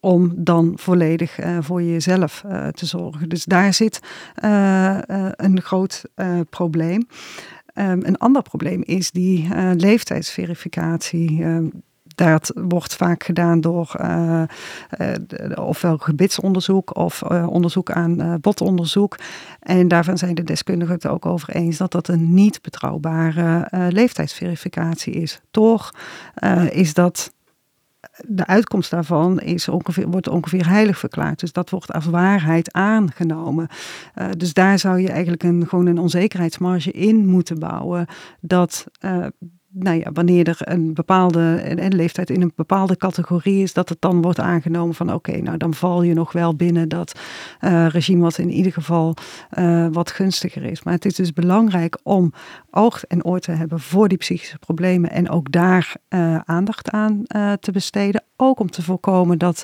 om 0.00 0.32
dan 0.36 0.72
volledig 0.74 1.38
voor 1.60 1.82
jezelf 1.82 2.44
te 2.72 2.86
zorgen. 2.86 3.28
Dus 3.28 3.44
daar 3.44 3.74
zit 3.74 4.00
een 5.36 5.60
groot 5.60 6.04
probleem. 6.50 7.06
Um, 7.74 8.04
een 8.04 8.18
ander 8.18 8.42
probleem 8.42 8.82
is 8.84 9.10
die 9.10 9.48
leeftijdsverificatie. 9.76 11.44
Um, 11.44 11.82
dat 12.14 12.52
wordt 12.54 12.96
vaak 12.96 13.24
gedaan 13.24 13.60
door 13.60 13.94
uh, 14.00 14.42
uh, 14.98 15.12
ofwel 15.54 15.98
gebitsonderzoek 15.98 16.96
of 16.96 17.22
uh, 17.30 17.46
onderzoek 17.48 17.90
aan 17.90 18.40
botonderzoek. 18.40 19.18
En 19.60 19.88
daarvan 19.88 20.18
zijn 20.18 20.34
de 20.34 20.42
deskundigen 20.42 20.94
het 20.94 21.06
ook 21.06 21.26
over 21.26 21.54
eens 21.54 21.76
dat 21.76 21.92
dat 21.92 22.08
een 22.08 22.34
niet 22.34 22.62
betrouwbare 22.62 23.68
leeftijdsverificatie 23.90 25.12
is. 25.12 25.40
Toch 25.50 25.90
is 26.70 26.94
dat 26.94 27.32
de 28.26 28.46
uitkomst 28.46 28.90
daarvan 28.90 29.40
is 29.40 29.68
ongeveer, 29.68 30.08
wordt 30.08 30.28
ongeveer 30.28 30.68
heilig 30.68 30.98
verklaard. 30.98 31.40
Dus 31.40 31.52
dat 31.52 31.70
wordt 31.70 31.92
als 31.92 32.06
waarheid 32.06 32.72
aangenomen. 32.72 33.68
Dus 34.36 34.52
daar 34.52 34.78
zou 34.78 35.00
je 35.00 35.08
eigenlijk 35.08 35.42
een, 35.42 35.68
gewoon 35.68 35.86
een 35.86 35.98
onzekerheidsmarge 35.98 36.90
in 36.90 37.26
moeten 37.26 37.58
bouwen. 37.58 38.06
Dat 38.40 38.86
nou 39.72 39.98
ja, 39.98 40.12
wanneer 40.12 40.48
er 40.48 40.58
een 40.58 40.94
bepaalde 40.94 41.62
een, 41.64 41.94
leeftijd 41.94 42.30
in 42.30 42.42
een 42.42 42.52
bepaalde 42.56 42.96
categorie 42.96 43.62
is, 43.62 43.72
dat 43.72 43.88
het 43.88 44.00
dan 44.00 44.22
wordt 44.22 44.40
aangenomen 44.40 44.94
van 44.94 45.12
oké, 45.12 45.36
nou 45.36 45.56
dan 45.56 45.74
val 45.74 46.02
je 46.02 46.14
nog 46.14 46.32
wel 46.32 46.56
binnen 46.56 46.88
dat 46.88 47.18
uh, 47.60 47.86
regime 47.88 48.22
wat 48.22 48.38
in 48.38 48.50
ieder 48.50 48.72
geval 48.72 49.14
uh, 49.58 49.86
wat 49.92 50.10
gunstiger 50.10 50.64
is. 50.64 50.82
Maar 50.82 50.94
het 50.94 51.04
is 51.04 51.14
dus 51.14 51.32
belangrijk 51.32 51.98
om 52.02 52.32
oog 52.70 53.04
en 53.04 53.24
oor 53.24 53.40
te 53.40 53.52
hebben 53.52 53.80
voor 53.80 54.08
die 54.08 54.18
psychische 54.18 54.58
problemen 54.58 55.10
en 55.10 55.30
ook 55.30 55.52
daar 55.52 55.94
uh, 56.08 56.38
aandacht 56.44 56.90
aan 56.90 57.22
te 57.60 57.72
besteden. 57.72 58.22
Ook 58.44 58.60
om 58.60 58.70
te 58.70 58.82
voorkomen 58.82 59.38
dat 59.38 59.62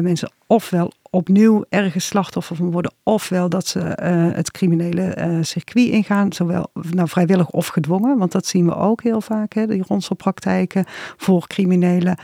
mensen 0.00 0.32
ofwel 0.46 0.92
opnieuw 1.10 1.64
ergens 1.68 2.06
slachtoffer 2.06 2.56
van 2.56 2.70
worden, 2.70 2.92
ofwel 3.02 3.48
dat 3.48 3.66
ze 3.66 3.78
uh, 3.78 4.36
het 4.36 4.50
criminele 4.50 5.16
uh, 5.18 5.38
circuit 5.42 5.88
ingaan, 5.88 6.32
zowel 6.32 6.70
nou, 6.90 7.08
vrijwillig 7.08 7.50
of 7.50 7.66
gedwongen, 7.66 8.18
want 8.18 8.32
dat 8.32 8.46
zien 8.46 8.66
we 8.66 8.74
ook 8.74 9.02
heel 9.02 9.20
vaak, 9.20 9.52
hè, 9.52 9.66
die 9.66 9.82
ronselpraktijken 9.86 10.84
voor 11.16 11.46
criminele 11.46 12.16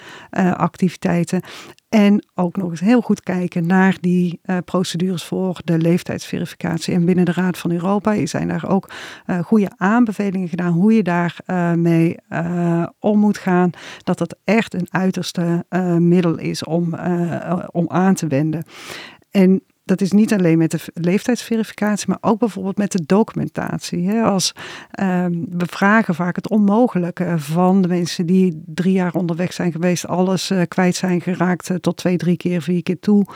activiteiten. 0.56 1.40
En 1.88 2.26
ook 2.34 2.56
nog 2.56 2.70
eens 2.70 2.80
heel 2.80 3.00
goed 3.00 3.22
kijken 3.22 3.66
naar 3.66 3.96
die 4.00 4.40
procedures 4.64 5.24
voor 5.24 5.60
de 5.64 5.78
leeftijdsverificatie. 5.78 6.94
En 6.94 7.04
binnen 7.04 7.24
de 7.24 7.32
Raad 7.32 7.58
van 7.58 7.70
Europa 7.70 8.26
zijn 8.26 8.48
daar 8.48 8.68
ook 8.68 8.90
goede 9.44 9.70
aanbevelingen 9.76 10.48
gedaan 10.48 10.72
hoe 10.72 10.94
je 10.94 11.02
daar 11.02 11.36
uh, 11.46 11.72
mee 11.72 12.16
om 12.98 13.18
moet 13.18 13.38
gaan. 13.38 13.70
Dat 14.02 14.18
dat 14.18 14.36
echt 14.44 14.74
een 14.74 14.86
uiterste 14.90 15.64
middel 15.98 16.38
is 16.38 16.64
om, 16.64 16.94
om 17.70 17.88
aan 17.88 18.14
te 18.14 18.26
wenden. 18.26 18.64
En 19.30 19.62
dat 19.86 20.00
is 20.00 20.12
niet 20.12 20.32
alleen 20.32 20.58
met 20.58 20.70
de 20.70 20.78
leeftijdsverificatie, 20.94 22.08
maar 22.08 22.18
ook 22.20 22.38
bijvoorbeeld 22.38 22.76
met 22.76 22.92
de 22.92 23.02
documentatie. 23.06 24.12
Als, 24.12 24.52
um, 25.00 25.46
we 25.50 25.66
vragen 25.66 26.14
vaak 26.14 26.36
het 26.36 26.48
onmogelijke 26.48 27.34
van 27.36 27.82
de 27.82 27.88
mensen 27.88 28.26
die 28.26 28.62
drie 28.66 28.92
jaar 28.92 29.14
onderweg 29.14 29.52
zijn 29.52 29.72
geweest, 29.72 30.06
alles 30.06 30.50
uh, 30.50 30.62
kwijt 30.68 30.96
zijn 30.96 31.20
geraakt 31.20 31.70
tot 31.80 31.96
twee, 31.96 32.16
drie 32.16 32.36
keer, 32.36 32.62
vier 32.62 32.82
keer 32.82 32.98
toe. 32.98 33.26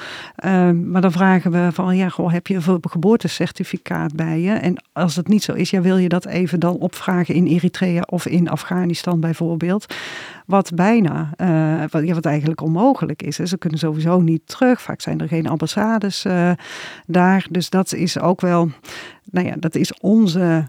Um, 0.44 0.90
maar 0.90 1.00
dan 1.00 1.12
vragen 1.12 1.50
we 1.50 1.68
van, 1.72 1.96
ja, 1.96 2.08
goh, 2.08 2.32
heb 2.32 2.46
je 2.46 2.54
een 2.54 2.80
geboortecertificaat 2.80 4.14
bij 4.14 4.40
je? 4.40 4.52
En 4.52 4.84
als 4.92 5.16
het 5.16 5.28
niet 5.28 5.42
zo 5.42 5.52
is, 5.52 5.70
ja, 5.70 5.80
wil 5.80 5.96
je 5.96 6.08
dat 6.08 6.26
even 6.26 6.60
dan 6.60 6.76
opvragen 6.76 7.34
in 7.34 7.46
Eritrea 7.46 8.02
of 8.06 8.26
in 8.26 8.48
Afghanistan 8.48 9.20
bijvoorbeeld? 9.20 9.94
Wat 10.50 10.74
bijna, 10.74 11.30
uh, 11.36 12.12
wat, 12.14 12.24
eigenlijk 12.24 12.60
onmogelijk 12.60 13.22
is. 13.22 13.36
Ze 13.36 13.58
kunnen 13.58 13.78
sowieso 13.78 14.20
niet 14.20 14.46
terug. 14.46 14.82
Vaak 14.82 15.00
zijn 15.00 15.20
er 15.20 15.28
geen 15.28 15.46
ambassades 15.46 16.24
uh, 16.24 16.52
daar. 17.06 17.46
Dus 17.50 17.70
dat 17.70 17.92
is 17.92 18.18
ook 18.18 18.40
wel, 18.40 18.70
nou 19.24 19.46
ja, 19.46 19.54
dat 19.58 19.74
is 19.74 19.98
onze 20.00 20.68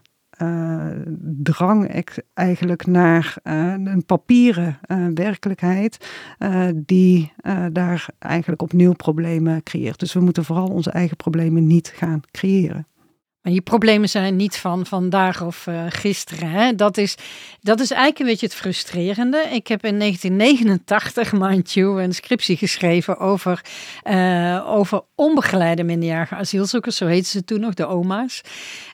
drang 1.43 2.05
eigenlijk 2.33 2.85
naar 2.85 3.35
een 3.43 4.03
papieren 4.05 4.79
werkelijkheid, 5.13 6.09
die 6.75 7.33
daar 7.71 8.05
eigenlijk 8.19 8.61
opnieuw 8.61 8.93
problemen 8.93 9.63
creëert. 9.63 9.99
Dus 9.99 10.13
we 10.13 10.19
moeten 10.19 10.45
vooral 10.45 10.67
onze 10.67 10.91
eigen 10.91 11.17
problemen 11.17 11.67
niet 11.67 11.93
gaan 11.95 12.21
creëren. 12.31 12.87
Je 13.43 13.62
problemen 13.62 14.10
zijn 14.10 14.36
niet 14.36 14.58
van 14.58 14.86
vandaag 14.86 15.41
of 15.41 15.67
uh, 15.67 15.84
gisteren. 15.89 16.49
Hè? 16.49 16.75
Dat, 16.75 16.97
is, 16.97 17.15
dat 17.62 17.80
is 17.80 17.91
eigenlijk 17.91 18.19
een 18.19 18.25
beetje 18.25 18.45
het 18.45 18.56
frustrerende. 18.56 19.38
Ik 19.38 19.67
heb 19.67 19.86
in 19.86 19.99
1989, 19.99 21.32
mind 21.32 21.75
een 21.75 22.13
scriptie 22.13 22.58
geschreven 22.58 23.17
over, 23.17 23.62
uh, 24.04 24.63
over 24.65 25.01
onbegeleide 25.15 25.84
minderjarige 25.84 26.36
asielzoekers. 26.36 26.97
Zo 26.97 27.05
heette 27.05 27.30
ze 27.30 27.43
toen 27.43 27.59
nog, 27.59 27.74
de 27.74 27.86
oma's. 27.86 28.41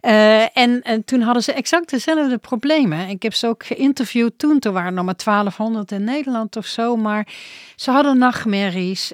Uh, 0.01 0.57
en, 0.57 0.81
en 0.81 1.05
toen 1.05 1.21
hadden 1.21 1.43
ze 1.43 1.53
exact 1.53 1.89
dezelfde 1.89 2.37
problemen. 2.37 3.09
Ik 3.09 3.23
heb 3.23 3.33
ze 3.33 3.47
ook 3.47 3.65
geïnterviewd 3.65 4.39
toen. 4.39 4.59
Toen 4.59 4.73
waren 4.73 4.87
er 4.87 4.93
nog 4.93 5.05
maar 5.05 5.23
1200 5.23 5.91
in 5.91 6.03
Nederland 6.03 6.55
of 6.55 6.65
zo. 6.65 6.95
Maar 6.95 7.27
ze 7.75 7.91
hadden 7.91 8.17
nachtmerries. 8.17 9.07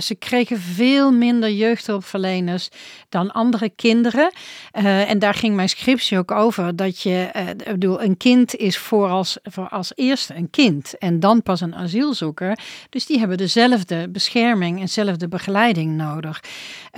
ze 0.00 0.16
kregen 0.18 0.60
veel 0.60 1.12
minder 1.12 1.50
jeugdhulpverleners 1.50 2.68
dan 3.08 3.30
andere 3.30 3.70
kinderen. 3.76 4.30
Uh, 4.78 5.10
en 5.10 5.18
daar 5.18 5.34
ging 5.34 5.54
mijn 5.54 5.68
scriptie 5.68 6.18
ook 6.18 6.30
over. 6.30 6.76
Dat 6.76 7.00
je, 7.00 7.30
uh, 7.36 7.48
ik 7.48 7.64
bedoel, 7.64 8.02
een 8.02 8.16
kind 8.16 8.54
is 8.54 8.78
voor 8.78 9.08
als, 9.08 9.38
voor 9.42 9.68
als 9.68 9.92
eerste 9.94 10.34
een 10.34 10.50
kind. 10.50 10.98
En 10.98 11.20
dan 11.20 11.42
pas 11.42 11.60
een 11.60 11.74
asielzoeker. 11.74 12.58
Dus 12.90 13.06
die 13.06 13.18
hebben 13.18 13.36
dezelfde 13.36 14.08
bescherming 14.08 14.76
en 14.76 14.84
dezelfde 14.84 15.28
begeleiding 15.28 15.96
nodig. 15.96 16.40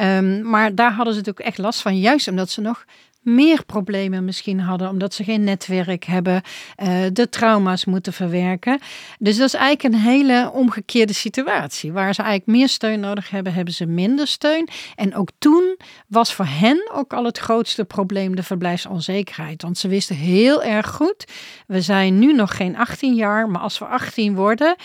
Um, 0.01 0.43
maar 0.43 0.75
daar 0.75 0.93
hadden 0.93 1.15
ze 1.15 1.19
natuurlijk 1.19 1.47
echt 1.47 1.59
last 1.59 1.81
van. 1.81 1.99
Juist 1.99 2.29
omdat 2.29 2.51
ze 2.51 2.61
nog 2.61 2.85
meer 3.23 3.65
problemen 3.65 4.25
misschien 4.25 4.61
hadden, 4.61 4.89
omdat 4.89 5.15
ze 5.15 5.25
geen 5.25 5.45
netwerk 5.45 6.05
hebben, 6.05 6.43
uh, 6.83 7.03
de 7.13 7.29
trauma's 7.29 7.85
moeten 7.85 8.13
verwerken. 8.13 8.79
Dus 9.19 9.37
dat 9.37 9.47
is 9.47 9.55
eigenlijk 9.55 9.95
een 9.95 10.01
hele 10.01 10.51
omgekeerde 10.53 11.13
situatie. 11.13 11.93
Waar 11.93 12.15
ze 12.15 12.23
eigenlijk 12.23 12.59
meer 12.59 12.69
steun 12.69 13.01
nodig 13.01 13.31
hebben, 13.31 13.55
hebben 13.55 13.75
ze 13.75 13.87
minder 13.87 14.27
steun. 14.27 14.69
En 14.95 15.15
ook 15.15 15.29
toen 15.39 15.77
was 16.07 16.35
voor 16.35 16.47
hen 16.49 16.91
ook 16.93 17.13
al 17.13 17.25
het 17.25 17.39
grootste 17.39 17.85
probleem 17.85 18.37
de 18.37 18.43
verblijfsonzekerheid. 18.43 19.63
Want 19.63 19.79
ze 19.79 19.89
wisten 19.89 20.17
heel 20.17 20.63
erg 20.63 20.91
goed, 20.91 21.25
we 21.67 21.81
zijn 21.81 22.19
nu 22.19 22.33
nog 22.33 22.57
geen 22.57 22.77
18 22.77 23.15
jaar, 23.15 23.49
maar 23.49 23.61
als 23.61 23.79
we 23.79 23.85
18 23.85 24.35
worden, 24.35 24.77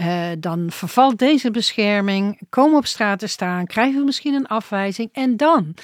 uh, 0.00 0.26
dan 0.38 0.70
vervalt 0.70 1.18
deze 1.18 1.50
bescherming, 1.50 2.40
komen 2.48 2.78
op 2.78 2.86
straat 2.86 3.18
te 3.18 3.26
staan, 3.26 3.66
krijgen 3.66 3.98
we 3.98 4.04
misschien 4.04 4.34
een 4.34 4.46
afwijzing 4.46 5.08
en 5.12 5.36
dan. 5.36 5.74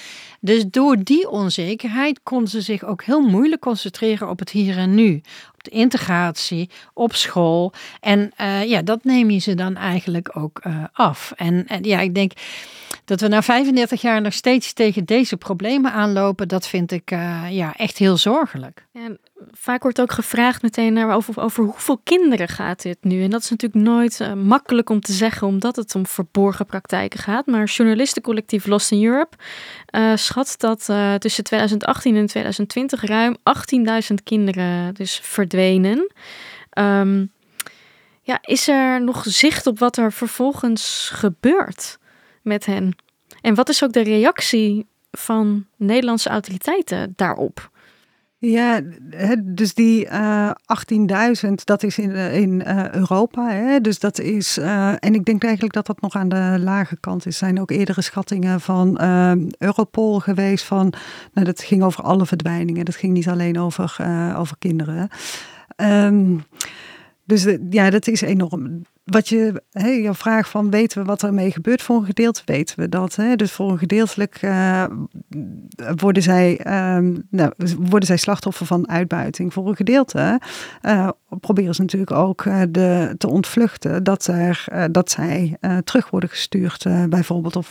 Dus 0.40 0.64
door 0.70 0.96
die 1.02 1.28
onzekerheid 1.30 1.97
konden 2.22 2.48
ze 2.48 2.60
zich 2.60 2.84
ook 2.84 3.02
heel 3.02 3.20
moeilijk 3.20 3.60
concentreren 3.60 4.28
op 4.28 4.38
het 4.38 4.50
hier 4.50 4.76
en 4.76 4.94
nu. 4.94 5.20
Op 5.54 5.64
de 5.64 5.70
integratie, 5.70 6.70
op 6.94 7.14
school. 7.14 7.72
En 8.00 8.32
uh, 8.40 8.64
ja, 8.64 8.82
dat 8.82 9.04
neem 9.04 9.30
je 9.30 9.38
ze 9.38 9.54
dan 9.54 9.76
eigenlijk 9.76 10.36
ook 10.36 10.60
uh, 10.66 10.84
af. 10.92 11.32
En, 11.36 11.66
en 11.66 11.82
ja, 11.82 12.00
ik 12.00 12.14
denk 12.14 12.32
dat 13.08 13.20
we 13.20 13.28
na 13.28 13.42
35 13.42 14.00
jaar 14.00 14.20
nog 14.20 14.32
steeds 14.32 14.72
tegen 14.72 15.04
deze 15.04 15.36
problemen 15.36 15.92
aanlopen, 15.92 16.48
dat 16.48 16.66
vind 16.68 16.92
ik 16.92 17.10
uh, 17.10 17.44
ja, 17.50 17.76
echt 17.76 17.98
heel 17.98 18.16
zorgelijk. 18.16 18.86
En 18.92 19.18
vaak 19.50 19.82
wordt 19.82 20.00
ook 20.00 20.12
gevraagd 20.12 20.62
meteen 20.62 20.92
naar 20.92 21.14
over, 21.14 21.40
over 21.40 21.64
hoeveel 21.64 22.00
kinderen 22.04 22.48
gaat 22.48 22.82
dit 22.82 22.98
nu. 23.00 23.22
En 23.22 23.30
dat 23.30 23.42
is 23.42 23.50
natuurlijk 23.50 23.84
nooit 23.84 24.20
uh, 24.20 24.32
makkelijk 24.32 24.90
om 24.90 25.00
te 25.00 25.12
zeggen, 25.12 25.46
omdat 25.46 25.76
het 25.76 25.94
om 25.94 26.06
verborgen 26.06 26.66
praktijken 26.66 27.20
gaat. 27.20 27.46
Maar 27.46 27.64
journalistencollectief 27.64 28.66
Lost 28.66 28.90
in 28.90 29.04
Europe 29.04 29.36
uh, 29.90 30.16
schat 30.16 30.54
dat 30.58 30.84
tussen 31.18 31.44
2018 31.44 32.16
en 32.16 32.26
2020 32.26 33.02
ruim 33.04 33.36
18.000 34.10 34.14
kinderen 34.24 34.94
dus 34.94 35.20
verdwenen. 35.22 36.12
Um, 36.78 37.32
ja, 38.22 38.38
is 38.42 38.68
er 38.68 39.02
nog 39.04 39.22
zicht 39.26 39.66
op 39.66 39.78
wat 39.78 39.96
er 39.96 40.12
vervolgens 40.12 41.10
gebeurt 41.14 41.98
met 42.48 42.66
hen? 42.66 42.96
En 43.40 43.54
wat 43.54 43.68
is 43.68 43.84
ook 43.84 43.92
de 43.92 44.02
reactie 44.02 44.86
van 45.10 45.66
Nederlandse 45.76 46.28
autoriteiten 46.28 47.12
daarop? 47.16 47.70
Ja, 48.40 48.80
dus 49.44 49.74
die 49.74 50.04
uh, 50.06 50.50
18.000, 51.44 51.52
dat 51.64 51.82
is 51.82 51.98
in, 51.98 52.10
in 52.14 52.62
uh, 52.66 52.90
Europa. 52.90 53.50
Hè? 53.50 53.80
Dus 53.80 53.98
dat 53.98 54.18
is, 54.18 54.58
en 54.58 55.14
ik 55.14 55.24
denk 55.24 55.44
eigenlijk 55.44 55.74
dat 55.74 55.86
dat 55.86 56.00
nog 56.00 56.14
aan 56.14 56.28
de 56.28 56.56
lage 56.58 56.96
kant 57.00 57.26
is. 57.26 57.32
Er 57.32 57.46
zijn 57.46 57.60
ook 57.60 57.70
eerdere 57.70 58.02
schattingen 58.02 58.60
van 58.60 59.00
Europol 59.58 60.18
geweest. 60.18 60.64
Van, 60.64 60.92
nou, 61.32 61.46
dat 61.46 61.62
ging 61.62 61.82
over 61.82 62.04
alle 62.04 62.26
verdwijningen. 62.26 62.84
Dat 62.84 62.96
ging 62.96 63.12
niet 63.12 63.28
alleen 63.28 63.58
over, 63.58 63.96
over 64.36 64.56
kinderen. 64.58 65.08
Um, 65.76 66.44
dus 67.24 67.46
ja, 67.70 67.90
dat 67.90 68.06
is 68.06 68.20
enorm 68.20 68.82
wat 69.10 69.28
je, 69.28 69.62
hè, 69.70 69.88
jouw 69.88 70.14
vraag 70.14 70.48
van 70.48 70.70
weten 70.70 70.98
we 71.00 71.04
wat 71.04 71.22
ermee 71.22 71.50
gebeurt, 71.50 71.82
voor 71.82 71.96
een 71.96 72.04
gedeelte 72.04 72.42
weten 72.44 72.80
we 72.80 72.88
dat. 72.88 73.16
Hè? 73.16 73.36
Dus 73.36 73.52
voor 73.52 73.70
een 73.70 73.78
gedeeltelijk 73.78 74.42
uh, 74.42 74.84
worden, 75.96 76.22
zij, 76.22 76.60
uh, 76.66 76.98
nou, 77.30 77.52
worden 77.78 78.06
zij 78.06 78.16
slachtoffer 78.16 78.66
van 78.66 78.88
uitbuiting. 78.88 79.52
Voor 79.52 79.68
een 79.68 79.76
gedeelte 79.76 80.40
uh, 80.82 81.08
proberen 81.40 81.74
ze 81.74 81.80
natuurlijk 81.80 82.10
ook 82.10 82.44
uh, 82.44 82.62
de, 82.68 83.14
te 83.18 83.28
ontvluchten 83.28 84.04
dat, 84.04 84.26
er, 84.26 84.88
dat 84.90 85.10
zij 85.10 85.56
terug 85.84 86.10
worden 86.10 86.28
gestuurd, 86.28 86.86
bijvoorbeeld. 87.08 87.56
Of 87.56 87.70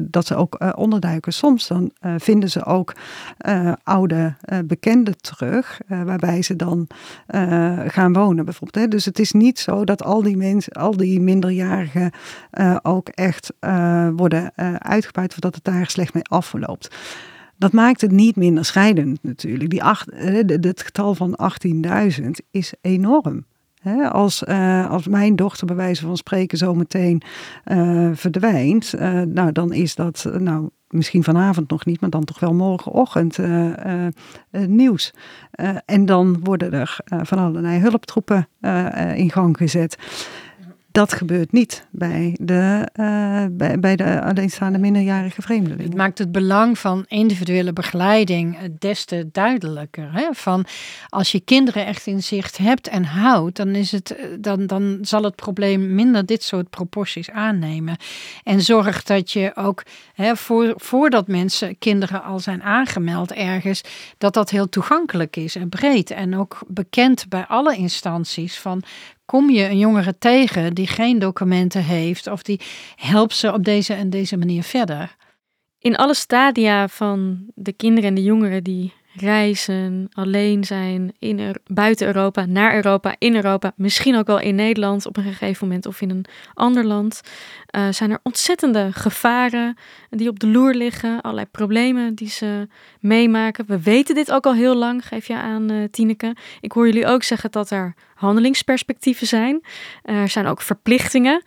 dat 0.00 0.26
ze 0.26 0.34
ook 0.34 0.76
onderduiken. 0.76 1.32
Soms 1.32 1.68
dan 1.68 1.90
vinden 2.16 2.50
ze 2.50 2.64
ook 2.64 2.94
oude 3.82 4.34
bekenden 4.64 5.16
terug, 5.20 5.80
waarbij 5.86 6.42
ze 6.42 6.56
dan 6.56 6.86
gaan 7.86 8.12
wonen, 8.12 8.44
bijvoorbeeld. 8.44 8.84
Hè? 8.84 8.88
Dus 8.88 9.04
het 9.04 9.18
is 9.18 9.32
niet 9.32 9.58
zo 9.58 9.84
dat 9.84 10.04
al 10.04 10.22
die 10.22 10.36
mensen 10.36 10.67
al 10.68 10.96
die 10.96 11.20
minderjarigen 11.20 12.10
uh, 12.52 12.76
ook 12.82 13.08
echt 13.08 13.52
uh, 13.60 14.08
worden 14.16 14.52
uh, 14.56 14.74
uitgebuit 14.74 15.36
het 15.40 15.60
daar 15.62 15.90
slecht 15.90 16.14
mee 16.14 16.24
afloopt. 16.24 16.96
Dat 17.56 17.72
maakt 17.72 18.00
het 18.00 18.10
niet 18.10 18.36
minder 18.36 18.64
scheidend 18.64 19.22
natuurlijk. 19.22 19.70
Die 19.70 19.82
acht, 19.82 20.10
het 20.46 20.82
getal 20.82 21.14
van 21.14 21.38
18.000 22.20 22.28
is 22.50 22.74
enorm. 22.80 23.44
als, 24.10 24.46
als 24.88 25.06
mijn 25.06 25.36
dochter 25.36 25.66
bij 25.66 25.76
wijze 25.76 26.06
van 26.06 26.16
spreken 26.16 26.58
zo 26.58 26.74
meteen 26.74 27.22
uh, 27.64 28.10
verdwijnt, 28.12 28.94
nou 29.26 29.52
dan 29.52 29.72
is 29.72 29.94
dat 29.94 30.30
nou, 30.38 30.68
misschien 30.88 31.24
vanavond 31.24 31.70
nog 31.70 31.84
niet, 31.84 32.00
maar 32.00 32.10
dan 32.10 32.24
toch 32.24 32.40
wel 32.40 32.54
morgenochtend 32.54 33.38
nieuws. 34.50 35.14
en 35.84 36.06
dan 36.06 36.40
worden 36.42 36.72
er 36.72 36.98
van 37.22 37.38
allerlei 37.38 37.78
hulptroepen 37.78 38.48
in 39.14 39.30
gang 39.30 39.56
gezet. 39.56 39.96
Dat 40.98 41.12
gebeurt 41.12 41.52
niet 41.52 41.86
bij 41.90 42.36
de, 42.40 42.88
uh, 43.00 43.76
bij, 43.80 43.96
de 43.96 44.22
alleenstaande 44.22 44.78
minderjarige 44.78 45.42
vreemdelingen. 45.42 45.84
Het 45.84 45.96
maakt 45.96 46.18
het 46.18 46.32
belang 46.32 46.78
van 46.78 47.04
individuele 47.08 47.72
begeleiding 47.72 48.58
des 48.78 49.04
te 49.04 49.28
duidelijker. 49.32 50.12
Hè? 50.12 50.28
Van 50.32 50.64
als 51.08 51.32
je 51.32 51.40
kinderen 51.40 51.86
echt 51.86 52.06
in 52.06 52.22
zicht 52.22 52.56
hebt 52.56 52.88
en 52.88 53.04
houdt, 53.04 53.56
dan, 53.56 53.68
is 53.68 53.92
het, 53.92 54.16
eh, 54.16 54.26
dan, 54.40 54.66
dan 54.66 54.98
zal 55.02 55.22
het 55.22 55.36
probleem 55.36 55.94
minder 55.94 56.26
dit 56.26 56.42
soort 56.42 56.70
proporties 56.70 57.30
aannemen. 57.30 57.96
En 58.44 58.62
zorg 58.62 59.02
dat 59.02 59.30
je 59.30 59.50
ook, 59.54 59.82
hè, 60.14 60.36
voor, 60.36 60.72
voordat 60.76 61.28
mensen, 61.28 61.78
kinderen 61.78 62.22
al 62.22 62.38
zijn 62.38 62.62
aangemeld 62.62 63.32
ergens, 63.32 63.82
dat 64.18 64.34
dat 64.34 64.50
heel 64.50 64.68
toegankelijk 64.68 65.36
is 65.36 65.56
en 65.56 65.68
breed. 65.68 66.10
En 66.10 66.36
ook 66.36 66.58
bekend 66.68 67.28
bij 67.28 67.46
alle 67.46 67.76
instanties 67.76 68.58
van 68.58 68.84
kom 69.28 69.50
je 69.50 69.64
een 69.64 69.78
jongere 69.78 70.18
tegen 70.18 70.74
die 70.74 70.86
geen 70.86 71.18
documenten 71.18 71.84
heeft 71.84 72.26
of 72.26 72.42
die 72.42 72.60
helpt 72.96 73.34
ze 73.34 73.52
op 73.52 73.64
deze 73.64 73.94
en 73.94 74.10
deze 74.10 74.36
manier 74.36 74.62
verder. 74.62 75.16
In 75.78 75.96
alle 75.96 76.14
stadia 76.14 76.88
van 76.88 77.44
de 77.54 77.72
kinderen 77.72 78.08
en 78.08 78.14
de 78.14 78.22
jongeren 78.22 78.64
die 78.64 78.92
reizen, 79.20 80.08
alleen 80.12 80.64
zijn, 80.64 81.12
in, 81.18 81.56
buiten 81.66 82.06
Europa, 82.06 82.46
naar 82.46 82.74
Europa, 82.74 83.14
in 83.18 83.34
Europa, 83.34 83.72
misschien 83.76 84.16
ook 84.16 84.26
wel 84.26 84.40
in 84.40 84.54
Nederland 84.54 85.06
op 85.06 85.16
een 85.16 85.22
gegeven 85.22 85.66
moment 85.66 85.86
of 85.86 86.00
in 86.00 86.10
een 86.10 86.24
ander 86.54 86.84
land, 86.84 87.20
uh, 87.76 87.88
zijn 87.90 88.10
er 88.10 88.20
ontzettende 88.22 88.88
gevaren 88.92 89.76
die 90.10 90.28
op 90.28 90.38
de 90.38 90.46
loer 90.46 90.74
liggen, 90.74 91.20
allerlei 91.20 91.46
problemen 91.46 92.14
die 92.14 92.28
ze 92.28 92.68
meemaken. 93.00 93.64
We 93.66 93.82
weten 93.82 94.14
dit 94.14 94.32
ook 94.32 94.46
al 94.46 94.54
heel 94.54 94.76
lang, 94.76 95.06
geef 95.06 95.26
je 95.26 95.36
aan, 95.36 95.70
uh, 95.70 95.84
Tineke. 95.90 96.36
Ik 96.60 96.72
hoor 96.72 96.86
jullie 96.86 97.06
ook 97.06 97.22
zeggen 97.22 97.50
dat 97.50 97.70
er 97.70 97.94
handelingsperspectieven 98.14 99.26
zijn. 99.26 99.60
Er 100.02 100.28
zijn 100.28 100.46
ook 100.46 100.60
verplichtingen. 100.60 101.42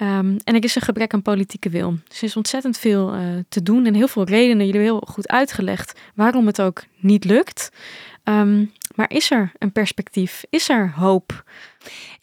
Um, 0.00 0.36
en 0.44 0.54
er 0.54 0.64
is 0.64 0.74
een 0.74 0.82
gebrek 0.82 1.14
aan 1.14 1.22
politieke 1.22 1.68
wil. 1.68 1.98
Dus 2.08 2.18
er 2.18 2.24
is 2.24 2.36
ontzettend 2.36 2.78
veel 2.78 3.14
uh, 3.14 3.20
te 3.48 3.62
doen 3.62 3.86
en 3.86 3.94
heel 3.94 4.08
veel 4.08 4.24
redenen. 4.24 4.66
Jullie 4.66 4.80
hebben 4.80 4.98
heel 5.00 5.12
goed 5.12 5.28
uitgelegd 5.28 6.00
waarom 6.14 6.46
het 6.46 6.60
ook 6.60 6.84
niet 6.96 7.24
lukt. 7.24 7.70
Um, 8.24 8.72
Maar 8.94 9.10
is 9.10 9.30
er 9.30 9.52
een 9.58 9.72
perspectief? 9.72 10.44
Is 10.50 10.68
er 10.68 10.92
hoop? 10.96 11.44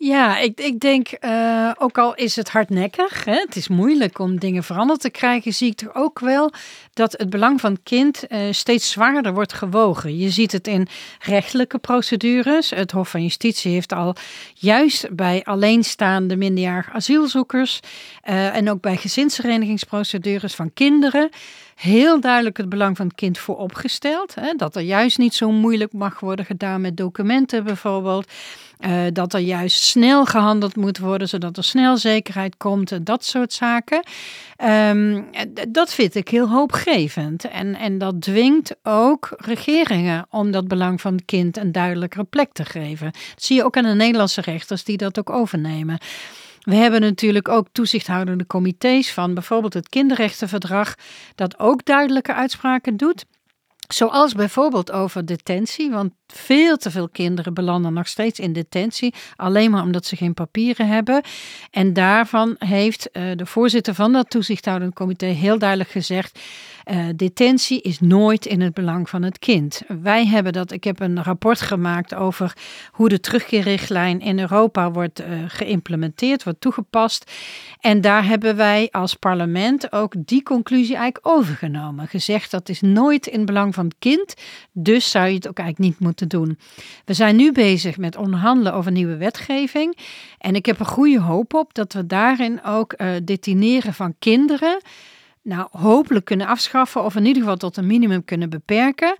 Ja, 0.03 0.37
ik, 0.37 0.59
ik 0.59 0.79
denk, 0.79 1.07
uh, 1.19 1.71
ook 1.77 1.97
al 1.97 2.15
is 2.15 2.35
het 2.35 2.49
hardnekkig, 2.49 3.25
hè, 3.25 3.33
het 3.33 3.55
is 3.55 3.67
moeilijk 3.67 4.19
om 4.19 4.39
dingen 4.39 4.63
veranderd 4.63 4.99
te 4.99 5.09
krijgen, 5.09 5.53
zie 5.53 5.69
ik 5.69 5.77
toch 5.77 5.95
ook 5.95 6.19
wel 6.19 6.51
dat 6.93 7.11
het 7.11 7.29
belang 7.29 7.61
van 7.61 7.71
het 7.71 7.81
kind 7.83 8.23
uh, 8.29 8.39
steeds 8.51 8.91
zwaarder 8.91 9.33
wordt 9.33 9.53
gewogen. 9.53 10.17
Je 10.17 10.29
ziet 10.29 10.51
het 10.51 10.67
in 10.67 10.87
rechtelijke 11.19 11.77
procedures. 11.77 12.69
Het 12.69 12.91
Hof 12.91 13.09
van 13.09 13.21
Justitie 13.21 13.71
heeft 13.71 13.93
al 13.93 14.15
juist 14.53 15.15
bij 15.15 15.43
alleenstaande 15.43 16.35
minderjarige 16.35 16.91
asielzoekers 16.91 17.79
uh, 18.29 18.55
en 18.55 18.69
ook 18.69 18.81
bij 18.81 18.97
gezinsverenigingsprocedures 18.97 20.55
van 20.55 20.73
kinderen 20.73 21.29
heel 21.81 22.19
duidelijk 22.19 22.57
het 22.57 22.69
belang 22.69 22.97
van 22.97 23.05
het 23.05 23.15
kind 23.15 23.37
vooropgesteld. 23.37 24.35
Hè, 24.35 24.53
dat 24.55 24.75
er 24.75 24.81
juist 24.81 25.17
niet 25.17 25.33
zo 25.33 25.51
moeilijk 25.51 25.93
mag 25.93 26.19
worden 26.19 26.45
gedaan 26.45 26.81
met 26.81 26.97
documenten 26.97 27.63
bijvoorbeeld. 27.63 28.31
Uh, 28.79 29.01
dat 29.13 29.33
er 29.33 29.39
juist 29.39 29.83
snel 29.83 30.25
gehandeld 30.25 30.75
moet 30.75 30.97
worden, 30.97 31.27
zodat 31.27 31.57
er 31.57 31.63
snel 31.63 31.97
zekerheid 31.97 32.57
komt 32.57 32.91
en 32.91 33.03
dat 33.03 33.25
soort 33.25 33.53
zaken. 33.53 34.03
Um, 34.63 35.25
dat 35.69 35.93
vind 35.93 36.15
ik 36.15 36.27
heel 36.27 36.49
hoopgevend. 36.49 37.47
En, 37.47 37.75
en 37.75 37.97
dat 37.97 38.21
dwingt 38.21 38.75
ook 38.83 39.33
regeringen 39.37 40.25
om 40.29 40.51
dat 40.51 40.67
belang 40.67 41.01
van 41.01 41.13
het 41.13 41.25
kind 41.25 41.57
een 41.57 41.71
duidelijkere 41.71 42.23
plek 42.23 42.53
te 42.53 42.65
geven. 42.65 43.11
Dat 43.11 43.43
zie 43.43 43.55
je 43.55 43.63
ook 43.63 43.77
aan 43.77 43.83
de 43.83 43.89
Nederlandse 43.89 44.41
rechters 44.41 44.83
die 44.83 44.97
dat 44.97 45.19
ook 45.19 45.29
overnemen. 45.29 45.97
We 46.61 46.75
hebben 46.75 47.01
natuurlijk 47.01 47.47
ook 47.47 47.67
toezichthoudende 47.71 48.47
comité's 48.47 49.13
van 49.13 49.33
bijvoorbeeld 49.33 49.73
het 49.73 49.89
kinderrechtenverdrag, 49.89 50.95
dat 51.35 51.59
ook 51.59 51.85
duidelijke 51.85 52.33
uitspraken 52.33 52.97
doet. 52.97 53.25
Zoals 53.87 54.33
bijvoorbeeld 54.33 54.91
over 54.91 55.25
detentie, 55.25 55.91
want 55.91 56.13
veel 56.33 56.77
te 56.77 56.91
veel 56.91 57.09
kinderen 57.09 57.53
belanden 57.53 57.93
nog 57.93 58.07
steeds 58.07 58.39
in 58.39 58.53
detentie, 58.53 59.13
alleen 59.35 59.71
maar 59.71 59.83
omdat 59.83 60.05
ze 60.05 60.15
geen 60.15 60.33
papieren 60.33 60.87
hebben. 60.87 61.21
En 61.71 61.93
daarvan 61.93 62.55
heeft 62.59 63.09
uh, 63.13 63.23
de 63.35 63.45
voorzitter 63.45 63.93
van 63.93 64.11
dat 64.11 64.29
toezichthoudend 64.29 64.93
comité 64.93 65.25
heel 65.25 65.57
duidelijk 65.57 65.89
gezegd: 65.89 66.39
uh, 66.85 67.05
detentie 67.15 67.81
is 67.81 67.99
nooit 67.99 68.45
in 68.45 68.61
het 68.61 68.73
belang 68.73 69.09
van 69.09 69.23
het 69.23 69.39
kind. 69.39 69.81
Wij 70.01 70.25
hebben 70.27 70.53
dat, 70.53 70.71
ik 70.71 70.83
heb 70.83 70.99
een 70.99 71.23
rapport 71.23 71.61
gemaakt 71.61 72.15
over 72.15 72.53
hoe 72.91 73.09
de 73.09 73.19
terugkeerrichtlijn 73.19 74.19
in 74.19 74.39
Europa 74.39 74.91
wordt 74.91 75.21
uh, 75.21 75.27
geïmplementeerd, 75.47 76.43
wordt 76.43 76.61
toegepast. 76.61 77.31
En 77.79 78.01
daar 78.01 78.25
hebben 78.25 78.55
wij 78.55 78.87
als 78.91 79.13
parlement 79.13 79.91
ook 79.91 80.13
die 80.17 80.43
conclusie 80.43 80.95
eigenlijk 80.95 81.27
overgenomen. 81.27 82.07
Gezegd 82.07 82.51
dat 82.51 82.69
is 82.69 82.81
nooit 82.81 83.27
in 83.27 83.37
het 83.37 83.45
belang 83.45 83.73
van 83.73 83.85
het 83.85 83.95
kind, 83.99 84.33
dus 84.71 85.11
zou 85.11 85.27
je 85.27 85.33
het 85.33 85.47
ook 85.47 85.57
eigenlijk 85.57 85.89
niet 85.89 85.99
moeten 85.99 86.20
doen. 86.27 86.57
We 87.05 87.13
zijn 87.13 87.35
nu 87.35 87.51
bezig 87.51 87.97
met 87.97 88.15
onderhandelen 88.15 88.73
over 88.73 88.91
nieuwe 88.91 89.17
wetgeving. 89.17 89.97
En 90.37 90.55
ik 90.55 90.65
heb 90.65 90.79
er 90.79 90.85
goede 90.85 91.19
hoop 91.19 91.53
op 91.53 91.73
dat 91.73 91.93
we 91.93 92.05
daarin 92.05 92.63
ook 92.63 92.93
uh, 92.97 93.07
detineren 93.23 93.93
van 93.93 94.15
kinderen 94.19 94.81
nou, 95.43 95.67
hopelijk 95.71 96.25
kunnen 96.25 96.47
afschaffen 96.47 97.03
of 97.03 97.15
in 97.15 97.25
ieder 97.25 97.41
geval 97.41 97.57
tot 97.57 97.77
een 97.77 97.87
minimum 97.87 98.25
kunnen 98.25 98.49
beperken. 98.49 99.15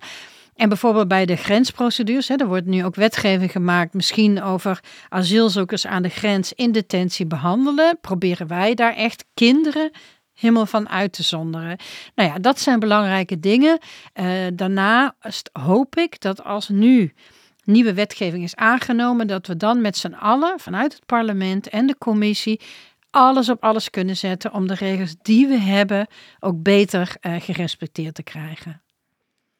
En 0.54 0.68
bijvoorbeeld 0.68 1.08
bij 1.08 1.26
de 1.26 1.36
grensprocedures, 1.36 2.28
hè, 2.28 2.34
er 2.34 2.46
wordt 2.46 2.66
nu 2.66 2.84
ook 2.84 2.94
wetgeving 2.94 3.52
gemaakt, 3.52 3.94
misschien 3.94 4.42
over 4.42 4.80
asielzoekers 5.08 5.86
aan 5.86 6.02
de 6.02 6.08
grens 6.08 6.52
in 6.52 6.72
detentie 6.72 7.26
behandelen. 7.26 7.98
Proberen 8.00 8.46
wij 8.46 8.74
daar 8.74 8.94
echt 8.94 9.24
kinderen 9.34 9.90
helemaal 10.42 10.66
van 10.66 10.88
uit 10.88 11.12
te 11.12 11.22
zonderen. 11.22 11.76
Nou 12.14 12.28
ja, 12.28 12.38
dat 12.38 12.60
zijn 12.60 12.78
belangrijke 12.78 13.40
dingen. 13.40 13.78
Uh, 14.14 14.26
daarna 14.54 15.14
hoop 15.52 15.96
ik 15.96 16.20
dat 16.20 16.44
als 16.44 16.68
nu 16.68 17.12
nieuwe 17.64 17.94
wetgeving 17.94 18.42
is 18.42 18.56
aangenomen, 18.56 19.26
dat 19.26 19.46
we 19.46 19.56
dan 19.56 19.80
met 19.80 19.96
z'n 19.96 20.12
allen 20.12 20.60
vanuit 20.60 20.92
het 20.92 21.06
parlement 21.06 21.68
en 21.68 21.86
de 21.86 21.98
commissie 21.98 22.60
alles 23.10 23.48
op 23.48 23.64
alles 23.64 23.90
kunnen 23.90 24.16
zetten 24.16 24.52
om 24.52 24.66
de 24.66 24.74
regels 24.74 25.14
die 25.22 25.46
we 25.46 25.58
hebben 25.58 26.06
ook 26.40 26.62
beter 26.62 27.16
uh, 27.20 27.34
gerespecteerd 27.40 28.14
te 28.14 28.22
krijgen. 28.22 28.82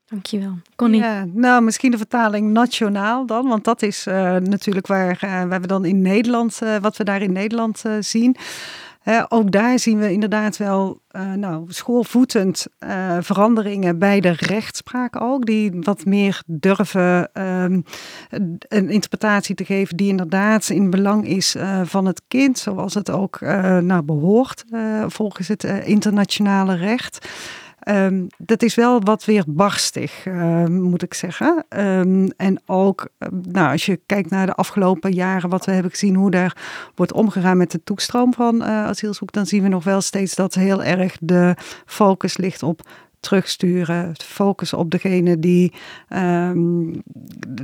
Dankjewel. 0.06 0.58
Connie? 0.76 1.00
Ja, 1.00 1.24
nou, 1.32 1.62
misschien 1.62 1.90
de 1.90 1.96
vertaling 1.96 2.50
nationaal 2.50 3.26
dan, 3.26 3.48
want 3.48 3.64
dat 3.64 3.82
is 3.82 4.06
uh, 4.06 4.14
natuurlijk 4.36 4.86
waar, 4.86 5.20
uh, 5.24 5.44
waar 5.44 5.60
we 5.60 5.66
dan 5.66 5.84
in 5.84 6.02
Nederland, 6.02 6.58
wat 6.80 6.96
we 6.96 7.04
daar 7.04 7.22
in 7.22 7.32
Nederland 7.32 7.82
zien 8.00 8.36
ook 9.28 9.50
daar 9.50 9.78
zien 9.78 9.98
we 9.98 10.12
inderdaad 10.12 10.56
wel 10.56 11.00
uh, 11.12 11.32
nou, 11.32 11.64
schoolvoetend 11.68 12.66
uh, 12.80 13.16
veranderingen 13.20 13.98
bij 13.98 14.20
de 14.20 14.30
rechtspraak 14.30 15.20
ook. 15.20 15.46
Die 15.46 15.72
wat 15.80 16.04
meer 16.04 16.42
durven 16.46 17.30
um, 17.42 17.84
een 18.68 18.90
interpretatie 18.90 19.54
te 19.54 19.64
geven 19.64 19.96
die 19.96 20.08
inderdaad 20.08 20.68
in 20.68 20.90
belang 20.90 21.26
is 21.26 21.56
uh, 21.56 21.80
van 21.84 22.06
het 22.06 22.22
kind. 22.28 22.58
Zoals 22.58 22.94
het 22.94 23.10
ook 23.10 23.40
nou, 23.80 24.02
behoort 24.02 24.64
volgens 25.06 25.48
het 25.48 25.64
internationale 25.64 26.74
recht. 26.74 27.28
Um, 27.88 28.26
dat 28.38 28.62
is 28.62 28.74
wel 28.74 29.00
wat 29.00 29.24
weer 29.24 29.44
barstig, 29.46 30.26
uh, 30.26 30.64
moet 30.64 31.02
ik 31.02 31.14
zeggen. 31.14 31.64
Um, 31.68 32.30
en 32.36 32.60
ook, 32.66 33.08
nou, 33.42 33.72
als 33.72 33.86
je 33.86 34.00
kijkt 34.06 34.30
naar 34.30 34.46
de 34.46 34.54
afgelopen 34.54 35.12
jaren, 35.12 35.50
wat 35.50 35.64
we 35.64 35.72
hebben 35.72 35.90
gezien, 35.90 36.14
hoe 36.14 36.30
daar 36.30 36.56
wordt 36.94 37.12
omgegaan 37.12 37.56
met 37.56 37.70
de 37.70 37.84
toestroom 37.84 38.34
van 38.34 38.54
uh, 38.54 38.68
asielzoek, 38.68 39.32
dan 39.32 39.46
zien 39.46 39.62
we 39.62 39.68
nog 39.68 39.84
wel 39.84 40.00
steeds 40.00 40.34
dat 40.34 40.54
heel 40.54 40.82
erg 40.82 41.16
de 41.20 41.54
focus 41.86 42.36
ligt 42.36 42.62
op 42.62 42.88
terugsturen, 43.20 44.12
focus 44.24 44.72
op 44.72 44.90
degene 44.90 45.38
die, 45.38 45.72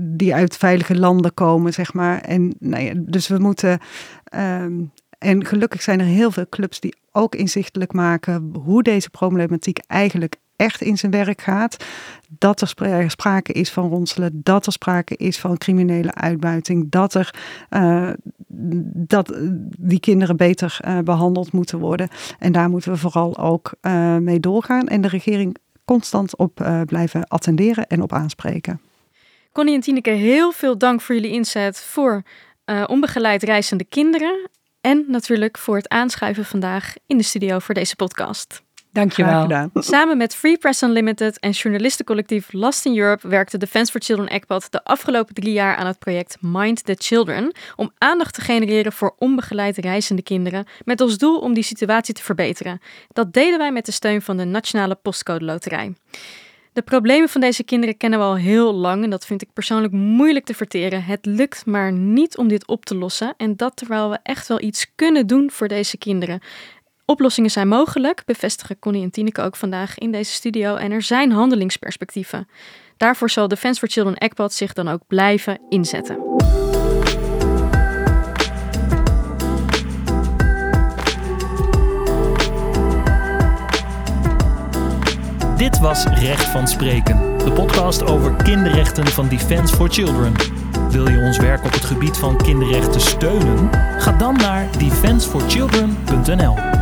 die 0.00 0.34
uit 0.34 0.56
veilige 0.56 0.98
landen 0.98 1.34
komen, 1.34 1.72
zeg 1.72 1.92
maar. 1.92 2.20
En 2.20 2.54
nou 2.58 2.82
ja, 2.82 2.92
dus 2.96 3.28
we 3.28 3.38
moeten. 3.38 3.78
En 5.18 5.44
gelukkig 5.44 5.82
zijn 5.82 6.00
er 6.00 6.06
heel 6.06 6.30
veel 6.30 6.48
clubs 6.48 6.80
die 6.80 6.94
ook 7.12 7.34
inzichtelijk 7.34 7.92
maken 7.92 8.52
hoe 8.62 8.82
deze 8.82 9.10
problematiek 9.10 9.78
eigenlijk 9.86 10.36
echt 10.56 10.80
in 10.80 10.98
zijn 10.98 11.12
werk 11.12 11.40
gaat. 11.40 11.84
Dat 12.28 12.60
er 12.60 13.10
sprake 13.10 13.52
is 13.52 13.70
van 13.70 13.88
ronselen, 13.88 14.40
dat 14.42 14.66
er 14.66 14.72
sprake 14.72 15.16
is 15.16 15.38
van 15.38 15.58
criminele 15.58 16.14
uitbuiting, 16.14 16.90
dat 16.90 17.14
er 17.14 17.34
uh, 17.70 18.10
dat 18.92 19.38
die 19.78 20.00
kinderen 20.00 20.36
beter 20.36 20.78
uh, 20.84 20.98
behandeld 20.98 21.52
moeten 21.52 21.78
worden. 21.78 22.08
En 22.38 22.52
daar 22.52 22.70
moeten 22.70 22.92
we 22.92 22.98
vooral 22.98 23.38
ook 23.38 23.72
mee 24.20 24.40
doorgaan 24.40 24.88
en 24.88 25.00
de 25.00 25.08
regering 25.08 25.56
constant 25.84 26.36
op 26.36 26.82
blijven 26.86 27.28
attenderen 27.28 27.86
en 27.86 28.02
op 28.02 28.12
aanspreken. 28.12 28.80
Connie 29.52 29.74
en 29.74 29.80
Tineke, 29.80 30.10
heel 30.10 30.52
veel 30.52 30.78
dank 30.78 31.00
voor 31.00 31.14
jullie 31.14 31.32
inzet 31.32 31.80
voor 31.80 32.22
onbegeleid 32.86 33.42
reizende 33.42 33.84
kinderen. 33.84 34.48
En 34.88 35.04
natuurlijk 35.08 35.58
voor 35.58 35.76
het 35.76 35.88
aanschuiven 35.88 36.44
vandaag 36.44 36.94
in 37.06 37.16
de 37.16 37.22
studio 37.22 37.58
voor 37.58 37.74
deze 37.74 37.96
podcast. 37.96 38.62
Dankjewel. 38.92 39.70
Samen 39.74 40.16
met 40.16 40.34
Free 40.34 40.58
Press 40.58 40.82
Unlimited 40.82 41.38
en 41.38 41.50
journalistencollectief 41.50 42.52
Lost 42.52 42.84
in 42.84 42.98
Europe 42.98 43.28
werkte 43.28 43.58
Defense 43.58 43.92
for 43.92 44.00
Children 44.00 44.28
ECPAD 44.28 44.66
de 44.70 44.84
afgelopen 44.84 45.34
drie 45.34 45.52
jaar 45.52 45.76
aan 45.76 45.86
het 45.86 45.98
project 45.98 46.36
Mind 46.40 46.84
the 46.84 46.94
Children 46.98 47.52
om 47.76 47.92
aandacht 47.98 48.34
te 48.34 48.40
genereren 48.40 48.92
voor 48.92 49.14
onbegeleid 49.18 49.76
reizende 49.76 50.22
kinderen 50.22 50.66
met 50.84 51.00
als 51.00 51.18
doel 51.18 51.38
om 51.38 51.54
die 51.54 51.62
situatie 51.62 52.14
te 52.14 52.22
verbeteren. 52.22 52.80
Dat 53.08 53.32
deden 53.32 53.58
wij 53.58 53.72
met 53.72 53.86
de 53.86 53.92
steun 53.92 54.22
van 54.22 54.36
de 54.36 54.44
Nationale 54.44 54.94
Postcode 54.94 55.44
Loterij. 55.44 55.92
De 56.72 56.82
problemen 56.82 57.28
van 57.28 57.40
deze 57.40 57.62
kinderen 57.62 57.96
kennen 57.96 58.18
we 58.18 58.24
al 58.24 58.36
heel 58.36 58.74
lang 58.74 59.04
en 59.04 59.10
dat 59.10 59.26
vind 59.26 59.42
ik 59.42 59.52
persoonlijk 59.52 59.92
moeilijk 59.92 60.44
te 60.44 60.54
verteren. 60.54 61.04
Het 61.04 61.26
lukt 61.26 61.66
maar 61.66 61.92
niet 61.92 62.36
om 62.36 62.48
dit 62.48 62.66
op 62.66 62.84
te 62.84 62.94
lossen 62.94 63.34
en 63.36 63.56
dat 63.56 63.76
terwijl 63.76 64.10
we 64.10 64.18
echt 64.22 64.48
wel 64.48 64.62
iets 64.62 64.86
kunnen 64.94 65.26
doen 65.26 65.50
voor 65.50 65.68
deze 65.68 65.96
kinderen. 65.96 66.40
Oplossingen 67.04 67.50
zijn 67.50 67.68
mogelijk, 67.68 68.22
bevestigen 68.24 68.78
Connie 68.78 69.02
en 69.02 69.10
Tineke 69.10 69.42
ook 69.42 69.56
vandaag 69.56 69.98
in 69.98 70.12
deze 70.12 70.32
studio 70.32 70.76
en 70.76 70.90
er 70.90 71.02
zijn 71.02 71.32
handelingsperspectieven. 71.32 72.48
Daarvoor 72.96 73.30
zal 73.30 73.48
Defense 73.48 73.80
for 73.80 73.88
Children 73.88 74.16
ECPAD 74.16 74.52
zich 74.52 74.72
dan 74.72 74.88
ook 74.88 75.02
blijven 75.06 75.60
inzetten. 75.68 76.18
Dit 85.58 85.78
was 85.78 86.04
Recht 86.04 86.44
van 86.44 86.68
Spreken, 86.68 87.38
de 87.38 87.52
podcast 87.52 88.02
over 88.02 88.34
kinderrechten 88.34 89.06
van 89.06 89.28
Defense 89.28 89.74
for 89.74 89.88
Children. 89.88 90.32
Wil 90.90 91.08
je 91.08 91.18
ons 91.18 91.38
werk 91.38 91.64
op 91.64 91.72
het 91.72 91.84
gebied 91.84 92.16
van 92.16 92.36
kinderrechten 92.36 93.00
steunen? 93.00 93.70
Ga 93.98 94.12
dan 94.12 94.36
naar 94.36 94.68
defenseforchildren.nl. 94.78 96.77